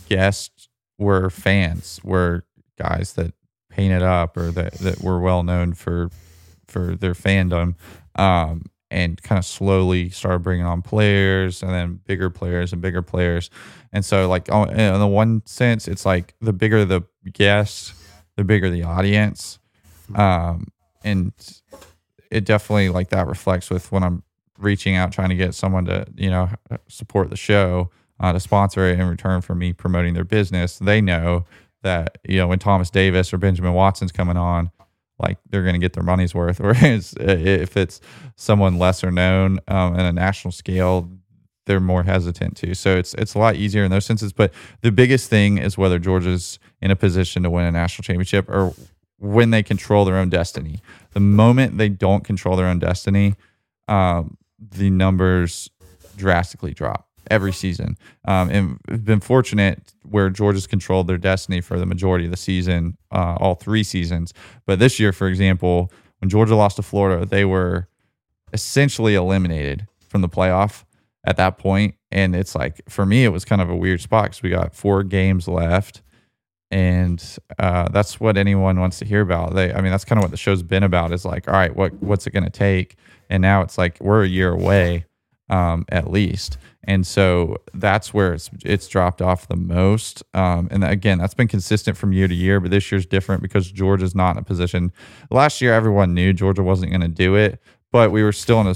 guests 0.08 0.68
were 0.97 1.30
fans, 1.30 2.00
were 2.04 2.45
guys 2.78 3.14
that 3.14 3.34
painted 3.70 4.02
up 4.02 4.36
or 4.38 4.52
that, 4.52 4.74
that 4.76 5.02
were 5.02 5.20
well 5.20 5.43
known 5.43 5.74
for 5.74 6.10
for 6.68 6.95
their 6.95 7.14
fandom. 7.14 7.76
Um, 8.16 8.66
and 8.92 9.22
kind 9.22 9.38
of 9.38 9.46
slowly 9.46 10.10
started 10.10 10.40
bringing 10.40 10.66
on 10.66 10.82
players 10.82 11.62
and 11.62 11.72
then 11.72 12.00
bigger 12.06 12.30
players 12.30 12.74
and 12.74 12.82
bigger 12.82 13.02
players. 13.02 13.50
And 13.94 14.04
so, 14.04 14.28
like, 14.28 14.50
in 14.50 15.00
the 15.00 15.08
one 15.08 15.44
sense, 15.46 15.88
it's 15.88 16.06
like 16.06 16.34
the 16.42 16.54
bigger 16.54 16.86
the 16.86 17.04
guests, 17.32 17.94
the 18.36 18.44
bigger 18.44 18.70
the 18.70 18.84
audience. 18.84 19.60
Um, 20.16 20.68
and 21.04 21.34
it 22.32 22.46
definitely, 22.46 22.90
like, 22.90 23.10
that 23.10 23.28
reflects 23.28 23.70
with 23.70 23.92
when 23.92 24.04
I'm 24.04 24.24
reaching 24.58 24.96
out, 24.96 25.12
trying 25.12 25.30
to 25.30 25.36
get 25.36 25.56
someone 25.56 25.86
to, 25.86 26.06
you 26.16 26.30
know, 26.30 26.50
support 26.88 27.30
the 27.30 27.38
show, 27.38 27.92
uh, 28.20 28.34
to 28.34 28.40
sponsor 28.40 28.86
it 28.86 29.00
in 29.00 29.08
return 29.08 29.42
for 29.42 29.56
me 29.56 29.72
promoting 29.72 30.14
their 30.14 30.26
business. 30.26 30.78
They 30.80 31.00
know 31.00 31.46
that, 31.84 32.18
you 32.28 32.38
know, 32.38 32.48
when 32.48 32.60
Thomas 32.60 32.90
Davis 32.90 33.34
or 33.34 33.38
Benjamin 33.38 33.74
Watson's 33.74 34.12
coming 34.12 34.36
on, 34.36 34.72
like 35.20 35.38
they're 35.50 35.64
going 35.64 35.74
to 35.74 35.80
get 35.80 35.94
their 35.94 36.04
money's 36.04 36.34
worth. 36.34 36.60
Whereas 36.60 37.14
if 37.20 37.78
it's 37.78 38.02
someone 38.36 38.78
lesser 38.78 39.12
known 39.12 39.60
um, 39.68 39.94
on 39.94 40.00
a 40.00 40.14
national 40.14 40.52
scale, 40.52 41.10
they're 41.66 41.80
more 41.80 42.04
hesitant 42.04 42.58
to. 42.58 42.74
So 42.74 42.98
it's 42.98 43.14
it's 43.16 43.36
a 43.36 43.40
lot 43.40 43.56
easier 43.56 43.84
in 43.84 43.92
those 43.92 44.06
senses. 44.06 44.34
But 44.34 44.54
the 44.82 44.92
biggest 44.92 45.30
thing 45.30 45.58
is 45.58 45.78
whether 45.78 46.00
Georgia's 46.00 46.60
in 46.82 46.92
a 46.92 46.96
position 46.96 47.44
to 47.44 47.50
win 47.50 47.66
a 47.66 47.72
national 47.72 48.04
championship 48.04 48.50
or 48.50 48.74
when 49.18 49.52
they 49.52 49.62
control 49.62 50.06
their 50.06 50.16
own 50.16 50.30
destiny. 50.30 50.82
The 51.12 51.20
moment 51.20 51.78
they 51.78 51.90
don't 51.90 52.24
control 52.24 52.56
their 52.56 52.68
own 52.68 52.80
destiny, 52.80 53.36
um, 53.88 54.38
the 54.58 54.90
numbers 54.90 55.70
drastically 56.16 56.74
drop 56.74 57.09
every 57.30 57.54
season. 57.54 57.98
Um, 58.26 58.50
and 58.50 59.06
been 59.06 59.20
fortunate 59.20 59.94
where 60.04 60.30
Georgia's 60.30 60.68
controlled 60.68 61.08
their 61.08 61.18
destiny 61.18 61.62
for 61.62 61.80
the 61.80 61.86
majority 61.86 62.26
of 62.26 62.32
the 62.32 62.38
season, 62.38 62.98
uh, 63.12 63.38
all 63.40 63.56
three 63.56 63.84
seasons. 63.84 64.34
But 64.66 64.80
this 64.80 65.00
year, 65.00 65.12
for 65.12 65.28
example, 65.28 65.92
when 66.20 66.30
Georgia 66.30 66.56
lost 66.56 66.78
to 66.78 66.84
Florida, 66.84 67.26
they 67.26 67.46
were 67.46 67.88
essentially 68.54 69.16
eliminated 69.16 69.88
from 70.08 70.22
the 70.22 70.30
playoff 70.30 70.84
at 71.24 71.38
that 71.38 71.58
point. 71.58 71.96
And 72.12 72.36
it's 72.36 72.56
like, 72.56 72.82
for 72.90 73.06
me, 73.06 73.24
it 73.24 73.30
was 73.30 73.46
kind 73.46 73.62
of 73.62 73.70
a 73.70 73.76
weird 73.76 74.02
spot 74.02 74.26
because 74.26 74.42
we 74.42 74.50
got 74.50 74.76
four 74.76 75.04
games 75.04 75.48
left. 75.48 76.02
And 76.72 77.24
uh, 77.58 77.90
that's 77.90 78.20
what 78.20 78.38
anyone 78.38 78.80
wants 78.80 79.00
to 79.00 79.06
hear 79.06 79.22
about. 79.22 79.56
They, 79.56 79.74
I 79.74 79.82
mean, 79.82 79.92
that's 79.92 80.06
kind 80.06 80.20
of 80.20 80.24
what 80.24 80.32
the 80.32 80.38
show's 80.38 80.62
been 80.62 80.84
about. 80.84 81.12
Is 81.12 81.26
like, 81.26 81.48
all 81.48 81.56
right, 81.56 81.76
what 81.76 81.94
what's 81.96 82.28
it 82.28 82.32
going 82.32 82.44
to 82.44 82.52
take? 82.52 82.96
And 83.28 83.42
now 83.42 83.62
it's 83.62 83.78
like 83.78 83.98
we're 84.00 84.24
a 84.24 84.28
year 84.28 84.52
away, 84.52 85.06
um, 85.50 85.86
at 85.89 86.10
least. 86.10 86.58
And 86.86 87.06
so 87.06 87.58
that's 87.74 88.14
where 88.14 88.34
it's 88.34 88.50
it's 88.64 88.88
dropped 88.88 89.22
off 89.22 89.47
the 89.47 89.56
most. 89.56 90.24
Um, 90.34 90.70
and 90.72 90.84
again, 90.84 91.18
that's 91.18 91.34
been 91.34 91.47
consistent 91.47 91.97
from 91.97 92.14
year 92.14 92.28
to 92.28 92.34
year, 92.34 92.60
but 92.60 92.72
this 92.72 92.91
year's 92.91 93.06
different 93.06 93.41
because 93.41 93.72
Georgia's 93.72 94.16
not 94.16 94.32
in 94.32 94.38
a 94.38 94.43
position. 94.43 94.91
Last 95.30 95.62
year, 95.62 95.74
everyone 95.74 96.14
knew 96.14 96.34
Georgia 96.34 96.64
wasn't 96.64 96.91
going 96.91 97.02
to 97.02 97.08
do 97.08 97.36
it, 97.36 97.62
but 97.91 98.12
we 98.12 98.24
were 98.24 98.32
still 98.32 98.62
in 98.62 98.68
a 98.68 98.76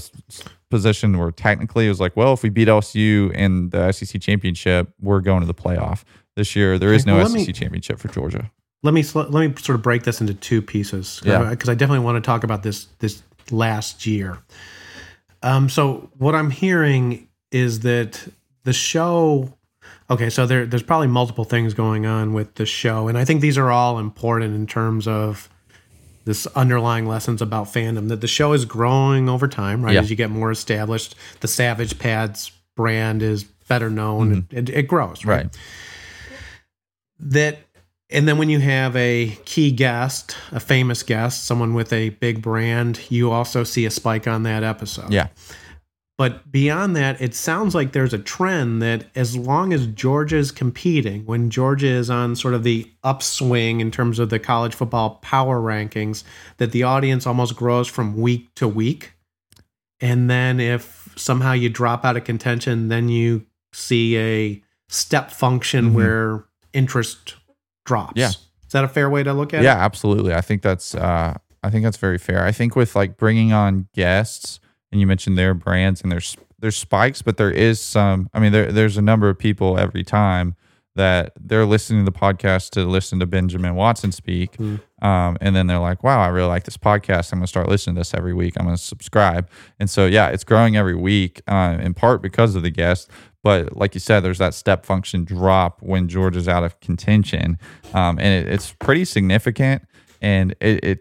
position 0.70 1.18
where 1.18 1.30
technically 1.30 1.86
it 1.86 1.88
was 1.88 2.00
like, 2.00 2.16
well, 2.16 2.32
if 2.34 2.42
we 2.42 2.50
beat 2.50 2.68
LSU 2.68 3.32
in 3.32 3.70
the 3.70 3.90
SEC 3.92 4.20
championship, 4.20 4.92
we're 5.00 5.20
going 5.20 5.40
to 5.40 5.46
the 5.46 5.54
playoff. 5.54 6.04
This 6.36 6.54
year, 6.54 6.78
there 6.78 6.92
is 6.92 7.06
no 7.06 7.16
well, 7.16 7.28
SEC 7.28 7.46
me- 7.46 7.52
championship 7.52 7.98
for 7.98 8.08
Georgia. 8.08 8.50
Let 8.82 8.92
me 8.92 9.02
let 9.14 9.30
me 9.32 9.54
sort 9.56 9.76
of 9.76 9.82
break 9.82 10.02
this 10.02 10.20
into 10.20 10.34
two 10.34 10.60
pieces 10.60 11.22
Yeah. 11.24 11.48
because 11.48 11.70
I 11.70 11.74
definitely 11.74 12.04
want 12.04 12.22
to 12.22 12.26
talk 12.26 12.44
about 12.44 12.62
this 12.62 12.86
this 12.98 13.22
last 13.50 14.04
year. 14.06 14.38
Um, 15.44 15.68
so 15.68 16.10
what 16.16 16.34
I'm 16.34 16.50
hearing 16.50 17.28
is 17.52 17.80
that 17.80 18.26
the 18.64 18.72
show. 18.72 19.56
Okay, 20.10 20.30
so 20.30 20.46
there 20.46 20.64
there's 20.66 20.82
probably 20.82 21.06
multiple 21.06 21.44
things 21.44 21.74
going 21.74 22.06
on 22.06 22.32
with 22.32 22.54
the 22.54 22.66
show, 22.66 23.08
and 23.08 23.16
I 23.18 23.24
think 23.24 23.42
these 23.42 23.58
are 23.58 23.70
all 23.70 23.98
important 23.98 24.54
in 24.54 24.66
terms 24.66 25.06
of 25.06 25.48
this 26.24 26.46
underlying 26.48 27.06
lessons 27.06 27.42
about 27.42 27.66
fandom. 27.66 28.08
That 28.08 28.22
the 28.22 28.26
show 28.26 28.54
is 28.54 28.64
growing 28.64 29.28
over 29.28 29.46
time, 29.46 29.84
right? 29.84 29.94
Yeah. 29.94 30.00
As 30.00 30.10
you 30.10 30.16
get 30.16 30.30
more 30.30 30.50
established, 30.50 31.14
the 31.40 31.48
Savage 31.48 31.98
Pads 31.98 32.50
brand 32.74 33.22
is 33.22 33.44
better 33.44 33.90
known. 33.90 34.48
It, 34.50 34.70
it 34.70 34.88
grows, 34.88 35.24
right? 35.26 35.44
Right. 35.44 35.58
that 37.20 37.58
and 38.10 38.28
then 38.28 38.36
when 38.38 38.50
you 38.50 38.60
have 38.60 38.94
a 38.96 39.36
key 39.44 39.70
guest 39.70 40.36
a 40.52 40.60
famous 40.60 41.02
guest 41.02 41.44
someone 41.44 41.74
with 41.74 41.92
a 41.92 42.10
big 42.10 42.42
brand 42.42 43.00
you 43.10 43.30
also 43.30 43.64
see 43.64 43.84
a 43.86 43.90
spike 43.90 44.26
on 44.28 44.42
that 44.42 44.62
episode 44.62 45.12
Yeah. 45.12 45.28
but 46.18 46.50
beyond 46.52 46.94
that 46.96 47.20
it 47.20 47.34
sounds 47.34 47.74
like 47.74 47.92
there's 47.92 48.12
a 48.12 48.18
trend 48.18 48.82
that 48.82 49.06
as 49.14 49.36
long 49.36 49.72
as 49.72 49.86
georgia's 49.86 50.50
competing 50.52 51.24
when 51.24 51.48
georgia 51.50 51.86
is 51.88 52.10
on 52.10 52.36
sort 52.36 52.54
of 52.54 52.62
the 52.62 52.90
upswing 53.02 53.80
in 53.80 53.90
terms 53.90 54.18
of 54.18 54.28
the 54.30 54.38
college 54.38 54.74
football 54.74 55.18
power 55.22 55.60
rankings 55.60 56.24
that 56.58 56.72
the 56.72 56.82
audience 56.82 57.26
almost 57.26 57.56
grows 57.56 57.88
from 57.88 58.16
week 58.16 58.54
to 58.54 58.68
week 58.68 59.12
and 60.00 60.28
then 60.28 60.60
if 60.60 61.12
somehow 61.16 61.52
you 61.52 61.68
drop 61.70 62.04
out 62.04 62.16
of 62.16 62.24
contention 62.24 62.88
then 62.88 63.08
you 63.08 63.46
see 63.72 64.18
a 64.18 64.62
step 64.88 65.30
function 65.30 65.90
Mhm. 65.90 65.92
where 65.94 66.44
interest 66.74 67.36
drops. 67.84 68.12
Yeah. 68.16 68.28
is 68.30 68.72
that 68.72 68.84
a 68.84 68.88
fair 68.88 69.08
way 69.10 69.22
to 69.22 69.32
look 69.32 69.54
at 69.54 69.62
yeah 69.62 69.74
it? 69.74 69.76
Yeah, 69.76 69.84
absolutely. 69.84 70.34
I 70.34 70.40
think 70.40 70.62
that's 70.62 70.94
uh 70.94 71.34
i 71.62 71.70
think 71.70 71.84
that's 71.84 71.96
very 71.96 72.18
fair. 72.18 72.44
I 72.44 72.52
think 72.52 72.76
with 72.76 72.94
like 72.96 73.16
bringing 73.16 73.52
on 73.52 73.88
guests 73.94 74.60
and 74.92 75.00
you 75.00 75.06
mentioned 75.06 75.36
their 75.38 75.54
brands 75.54 76.02
and 76.02 76.10
there's 76.12 76.36
there's 76.60 76.76
spikes 76.76 77.20
but 77.22 77.36
there 77.36 77.50
is 77.50 77.80
some 77.80 78.28
i 78.32 78.40
mean 78.40 78.52
there, 78.52 78.70
there's 78.72 78.96
a 78.96 79.02
number 79.02 79.28
of 79.28 79.38
people 79.38 79.78
every 79.78 80.04
time 80.04 80.54
that 80.96 81.32
they're 81.40 81.66
listening 81.66 82.04
to 82.04 82.10
the 82.10 82.16
podcast 82.16 82.70
to 82.70 82.84
listen 82.84 83.18
to 83.20 83.26
benjamin 83.26 83.74
watson 83.74 84.12
speak 84.12 84.54
Hmm. 84.56 84.76
um, 85.02 85.36
and 85.40 85.54
then 85.56 85.66
they're 85.66 85.78
like 85.78 86.02
wow 86.02 86.20
i 86.20 86.28
really 86.28 86.48
like 86.48 86.64
this 86.64 86.76
podcast 86.76 87.32
i'm 87.32 87.38
going 87.38 87.44
to 87.44 87.48
start 87.48 87.68
listening 87.68 87.96
to 87.96 88.00
this 88.00 88.14
every 88.14 88.32
week 88.34 88.54
i'm 88.58 88.64
going 88.66 88.76
to 88.76 88.82
subscribe 88.82 89.48
and 89.80 89.90
so 89.90 90.06
yeah 90.06 90.28
it's 90.28 90.44
growing 90.44 90.76
every 90.76 90.94
week 90.96 91.42
uh, 91.48 91.76
in 91.80 91.94
part 91.94 92.22
because 92.22 92.54
of 92.54 92.62
the 92.62 92.70
guests 92.70 93.08
but 93.42 93.76
like 93.76 93.92
you 93.92 94.00
said, 94.00 94.20
there's 94.20 94.38
that 94.38 94.54
step 94.54 94.86
function 94.86 95.22
drop 95.26 95.82
when 95.82 96.08
George 96.08 96.34
is 96.34 96.48
out 96.48 96.64
of 96.64 96.80
contention, 96.80 97.58
um, 97.92 98.18
and 98.18 98.46
it, 98.46 98.50
it's 98.50 98.72
pretty 98.72 99.04
significant. 99.04 99.82
And 100.22 100.52
it, 100.62 100.82
it 100.82 100.98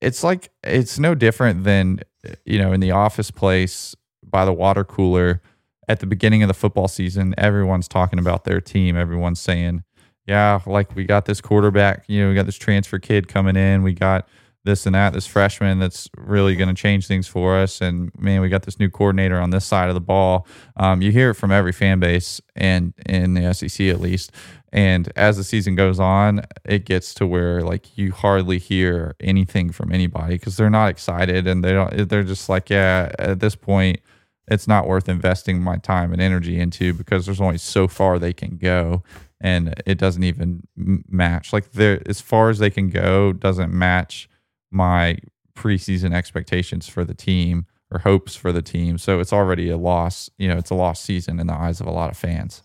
it's 0.00 0.22
like 0.22 0.52
it's 0.62 1.00
no 1.00 1.16
different 1.16 1.64
than 1.64 2.02
you 2.44 2.60
know 2.60 2.70
in 2.72 2.78
the 2.78 2.92
office 2.92 3.32
place 3.32 3.96
by 4.24 4.44
the 4.44 4.52
water 4.52 4.84
cooler 4.84 5.42
at 5.88 6.00
the 6.00 6.06
beginning 6.06 6.42
of 6.42 6.48
the 6.48 6.54
football 6.54 6.88
season. 6.88 7.34
Everyone's 7.38 7.88
talking 7.88 8.18
about 8.18 8.44
their 8.44 8.60
team. 8.60 8.96
Everyone's 8.96 9.40
saying, 9.40 9.84
"Yeah, 10.26 10.60
like 10.66 10.94
we 10.94 11.04
got 11.04 11.26
this 11.26 11.40
quarterback. 11.40 12.04
You 12.08 12.22
know, 12.22 12.28
we 12.30 12.34
got 12.34 12.46
this 12.46 12.58
transfer 12.58 12.98
kid 12.98 13.28
coming 13.28 13.56
in. 13.56 13.82
We 13.82 13.92
got." 13.92 14.28
this 14.66 14.84
and 14.84 14.94
that, 14.94 15.14
this 15.14 15.26
freshman 15.26 15.78
that's 15.78 16.10
really 16.18 16.54
going 16.56 16.68
to 16.68 16.74
change 16.74 17.06
things 17.06 17.26
for 17.26 17.56
us. 17.56 17.80
And 17.80 18.10
man, 18.18 18.42
we 18.42 18.48
got 18.50 18.64
this 18.64 18.78
new 18.78 18.90
coordinator 18.90 19.40
on 19.40 19.50
this 19.50 19.64
side 19.64 19.88
of 19.88 19.94
the 19.94 20.00
ball. 20.00 20.46
Um, 20.76 21.00
you 21.00 21.10
hear 21.12 21.30
it 21.30 21.34
from 21.34 21.50
every 21.50 21.72
fan 21.72 22.00
base 22.00 22.40
and 22.54 22.92
in 23.06 23.34
the 23.34 23.54
SEC 23.54 23.86
at 23.86 24.00
least. 24.00 24.32
And 24.72 25.10
as 25.16 25.38
the 25.38 25.44
season 25.44 25.74
goes 25.74 25.98
on, 25.98 26.42
it 26.66 26.84
gets 26.84 27.14
to 27.14 27.26
where 27.26 27.62
like 27.62 27.96
you 27.96 28.12
hardly 28.12 28.58
hear 28.58 29.14
anything 29.20 29.70
from 29.70 29.90
anybody 29.90 30.34
because 30.34 30.56
they're 30.56 30.68
not 30.68 30.90
excited 30.90 31.46
and 31.46 31.64
they 31.64 31.72
don't. 31.72 32.08
They're 32.08 32.24
just 32.24 32.48
like, 32.48 32.68
yeah, 32.68 33.10
at 33.18 33.40
this 33.40 33.54
point, 33.54 34.00
it's 34.48 34.68
not 34.68 34.86
worth 34.86 35.08
investing 35.08 35.60
my 35.60 35.76
time 35.76 36.12
and 36.12 36.22
energy 36.22 36.58
into 36.60 36.92
because 36.94 37.26
there's 37.26 37.40
only 37.40 37.58
so 37.58 37.88
far 37.88 38.18
they 38.18 38.32
can 38.32 38.56
go 38.56 39.02
and 39.40 39.74
it 39.86 39.98
doesn't 39.98 40.24
even 40.24 40.66
match 40.76 41.52
like 41.52 41.72
there 41.72 42.00
as 42.06 42.20
far 42.20 42.48
as 42.48 42.58
they 42.58 42.70
can 42.70 42.88
go 42.88 43.32
doesn't 43.32 43.72
match 43.72 44.28
my 44.70 45.18
preseason 45.56 46.14
expectations 46.14 46.88
for 46.88 47.04
the 47.04 47.14
team 47.14 47.66
or 47.90 48.00
hopes 48.00 48.34
for 48.34 48.52
the 48.52 48.62
team. 48.62 48.98
So 48.98 49.20
it's 49.20 49.32
already 49.32 49.70
a 49.70 49.76
loss. 49.76 50.30
You 50.38 50.48
know, 50.48 50.58
it's 50.58 50.70
a 50.70 50.74
lost 50.74 51.04
season 51.04 51.40
in 51.40 51.46
the 51.46 51.54
eyes 51.54 51.80
of 51.80 51.86
a 51.86 51.92
lot 51.92 52.10
of 52.10 52.16
fans. 52.16 52.62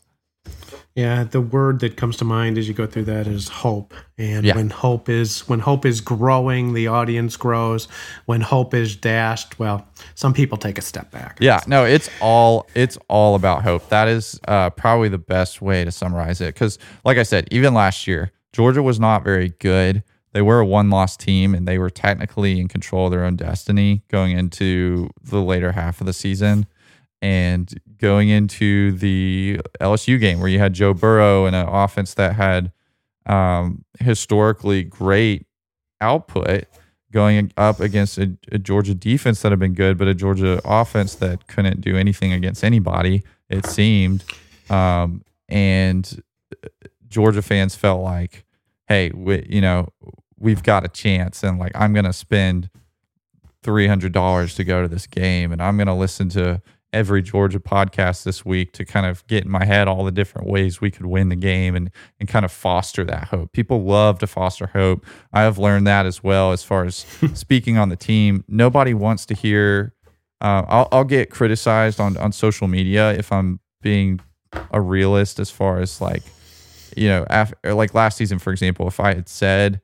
Yeah, 0.96 1.24
the 1.24 1.40
word 1.40 1.80
that 1.80 1.96
comes 1.96 2.18
to 2.18 2.26
mind 2.26 2.58
as 2.58 2.68
you 2.68 2.74
go 2.74 2.86
through 2.86 3.06
that 3.06 3.26
is 3.26 3.48
hope. 3.48 3.94
And 4.18 4.46
yeah. 4.46 4.56
when 4.56 4.70
hope 4.70 5.08
is 5.08 5.48
when 5.48 5.60
hope 5.60 5.86
is 5.86 6.02
growing, 6.02 6.74
the 6.74 6.88
audience 6.88 7.38
grows. 7.38 7.88
When 8.26 8.42
hope 8.42 8.74
is 8.74 8.98
dashed, 8.98 9.58
well, 9.58 9.88
some 10.16 10.34
people 10.34 10.58
take 10.58 10.78
a 10.78 10.82
step 10.82 11.10
back. 11.10 11.38
Yeah, 11.40 11.62
no, 11.66 11.86
it's 11.86 12.10
all 12.20 12.68
it's 12.76 12.98
all 13.08 13.36
about 13.36 13.64
hope. 13.64 13.88
That 13.88 14.10
is 14.10 14.38
uh, 14.50 14.70
probably 14.72 15.08
the 15.08 15.18
best 15.18 15.62
way 15.62 15.86
to 15.86 15.92
summarize 15.92 16.42
it. 16.42 16.54
Because, 16.54 16.78
like 17.06 17.18
I 17.18 17.24
said, 17.24 17.48
even 17.52 17.74
last 17.74 18.06
year, 18.06 18.34
Georgia 18.52 18.84
was 18.84 19.00
not 19.00 19.24
very 19.24 19.50
good 19.60 20.04
they 20.34 20.42
were 20.42 20.62
a 20.62 20.66
one 20.66 20.90
loss 20.90 21.18
team 21.18 21.54
and 21.54 21.68
they 21.68 21.78
were 21.78 21.90
technically 21.90 22.60
in 22.60 22.68
control 22.68 23.08
of 23.08 23.12
their 23.12 23.26
own 23.26 23.36
destiny 23.36 24.04
going 24.08 24.38
into 24.38 25.10
the 25.22 25.42
later 25.42 25.74
half 25.74 26.00
of 26.00 26.08
the 26.08 26.14
season 26.14 26.66
and 27.22 27.80
going 28.02 28.30
into 28.30 28.92
the 28.94 29.62
LSU 29.80 30.20
game 30.20 30.40
where 30.40 30.50
you 30.50 30.58
had 30.58 30.74
Joe 30.74 30.94
Burrow 30.94 31.46
and 31.46 31.56
an 31.56 31.68
offense 31.68 32.16
that 32.16 32.36
had 32.36 32.72
um, 33.28 33.86
historically 34.00 34.84
great 34.84 35.46
output 36.02 36.66
going 37.12 37.52
up 37.58 37.80
against 37.80 38.18
a, 38.18 38.36
a, 38.52 38.58
Georgia 38.58 38.96
defense 38.96 39.42
that 39.42 39.52
had 39.52 39.60
been 39.60 39.76
good, 39.76 39.98
but 39.98 40.08
a 40.08 40.16
Georgia 40.16 40.60
offense 40.66 41.14
that 41.16 41.46
couldn't 41.48 41.82
do 41.82 41.96
anything 41.96 42.34
against 42.34 42.64
anybody, 42.64 43.22
it 43.50 43.66
seemed. 43.68 44.24
Um, 44.70 45.24
and 45.48 46.24
Georgia 47.08 47.42
fans 47.42 47.76
felt 47.76 48.02
like, 48.02 48.46
hey, 48.88 49.12
we, 49.14 49.46
you 49.48 49.62
know, 49.62 49.90
we've 50.40 50.64
got 50.64 50.84
a 50.84 50.90
chance 50.90 51.44
and 51.44 51.60
like 51.60 51.74
I'm 51.76 51.94
going 51.94 52.06
to 52.06 52.14
spend 52.14 52.70
$300 53.64 54.56
to 54.56 54.64
go 54.64 54.82
to 54.82 54.88
this 54.88 55.06
game 55.06 55.52
and 55.52 55.62
I'm 55.62 55.78
going 55.78 55.88
to 55.88 55.94
listen 55.94 56.30
to 56.30 56.62
every 56.94 57.22
Georgia 57.22 57.60
podcast 57.60 58.24
this 58.24 58.46
week 58.46 58.74
to 58.74 58.86
kind 58.86 59.06
of 59.06 59.26
get 59.28 59.46
in 59.46 59.52
my 59.52 59.66
head 59.66 59.88
all 59.88 60.04
the 60.04 60.12
different 60.12 60.48
ways 60.48 60.82
we 60.82 60.92
could 60.92 61.06
win 61.06 61.30
the 61.30 61.36
game 61.36 61.76
and 61.76 61.92
and 62.20 62.28
kind 62.30 62.46
of 62.46 62.52
foster 62.52 63.04
that 63.06 63.30
hope. 63.30 63.52
People 63.54 63.84
love 63.84 64.20
to 64.20 64.28
foster 64.28 64.68
hope. 64.68 65.06
I 65.34 65.42
have 65.42 65.58
learned 65.58 65.88
that 65.88 66.06
as 66.06 66.24
well 66.24 66.52
as 66.52 66.64
far 66.64 66.86
as 66.86 66.96
speaking 67.34 67.78
on 67.78 67.90
the 67.90 67.96
team. 67.96 68.44
Nobody 68.48 68.94
wants 68.94 69.26
to 69.28 69.34
hear 69.34 69.94
uh, 70.42 70.66
I'll, 70.68 70.88
I'll 70.92 71.04
get 71.04 71.30
criticized 71.30 72.00
on 72.00 72.18
on 72.18 72.32
social 72.32 72.68
media 72.68 73.14
if 73.14 73.32
I'm 73.32 73.60
being 73.82 74.20
a 74.72 74.82
realist 74.82 75.40
as 75.40 75.50
far 75.50 75.80
as 75.80 76.02
like 76.02 76.24
you 76.98 77.08
know 77.08 77.26
after 77.30 77.74
like 77.74 77.94
last 77.94 78.18
season 78.18 78.38
for 78.38 78.52
example 78.52 78.88
if 78.88 79.00
I 79.00 79.14
had 79.14 79.30
said 79.30 79.82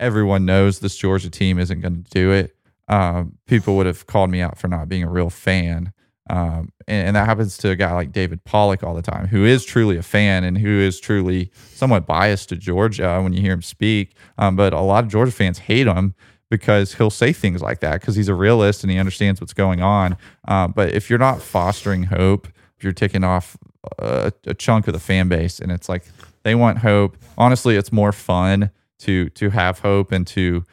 everyone 0.00 0.46
knows 0.46 0.80
this 0.80 0.96
Georgia 0.96 1.30
team 1.30 1.58
isn't 1.58 1.80
going 1.80 2.02
to 2.02 2.10
do 2.10 2.32
it. 2.32 2.56
Um, 2.88 3.38
people 3.46 3.76
would 3.76 3.86
have 3.86 4.06
called 4.06 4.30
me 4.30 4.40
out 4.40 4.58
for 4.58 4.66
not 4.66 4.88
being 4.88 5.04
a 5.04 5.10
real 5.10 5.30
fan. 5.30 5.92
Um, 6.30 6.70
and, 6.86 7.08
and, 7.08 7.16
that 7.16 7.26
happens 7.26 7.58
to 7.58 7.70
a 7.70 7.76
guy 7.76 7.92
like 7.92 8.12
David 8.12 8.44
Pollack 8.44 8.84
all 8.84 8.94
the 8.94 9.02
time, 9.02 9.26
who 9.26 9.44
is 9.44 9.64
truly 9.64 9.96
a 9.96 10.02
fan 10.02 10.44
and 10.44 10.56
who 10.56 10.78
is 10.78 11.00
truly 11.00 11.50
somewhat 11.74 12.06
biased 12.06 12.50
to 12.50 12.56
Georgia 12.56 13.20
when 13.20 13.32
you 13.32 13.40
hear 13.40 13.52
him 13.52 13.62
speak. 13.62 14.14
Um, 14.38 14.54
but 14.54 14.72
a 14.72 14.80
lot 14.80 15.02
of 15.02 15.10
Georgia 15.10 15.32
fans 15.32 15.58
hate 15.58 15.88
him 15.88 16.14
because 16.48 16.94
he'll 16.94 17.10
say 17.10 17.32
things 17.32 17.62
like 17.62 17.80
that 17.80 18.00
because 18.00 18.14
he's 18.14 18.28
a 18.28 18.34
realist 18.34 18.84
and 18.84 18.92
he 18.92 18.98
understands 18.98 19.40
what's 19.40 19.52
going 19.52 19.82
on. 19.82 20.16
Um, 20.46 20.70
but 20.70 20.94
if 20.94 21.10
you're 21.10 21.18
not 21.18 21.42
fostering 21.42 22.04
hope, 22.04 22.46
if 22.78 22.84
you're 22.84 22.92
taking 22.92 23.24
off 23.24 23.56
a, 23.98 24.32
a 24.46 24.54
chunk 24.54 24.86
of 24.86 24.94
the 24.94 25.00
fan 25.00 25.28
base 25.28 25.58
and 25.58 25.72
it's 25.72 25.88
like 25.88 26.04
they 26.44 26.54
want 26.54 26.78
hope, 26.78 27.16
honestly, 27.36 27.74
it's 27.74 27.90
more 27.90 28.12
fun 28.12 28.70
to 29.00 29.30
to 29.30 29.50
have 29.50 29.80
hope 29.80 30.12
and 30.12 30.28
to 30.28 30.64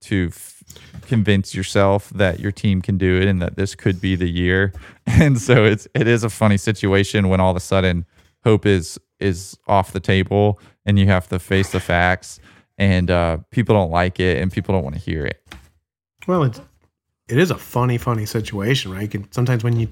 to 0.00 0.30
convince 1.12 1.54
yourself 1.54 2.08
that 2.08 2.40
your 2.40 2.50
team 2.50 2.80
can 2.80 2.96
do 2.96 3.20
it 3.20 3.28
and 3.28 3.42
that 3.42 3.54
this 3.54 3.74
could 3.74 4.00
be 4.00 4.16
the 4.16 4.30
year. 4.30 4.72
And 5.06 5.38
so 5.38 5.64
it's 5.64 5.86
it 5.94 6.06
is 6.06 6.24
a 6.24 6.30
funny 6.30 6.56
situation 6.56 7.28
when 7.28 7.40
all 7.40 7.50
of 7.50 7.56
a 7.56 7.60
sudden 7.60 8.06
hope 8.44 8.64
is 8.64 8.98
is 9.18 9.58
off 9.66 9.92
the 9.92 10.00
table 10.00 10.58
and 10.86 10.98
you 10.98 11.06
have 11.06 11.28
to 11.28 11.38
face 11.38 11.72
the 11.72 11.80
facts 11.80 12.40
and 12.78 13.10
uh, 13.10 13.38
people 13.50 13.74
don't 13.74 13.90
like 13.90 14.20
it 14.20 14.40
and 14.40 14.50
people 14.50 14.72
don't 14.74 14.84
want 14.84 14.94
to 14.94 15.00
hear 15.02 15.26
it. 15.26 15.42
Well, 16.28 16.44
it's 16.44 16.60
it 17.28 17.36
is 17.36 17.50
a 17.50 17.58
funny, 17.58 17.98
funny 17.98 18.26
situation, 18.26 18.92
right? 18.92 19.02
You 19.02 19.08
can, 19.08 19.32
sometimes 19.32 19.64
when 19.64 19.78
you 19.78 19.88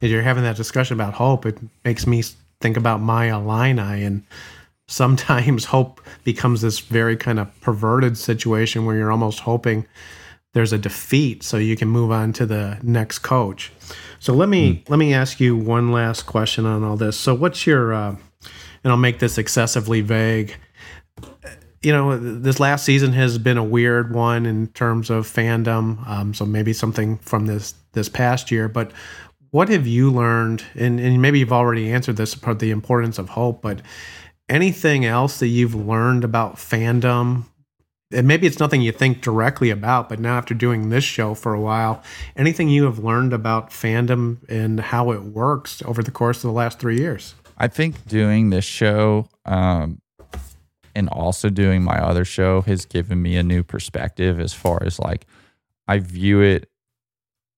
you're 0.00 0.22
having 0.22 0.42
that 0.42 0.56
discussion 0.56 0.94
about 0.94 1.14
hope, 1.14 1.46
it 1.46 1.56
makes 1.84 2.04
me 2.06 2.22
think 2.60 2.76
about 2.76 3.00
my 3.00 3.26
Illini 3.30 4.04
and 4.04 4.22
sometimes 4.88 5.64
hope 5.76 6.00
becomes 6.24 6.60
this 6.60 6.80
very 6.80 7.16
kind 7.16 7.38
of 7.38 7.48
perverted 7.60 8.18
situation 8.18 8.84
where 8.84 8.96
you're 8.96 9.12
almost 9.12 9.40
hoping 9.40 9.86
there's 10.58 10.72
a 10.72 10.78
defeat 10.78 11.44
so 11.44 11.56
you 11.56 11.76
can 11.76 11.86
move 11.86 12.10
on 12.10 12.32
to 12.32 12.44
the 12.44 12.76
next 12.82 13.20
coach. 13.20 13.70
So 14.18 14.34
let 14.34 14.48
me 14.48 14.74
mm. 14.74 14.90
let 14.90 14.98
me 14.98 15.14
ask 15.14 15.38
you 15.38 15.56
one 15.56 15.92
last 15.92 16.24
question 16.24 16.66
on 16.66 16.82
all 16.82 16.96
this. 16.96 17.16
So 17.16 17.32
what's 17.32 17.64
your 17.64 17.94
uh, 17.94 18.16
and 18.82 18.90
I'll 18.90 18.96
make 18.96 19.20
this 19.20 19.38
excessively 19.38 20.00
vague. 20.00 20.56
You 21.80 21.92
know, 21.92 22.18
this 22.18 22.58
last 22.58 22.84
season 22.84 23.12
has 23.12 23.38
been 23.38 23.56
a 23.56 23.62
weird 23.62 24.12
one 24.12 24.46
in 24.46 24.66
terms 24.68 25.10
of 25.10 25.28
fandom. 25.28 26.04
Um, 26.08 26.34
so 26.34 26.44
maybe 26.44 26.72
something 26.72 27.18
from 27.18 27.46
this 27.46 27.74
this 27.92 28.08
past 28.08 28.50
year, 28.50 28.68
but 28.68 28.90
what 29.50 29.68
have 29.68 29.86
you 29.86 30.10
learned? 30.10 30.64
And, 30.74 30.98
and 30.98 31.22
maybe 31.22 31.38
you've 31.38 31.52
already 31.52 31.92
answered 31.92 32.16
this 32.16 32.34
about 32.34 32.58
the 32.58 32.72
importance 32.72 33.16
of 33.16 33.28
hope, 33.28 33.62
but 33.62 33.80
anything 34.48 35.04
else 35.04 35.38
that 35.38 35.46
you've 35.46 35.76
learned 35.76 36.24
about 36.24 36.56
fandom 36.56 37.44
and 38.10 38.26
maybe 38.26 38.46
it's 38.46 38.58
nothing 38.58 38.80
you 38.80 38.92
think 38.92 39.20
directly 39.20 39.70
about, 39.70 40.08
but 40.08 40.18
now 40.18 40.38
after 40.38 40.54
doing 40.54 40.88
this 40.88 41.04
show 41.04 41.34
for 41.34 41.52
a 41.52 41.60
while, 41.60 42.02
anything 42.36 42.68
you 42.68 42.84
have 42.84 42.98
learned 42.98 43.32
about 43.32 43.70
fandom 43.70 44.38
and 44.48 44.80
how 44.80 45.10
it 45.10 45.22
works 45.22 45.82
over 45.84 46.02
the 46.02 46.10
course 46.10 46.38
of 46.38 46.42
the 46.48 46.52
last 46.52 46.78
three 46.78 46.98
years? 46.98 47.34
I 47.58 47.68
think 47.68 48.06
doing 48.06 48.50
this 48.50 48.64
show 48.64 49.28
um, 49.44 50.00
and 50.94 51.08
also 51.10 51.50
doing 51.50 51.82
my 51.82 51.98
other 51.98 52.24
show 52.24 52.62
has 52.62 52.86
given 52.86 53.20
me 53.20 53.36
a 53.36 53.42
new 53.42 53.62
perspective 53.62 54.40
as 54.40 54.54
far 54.54 54.82
as 54.82 54.98
like 54.98 55.26
I 55.86 55.98
view 55.98 56.40
it 56.40 56.70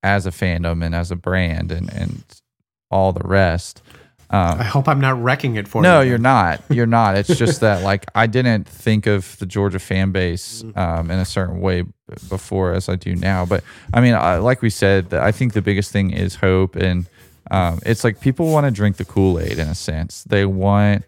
as 0.03 0.27
a 0.27 0.31
fandom 0.31 0.85
and 0.85 0.95
as 0.95 1.11
a 1.11 1.17
brand 1.17 1.71
and, 1.71 1.93
and 1.93 2.25
all 2.91 3.13
the 3.13 3.27
rest. 3.27 3.83
Um, 4.33 4.61
I 4.61 4.65
hope 4.65 4.89
I'm 4.89 5.01
not 5.01 5.21
wrecking 5.21 5.57
it 5.57 5.67
for 5.67 5.83
no, 5.83 6.01
you. 6.01 6.05
No, 6.05 6.09
you're 6.11 6.19
not. 6.19 6.63
You're 6.71 6.87
not. 6.87 7.17
It's 7.17 7.37
just 7.37 7.61
that 7.63 7.83
like 7.83 8.07
I 8.15 8.29
didn't 8.29 8.69
think 8.69 9.07
of 9.07 9.37
the 9.39 9.47
Georgia 9.47 9.81
fan 9.81 10.13
base 10.13 10.63
um, 10.77 11.11
in 11.11 11.19
a 11.19 11.25
certain 11.25 11.61
way 11.61 11.85
before 12.29 12.73
as 12.73 12.89
I 12.89 12.95
do 12.95 13.17
now. 13.17 13.45
But 13.45 13.65
I 13.93 14.01
mean, 14.01 14.15
I, 14.15 14.37
like 14.37 14.63
we 14.63 14.71
said, 14.71 15.13
I 15.13 15.33
think 15.33 15.53
the 15.53 15.63
biggest 15.63 15.91
thing 15.91 16.13
is 16.13 16.37
hope, 16.37 16.77
and 16.77 17.09
um, 17.51 17.81
it's 17.85 18.05
like 18.05 18.21
people 18.21 18.53
want 18.53 18.67
to 18.67 18.71
drink 18.71 18.99
the 18.99 19.05
Kool 19.05 19.41
Aid 19.41 19.59
in 19.59 19.67
a 19.67 19.75
sense. 19.75 20.23
They 20.23 20.47
want 20.47 21.05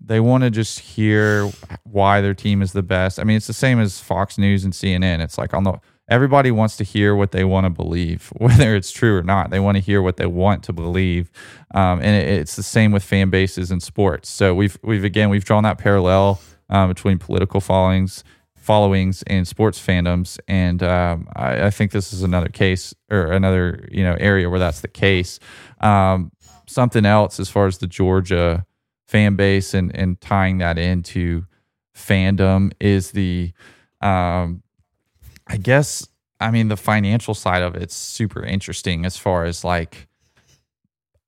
they 0.00 0.18
want 0.20 0.42
to 0.42 0.50
just 0.50 0.80
hear 0.80 1.50
why 1.84 2.20
their 2.20 2.34
team 2.34 2.60
is 2.60 2.72
the 2.72 2.82
best. 2.82 3.20
I 3.20 3.24
mean, 3.24 3.36
it's 3.36 3.46
the 3.46 3.52
same 3.52 3.78
as 3.78 4.00
Fox 4.00 4.36
News 4.36 4.64
and 4.64 4.72
CNN. 4.72 5.20
It's 5.20 5.38
like 5.38 5.54
on 5.54 5.62
the 5.62 5.78
everybody 6.08 6.50
wants 6.50 6.76
to 6.76 6.84
hear 6.84 7.14
what 7.14 7.32
they 7.32 7.44
want 7.44 7.64
to 7.64 7.70
believe, 7.70 8.32
whether 8.36 8.74
it's 8.74 8.90
true 8.90 9.16
or 9.16 9.22
not. 9.22 9.50
They 9.50 9.60
want 9.60 9.76
to 9.76 9.80
hear 9.80 10.02
what 10.02 10.16
they 10.16 10.26
want 10.26 10.62
to 10.64 10.72
believe, 10.72 11.30
um, 11.74 12.00
and 12.00 12.16
it, 12.16 12.40
it's 12.40 12.56
the 12.56 12.62
same 12.62 12.92
with 12.92 13.02
fan 13.02 13.30
bases 13.30 13.70
and 13.70 13.82
sports. 13.82 14.28
So 14.28 14.54
we've 14.54 14.78
we've 14.82 15.04
again 15.04 15.30
we've 15.30 15.44
drawn 15.44 15.64
that 15.64 15.78
parallel 15.78 16.40
um, 16.68 16.88
between 16.88 17.18
political 17.18 17.60
followings, 17.60 18.24
followings, 18.56 19.22
and 19.26 19.46
sports 19.46 19.84
fandoms, 19.84 20.38
and 20.48 20.82
um, 20.82 21.28
I, 21.36 21.66
I, 21.66 21.70
think 21.70 21.92
this 21.92 22.12
is 22.12 22.22
another 22.22 22.48
case 22.48 22.94
or 23.10 23.32
another 23.32 23.88
you 23.90 24.02
know 24.02 24.16
area 24.18 24.48
where 24.48 24.60
that's 24.60 24.80
the 24.80 24.88
case. 24.88 25.38
Um, 25.80 26.32
something 26.66 27.04
else 27.04 27.38
as 27.38 27.50
far 27.50 27.66
as 27.66 27.78
the 27.78 27.86
Georgia 27.86 28.66
fan 29.06 29.36
base 29.36 29.74
and 29.74 29.94
and 29.94 30.20
tying 30.20 30.58
that 30.58 30.78
into 30.78 31.44
fandom 31.96 32.72
is 32.80 33.12
the 33.12 33.52
um, 34.00 34.62
I 35.46 35.56
guess 35.56 36.06
I 36.40 36.50
mean 36.50 36.68
the 36.68 36.76
financial 36.76 37.34
side 37.34 37.62
of 37.62 37.74
it's 37.74 37.94
super 37.94 38.44
interesting 38.44 39.04
as 39.04 39.16
far 39.16 39.44
as 39.44 39.64
like 39.64 40.08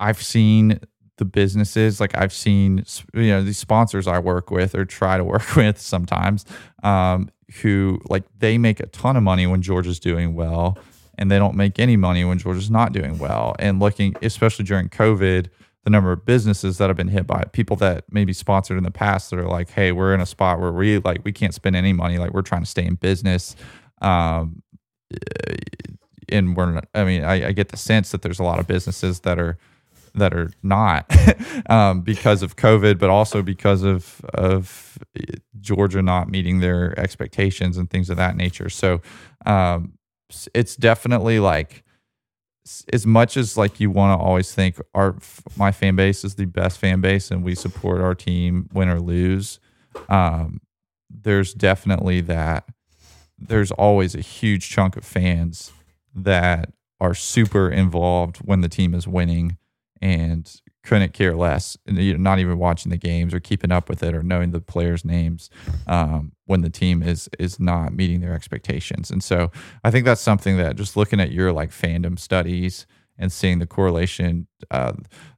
I've 0.01 0.23
seen 0.23 0.81
the 1.19 1.25
businesses 1.25 2.01
like 2.01 2.17
I've 2.17 2.33
seen 2.33 2.85
you 3.15 3.29
know 3.29 3.43
these 3.43 3.59
sponsors 3.59 4.07
I 4.07 4.19
work 4.19 4.51
with 4.51 4.75
or 4.75 4.85
try 4.85 5.17
to 5.17 5.25
work 5.25 5.55
with 5.57 5.81
sometimes 5.81 6.45
um, 6.83 7.31
who 7.63 8.01
like 8.09 8.25
they 8.39 8.59
make 8.59 8.81
a 8.81 8.87
ton 8.87 9.17
of 9.17 9.23
money 9.23 9.47
when 9.47 9.63
Georgia's 9.63 10.01
doing 10.01 10.35
well, 10.35 10.79
and 11.19 11.31
they 11.31 11.39
don't 11.39 11.55
make 11.55 11.79
any 11.79 11.97
money 11.97 12.25
when 12.25 12.39
Georgia's 12.39 12.71
not 12.71 12.93
doing 12.93 13.19
well. 13.19 13.55
And 13.59 13.81
looking, 13.81 14.17
especially 14.23 14.65
during 14.65 14.89
COVID, 14.89 15.49
the 15.85 15.91
number 15.91 16.13
of 16.13 16.25
businesses 16.25 16.79
that 16.79 16.89
have 16.89 16.97
been 16.97 17.09
hit 17.09 17.27
by 17.27 17.41
it, 17.41 17.53
people 17.53 17.77
that 17.77 18.05
maybe 18.11 18.33
sponsored 18.33 18.77
in 18.77 18.85
the 18.85 18.91
past 18.91 19.31
that 19.31 19.39
are 19.39 19.49
like, 19.49 19.71
hey, 19.71 19.93
we're 19.93 20.15
in 20.15 20.21
a 20.21 20.27
spot 20.27 20.61
where 20.61 20.73
we 20.73 20.99
like 20.99 21.25
we 21.25 21.33
can't 21.33 21.55
spend 21.55 21.77
any 21.77 21.93
money, 21.93 22.19
like 22.19 22.33
we're 22.33 22.43
trying 22.43 22.63
to 22.63 22.71
stay 22.71 22.85
in 22.85 22.97
business. 22.97 23.55
Um, 24.01 24.63
and 26.29 26.57
we're 26.57 26.73
not, 26.73 26.89
I 26.95 27.05
mean, 27.05 27.25
I, 27.25 27.49
I 27.49 27.53
get 27.53 27.69
the 27.69 27.77
sense 27.77 28.11
that 28.11 28.23
there's 28.23 28.39
a 28.39 28.45
lot 28.45 28.59
of 28.59 28.67
businesses 28.67 29.21
that 29.21 29.39
are 29.39 29.59
that 30.15 30.33
are 30.33 30.51
not 30.63 31.11
um, 31.71 32.01
because 32.01 32.43
of 32.43 32.57
COVID, 32.57 32.99
but 32.99 33.11
also 33.11 33.43
because 33.43 33.83
of 33.83 34.21
of 34.35 34.99
Georgia 35.61 36.03
not 36.03 36.29
meeting 36.29 36.61
their 36.61 36.99
expectations 36.99 37.77
and 37.77 37.91
things 37.91 38.11
of 38.11 38.17
that 38.17 38.37
nature. 38.37 38.69
So 38.69 39.03
um, 39.45 39.93
it's 40.55 40.75
definitely 40.77 41.39
like 41.39 41.85
as 42.93 43.07
much 43.07 43.37
as 43.37 43.57
like 43.57 43.79
you 43.79 43.91
want 43.91 44.19
to 44.19 44.25
always 44.25 44.53
think 44.53 44.81
our 44.95 45.17
my 45.57 45.71
fan 45.71 45.97
base 45.97 46.25
is 46.25 46.35
the 46.35 46.47
best 46.47 46.79
fan 46.79 47.01
base 47.01 47.31
and 47.31 47.45
we 47.45 47.55
support 47.55 48.01
our 48.01 48.15
team 48.15 48.69
win 48.73 48.89
or 48.89 49.01
lose. 49.01 49.61
Um, 50.09 50.61
there's 51.09 51.55
definitely 51.55 52.21
that. 52.23 52.65
There's 53.39 53.71
always 53.73 54.15
a 54.15 54.21
huge 54.21 54.69
chunk 54.69 54.97
of 54.97 55.05
fans 55.05 55.73
that 56.15 56.73
are 57.01 57.15
super 57.15 57.71
involved 57.71 58.39
when 58.39 58.63
the 58.63 58.69
team 58.69 58.95
is 58.95 59.07
winning 59.07 59.59
and 60.01 60.61
couldn't 60.83 61.13
care 61.13 61.35
less, 61.35 61.77
not 61.87 62.39
even 62.39 62.59
watching 62.59 62.91
the 62.91 62.97
games 62.97 63.35
or 63.35 63.41
keeping 63.41 63.73
up 63.73 63.89
with 63.89 64.03
it 64.03 64.15
or 64.15 64.23
knowing 64.23 64.53
the 64.53 64.61
players' 64.61 65.05
names 65.05 65.51
um, 65.87 66.33
when 66.47 66.61
the 66.61 66.71
team 66.71 67.03
is 67.03 67.29
is 67.39 67.59
not 67.59 67.93
meeting 67.93 68.21
their 68.21 68.33
expectations. 68.33 69.11
And 69.11 69.23
so 69.23 69.51
I 69.85 69.91
think 69.91 70.05
that's 70.05 70.21
something 70.21 70.57
that 70.59 70.77
just 70.77 70.97
looking 70.97 71.21
at 71.21 71.33
your 71.33 71.53
like 71.53 71.71
fandom 71.71 72.19
studies 72.19 72.87
and 73.19 73.33
seeing 73.33 73.59
the 73.59 73.67
correlation. 73.67 74.47
Uh, 74.71 74.93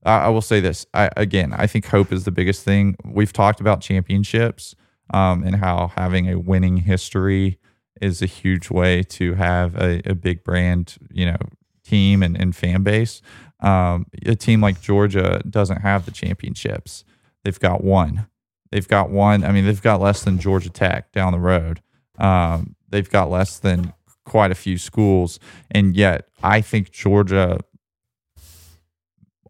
I, 0.04 0.18
I, 0.18 0.28
will 0.28 0.42
say 0.42 0.60
this 0.60 0.84
I, 0.94 1.10
again. 1.16 1.52
I 1.52 1.66
think 1.66 1.86
hope 1.86 2.12
is 2.12 2.24
the 2.24 2.30
biggest 2.30 2.64
thing. 2.64 2.96
We've 3.04 3.32
talked 3.32 3.60
about 3.60 3.80
championships 3.80 4.74
um, 5.14 5.44
and 5.44 5.56
how 5.56 5.92
having 5.96 6.28
a 6.28 6.38
winning 6.38 6.78
history 6.78 7.58
is 8.00 8.22
a 8.22 8.26
huge 8.26 8.70
way 8.70 9.02
to 9.02 9.34
have 9.34 9.76
a, 9.76 10.00
a 10.04 10.14
big 10.14 10.44
brand, 10.44 10.96
you 11.10 11.26
know, 11.26 11.38
team 11.84 12.22
and, 12.22 12.40
and 12.40 12.54
fan 12.54 12.82
base. 12.82 13.22
Um, 13.60 14.06
a 14.24 14.34
team 14.34 14.60
like 14.60 14.80
Georgia 14.80 15.42
doesn't 15.48 15.80
have 15.80 16.04
the 16.04 16.10
championships. 16.10 17.04
They've 17.44 17.58
got 17.58 17.82
one. 17.82 18.26
They've 18.70 18.86
got 18.86 19.10
one. 19.10 19.44
I 19.44 19.52
mean, 19.52 19.64
they've 19.64 19.82
got 19.82 20.00
less 20.00 20.22
than 20.22 20.38
Georgia 20.38 20.70
Tech 20.70 21.12
down 21.12 21.32
the 21.32 21.38
road. 21.38 21.80
Um, 22.18 22.76
they've 22.88 23.08
got 23.08 23.30
less 23.30 23.58
than 23.58 23.92
quite 24.24 24.50
a 24.50 24.54
few 24.54 24.76
schools, 24.76 25.40
and 25.70 25.96
yet 25.96 26.28
I 26.42 26.60
think 26.60 26.90
Georgia 26.90 27.58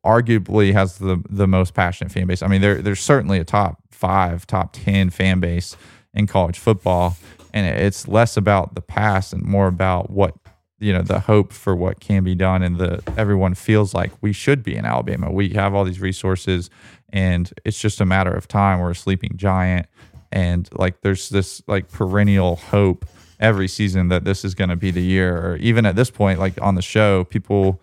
arguably 0.05 0.73
has 0.73 0.99
the 0.99 1.23
the 1.29 1.49
most 1.49 1.75
passionate 1.75 2.13
fan 2.13 2.27
base. 2.27 2.43
I 2.43 2.47
mean, 2.47 2.61
they're 2.61 2.81
they're 2.81 2.95
certainly 2.95 3.39
a 3.39 3.45
top 3.45 3.83
five, 3.91 4.47
top 4.47 4.73
ten 4.73 5.11
fan 5.11 5.41
base 5.41 5.77
in 6.15 6.27
college 6.27 6.59
football, 6.59 7.17
and 7.59 7.79
it's 7.79 8.07
less 8.07 8.37
about 8.37 8.75
the 8.75 8.81
past 8.81 9.33
and 9.33 9.43
more 9.43 9.67
about 9.67 10.11
what 10.11 10.35
you 10.79 10.93
know 10.93 11.03
the 11.03 11.21
hope 11.21 11.53
for 11.53 11.75
what 11.75 12.01
can 12.01 12.23
be 12.23 12.35
done 12.35 12.63
and 12.63 12.79
the 12.79 13.03
everyone 13.17 13.55
feels 13.55 13.95
like 13.95 14.13
we 14.21 14.33
should 14.33 14.63
be 14.63 14.77
in 14.77 14.85
Alabama. 14.85 15.31
We 15.31 15.51
have 15.51 15.75
all 15.75 15.85
these 15.85 16.01
resources 16.01 16.71
and 17.11 17.53
it's 17.65 17.81
just 17.81 18.01
a 18.01 18.05
matter 18.05 18.33
of 18.33 18.47
time. 18.47 18.79
We're 18.81 18.93
a 18.93 18.95
sleeping 18.95 19.33
giant 19.37 19.87
and 20.31 20.69
like 20.73 21.01
there's 21.01 21.31
this 21.31 21.63
like 21.67 21.91
perennial 21.91 22.57
hope 22.57 23.07
every 23.41 23.69
season 23.69 24.09
that 24.09 24.25
this 24.25 24.45
is 24.45 24.55
going 24.55 24.71
to 24.71 24.77
be 24.77 24.91
the 24.91 25.03
year 25.03 25.37
or 25.39 25.57
even 25.57 25.87
at 25.87 25.97
this 25.97 26.11
point 26.11 26.39
like 26.39 26.61
on 26.61 26.75
the 26.75 26.83
show 26.83 27.25
people 27.25 27.81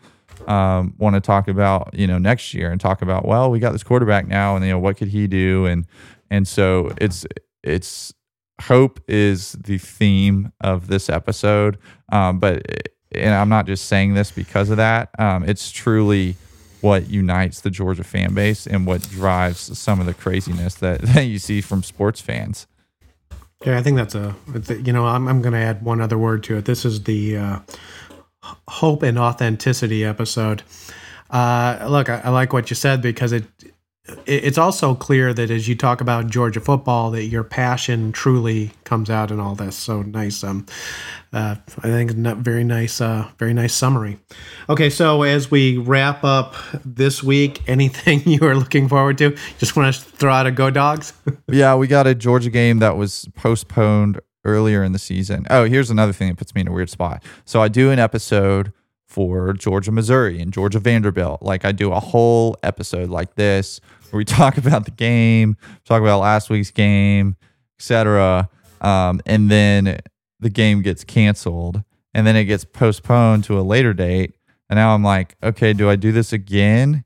um, 0.48 0.94
want 0.98 1.16
to 1.16 1.22
talk 1.22 1.48
about 1.48 1.94
you 1.94 2.08
know 2.08 2.18
next 2.18 2.54
year 2.54 2.72
and 2.72 2.80
talk 2.80 3.02
about 3.02 3.26
well 3.26 3.50
we 3.50 3.60
got 3.60 3.72
this 3.72 3.84
quarterback 3.84 4.28
now 4.28 4.56
and 4.56 4.66
you 4.66 4.72
know 4.72 4.80
what 4.80 4.98
could 4.98 5.08
he 5.08 5.28
do 5.28 5.66
and 5.66 5.86
and 6.30 6.48
so 6.48 6.92
it's 7.00 7.26
it's 7.64 8.14
hope 8.62 9.00
is 9.08 9.54
the 9.54 9.78
theme 9.78 10.52
of 10.62 10.88
this 10.88 11.10
episode. 11.10 11.78
Um, 12.12 12.40
but 12.40 12.90
and 13.12 13.34
I'm 13.34 13.50
not 13.50 13.66
just 13.66 13.86
saying 13.86 14.14
this 14.14 14.32
because 14.32 14.70
of 14.70 14.78
that. 14.78 15.10
Um, 15.18 15.44
it's 15.44 15.72
truly 15.72 16.36
what 16.82 17.10
unites 17.10 17.62
the 17.62 17.70
Georgia 17.70 18.04
fan 18.04 18.34
base 18.34 18.68
and 18.68 18.86
what 18.86 19.02
drives 19.10 19.78
some 19.78 20.00
of 20.00 20.06
the 20.06 20.14
craziness 20.14 20.76
that, 20.76 21.02
that 21.14 21.24
you 21.24 21.40
see 21.40 21.62
from 21.62 21.84
sports 21.84 22.22
fans. 22.22 22.68
Yeah, 23.66 23.80
I 23.80 23.82
think 23.82 23.98
that's 23.98 24.14
a, 24.14 24.36
you 24.84 24.94
know, 24.94 25.08
I'm, 25.08 25.28
I'm 25.28 25.42
going 25.42 25.54
to 25.54 25.60
add 25.60 25.82
one 25.82 26.02
other 26.02 26.18
word 26.18 26.44
to 26.44 26.58
it. 26.58 26.66
This 26.66 26.86
is 26.86 27.04
the 27.04 27.38
uh, 27.38 27.60
hope 28.68 29.02
and 29.02 29.18
authenticity 29.18 30.06
episode. 30.06 30.62
Uh, 31.30 31.86
look, 31.90 32.10
I, 32.10 32.22
I, 32.26 32.30
like 32.30 32.54
what 32.54 32.70
you 32.70 32.76
said 32.76 33.02
because 33.02 33.32
it 33.32 33.46
it's 34.28 34.58
also 34.58 34.94
clear 34.94 35.34
that 35.34 35.50
as 35.50 35.68
you 35.68 35.76
talk 35.76 36.00
about 36.00 36.28
Georgia 36.28 36.60
football, 36.60 37.12
that 37.12 37.26
your 37.26 37.44
passion 37.44 38.12
truly 38.12 38.72
comes 38.84 39.10
out 39.10 39.32
in 39.32 39.40
all 39.40 39.56
this. 39.56 39.76
So 39.76 40.04
nice. 40.04 40.44
Um, 40.44 40.68
uh, 41.34 41.56
I 41.80 41.88
think 41.88 42.12
very 42.12 42.64
nice, 42.64 43.02
uh, 43.02 43.28
very 43.40 43.54
nice 43.54 43.74
summary. 43.74 44.20
Okay, 44.70 44.90
so 44.90 45.24
as 45.24 45.50
we 45.50 45.78
wrap 45.78 46.24
up 46.24 46.56
this 46.86 47.24
week, 47.24 47.62
anything 47.68 48.22
you 48.26 48.46
are 48.48 48.56
looking 48.56 48.88
forward 48.88 49.18
to? 49.20 49.36
Just 49.58 49.76
want 49.76 49.94
to 49.94 50.02
throw 50.02 50.32
out 50.32 50.46
a 50.46 50.52
go 50.52 50.70
dogs. 50.70 51.14
yeah, 51.48 51.76
we 51.76 51.88
got 51.88 52.06
a 52.06 52.14
Georgia 52.14 52.52
game 52.52 52.80
that 52.80 52.98
was 52.98 53.28
postponed 53.36 54.20
earlier 54.44 54.84
in 54.84 54.92
the 54.92 55.00
season. 55.00 55.48
Oh, 55.50 55.66
here's 55.66 55.90
another 55.90 56.14
thing 56.14 56.30
that 56.30 56.38
puts 56.38 56.54
me 56.54 56.62
in 56.62 56.68
a 56.68 56.72
weird 56.72 56.92
spot. 56.92 57.24
So 57.44 57.62
I 57.62 57.70
do 57.70 57.90
an 57.90 57.98
episode 57.98 58.72
for 59.08 59.54
Georgia, 59.54 59.92
Missouri, 59.92 60.42
and 60.42 60.52
Georgia 60.52 60.80
Vanderbilt. 60.80 61.42
Like 61.42 61.64
I 61.64 61.72
do 61.72 61.92
a 61.94 62.00
whole 62.00 62.58
episode 62.64 63.10
like 63.10 63.36
this 63.36 63.80
where 64.12 64.18
we 64.18 64.26
talk 64.26 64.58
about 64.58 64.86
the 64.86 64.92
game, 64.92 65.58
talk 65.86 66.02
about 66.02 66.20
last 66.20 66.50
week's 66.50 66.72
game, 66.72 67.36
etc. 67.80 68.50
Um, 68.82 69.22
and 69.26 69.50
then 69.50 70.00
the 70.40 70.50
game 70.50 70.82
gets 70.82 71.04
canceled, 71.04 71.84
and 72.14 72.26
then 72.26 72.36
it 72.36 72.46
gets 72.46 72.66
postponed 72.66 73.44
to 73.46 73.60
a 73.60 73.62
later 73.62 73.94
date. 73.94 74.36
And 74.70 74.78
now 74.78 74.94
I'm 74.94 75.04
like, 75.04 75.36
okay, 75.44 75.74
do 75.74 75.90
I 75.90 75.96
do 75.96 76.12
this 76.12 76.34
again 76.34 77.04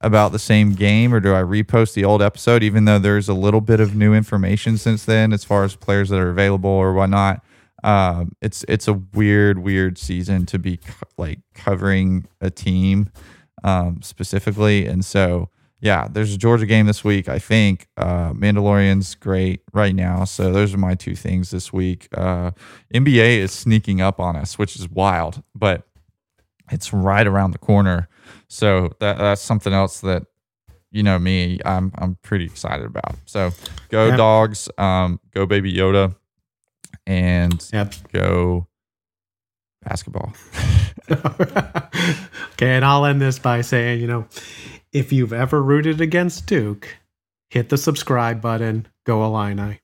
about 0.00 0.32
the 0.32 0.38
same 0.38 0.72
game, 0.72 1.12
or 1.12 1.20
do 1.20 1.34
I 1.34 1.42
repost 1.42 1.94
the 1.94 2.04
old 2.04 2.22
episode, 2.22 2.62
even 2.62 2.86
though 2.86 2.98
there's 2.98 3.28
a 3.28 3.34
little 3.34 3.60
bit 3.60 3.80
of 3.80 3.94
new 3.94 4.14
information 4.14 4.78
since 4.78 5.04
then 5.04 5.32
as 5.32 5.44
far 5.44 5.64
as 5.64 5.76
players 5.76 6.08
that 6.08 6.18
are 6.18 6.30
available 6.30 6.70
or 6.70 6.94
whatnot? 6.94 7.42
Um, 7.82 8.32
it's 8.42 8.64
it's 8.68 8.88
a 8.88 8.94
weird, 8.94 9.58
weird 9.58 9.98
season 9.98 10.46
to 10.46 10.58
be 10.58 10.78
co- 10.78 11.06
like 11.16 11.40
covering 11.54 12.26
a 12.40 12.50
team 12.50 13.10
um, 13.64 14.00
specifically, 14.02 14.86
and 14.86 15.04
so 15.04 15.48
yeah, 15.80 16.08
there's 16.10 16.34
a 16.34 16.38
Georgia 16.38 16.66
game 16.66 16.86
this 16.86 17.02
week. 17.02 17.28
I 17.28 17.38
think 17.38 17.88
uh, 17.96 18.32
Mandalorian's 18.32 19.14
great 19.14 19.62
right 19.72 19.94
now. 19.94 20.24
So 20.24 20.52
those 20.52 20.74
are 20.74 20.78
my 20.78 20.94
two 20.94 21.16
things 21.16 21.50
this 21.50 21.72
week. 21.72 22.08
Uh, 22.12 22.50
NBA 22.94 23.38
is 23.38 23.52
sneaking 23.52 24.00
up 24.00 24.20
on 24.20 24.36
us, 24.36 24.58
which 24.58 24.76
is 24.76 24.88
wild, 24.88 25.42
but 25.54 25.86
it's 26.70 26.92
right 26.92 27.26
around 27.26 27.52
the 27.52 27.58
corner. 27.58 28.08
So 28.48 28.90
that 29.00 29.18
that's 29.18 29.40
something 29.40 29.72
else 29.72 30.00
that 30.00 30.24
you 30.90 31.02
know 31.02 31.18
me, 31.18 31.60
I'm 31.64 31.92
I'm 31.96 32.16
pretty 32.22 32.44
excited 32.44 32.84
about. 32.84 33.16
So 33.24 33.52
go 33.88 34.16
dogs, 34.16 34.68
um, 34.76 35.18
go 35.32 35.46
baby 35.46 35.72
Yoda, 35.72 36.14
and 37.06 37.64
yep. 37.72 37.94
go 38.12 38.66
basketball. 39.82 40.34
okay, 41.10 42.76
and 42.76 42.84
I'll 42.84 43.04
end 43.04 43.20
this 43.20 43.38
by 43.38 43.62
saying, 43.62 44.00
you 44.00 44.06
know, 44.06 44.26
if 44.92 45.12
you've 45.12 45.32
ever 45.32 45.62
rooted 45.62 46.00
against 46.00 46.46
Duke, 46.46 46.98
hit 47.48 47.68
the 47.68 47.78
subscribe 47.78 48.40
button. 48.40 48.88
Go 49.04 49.24
Illini. 49.24 49.80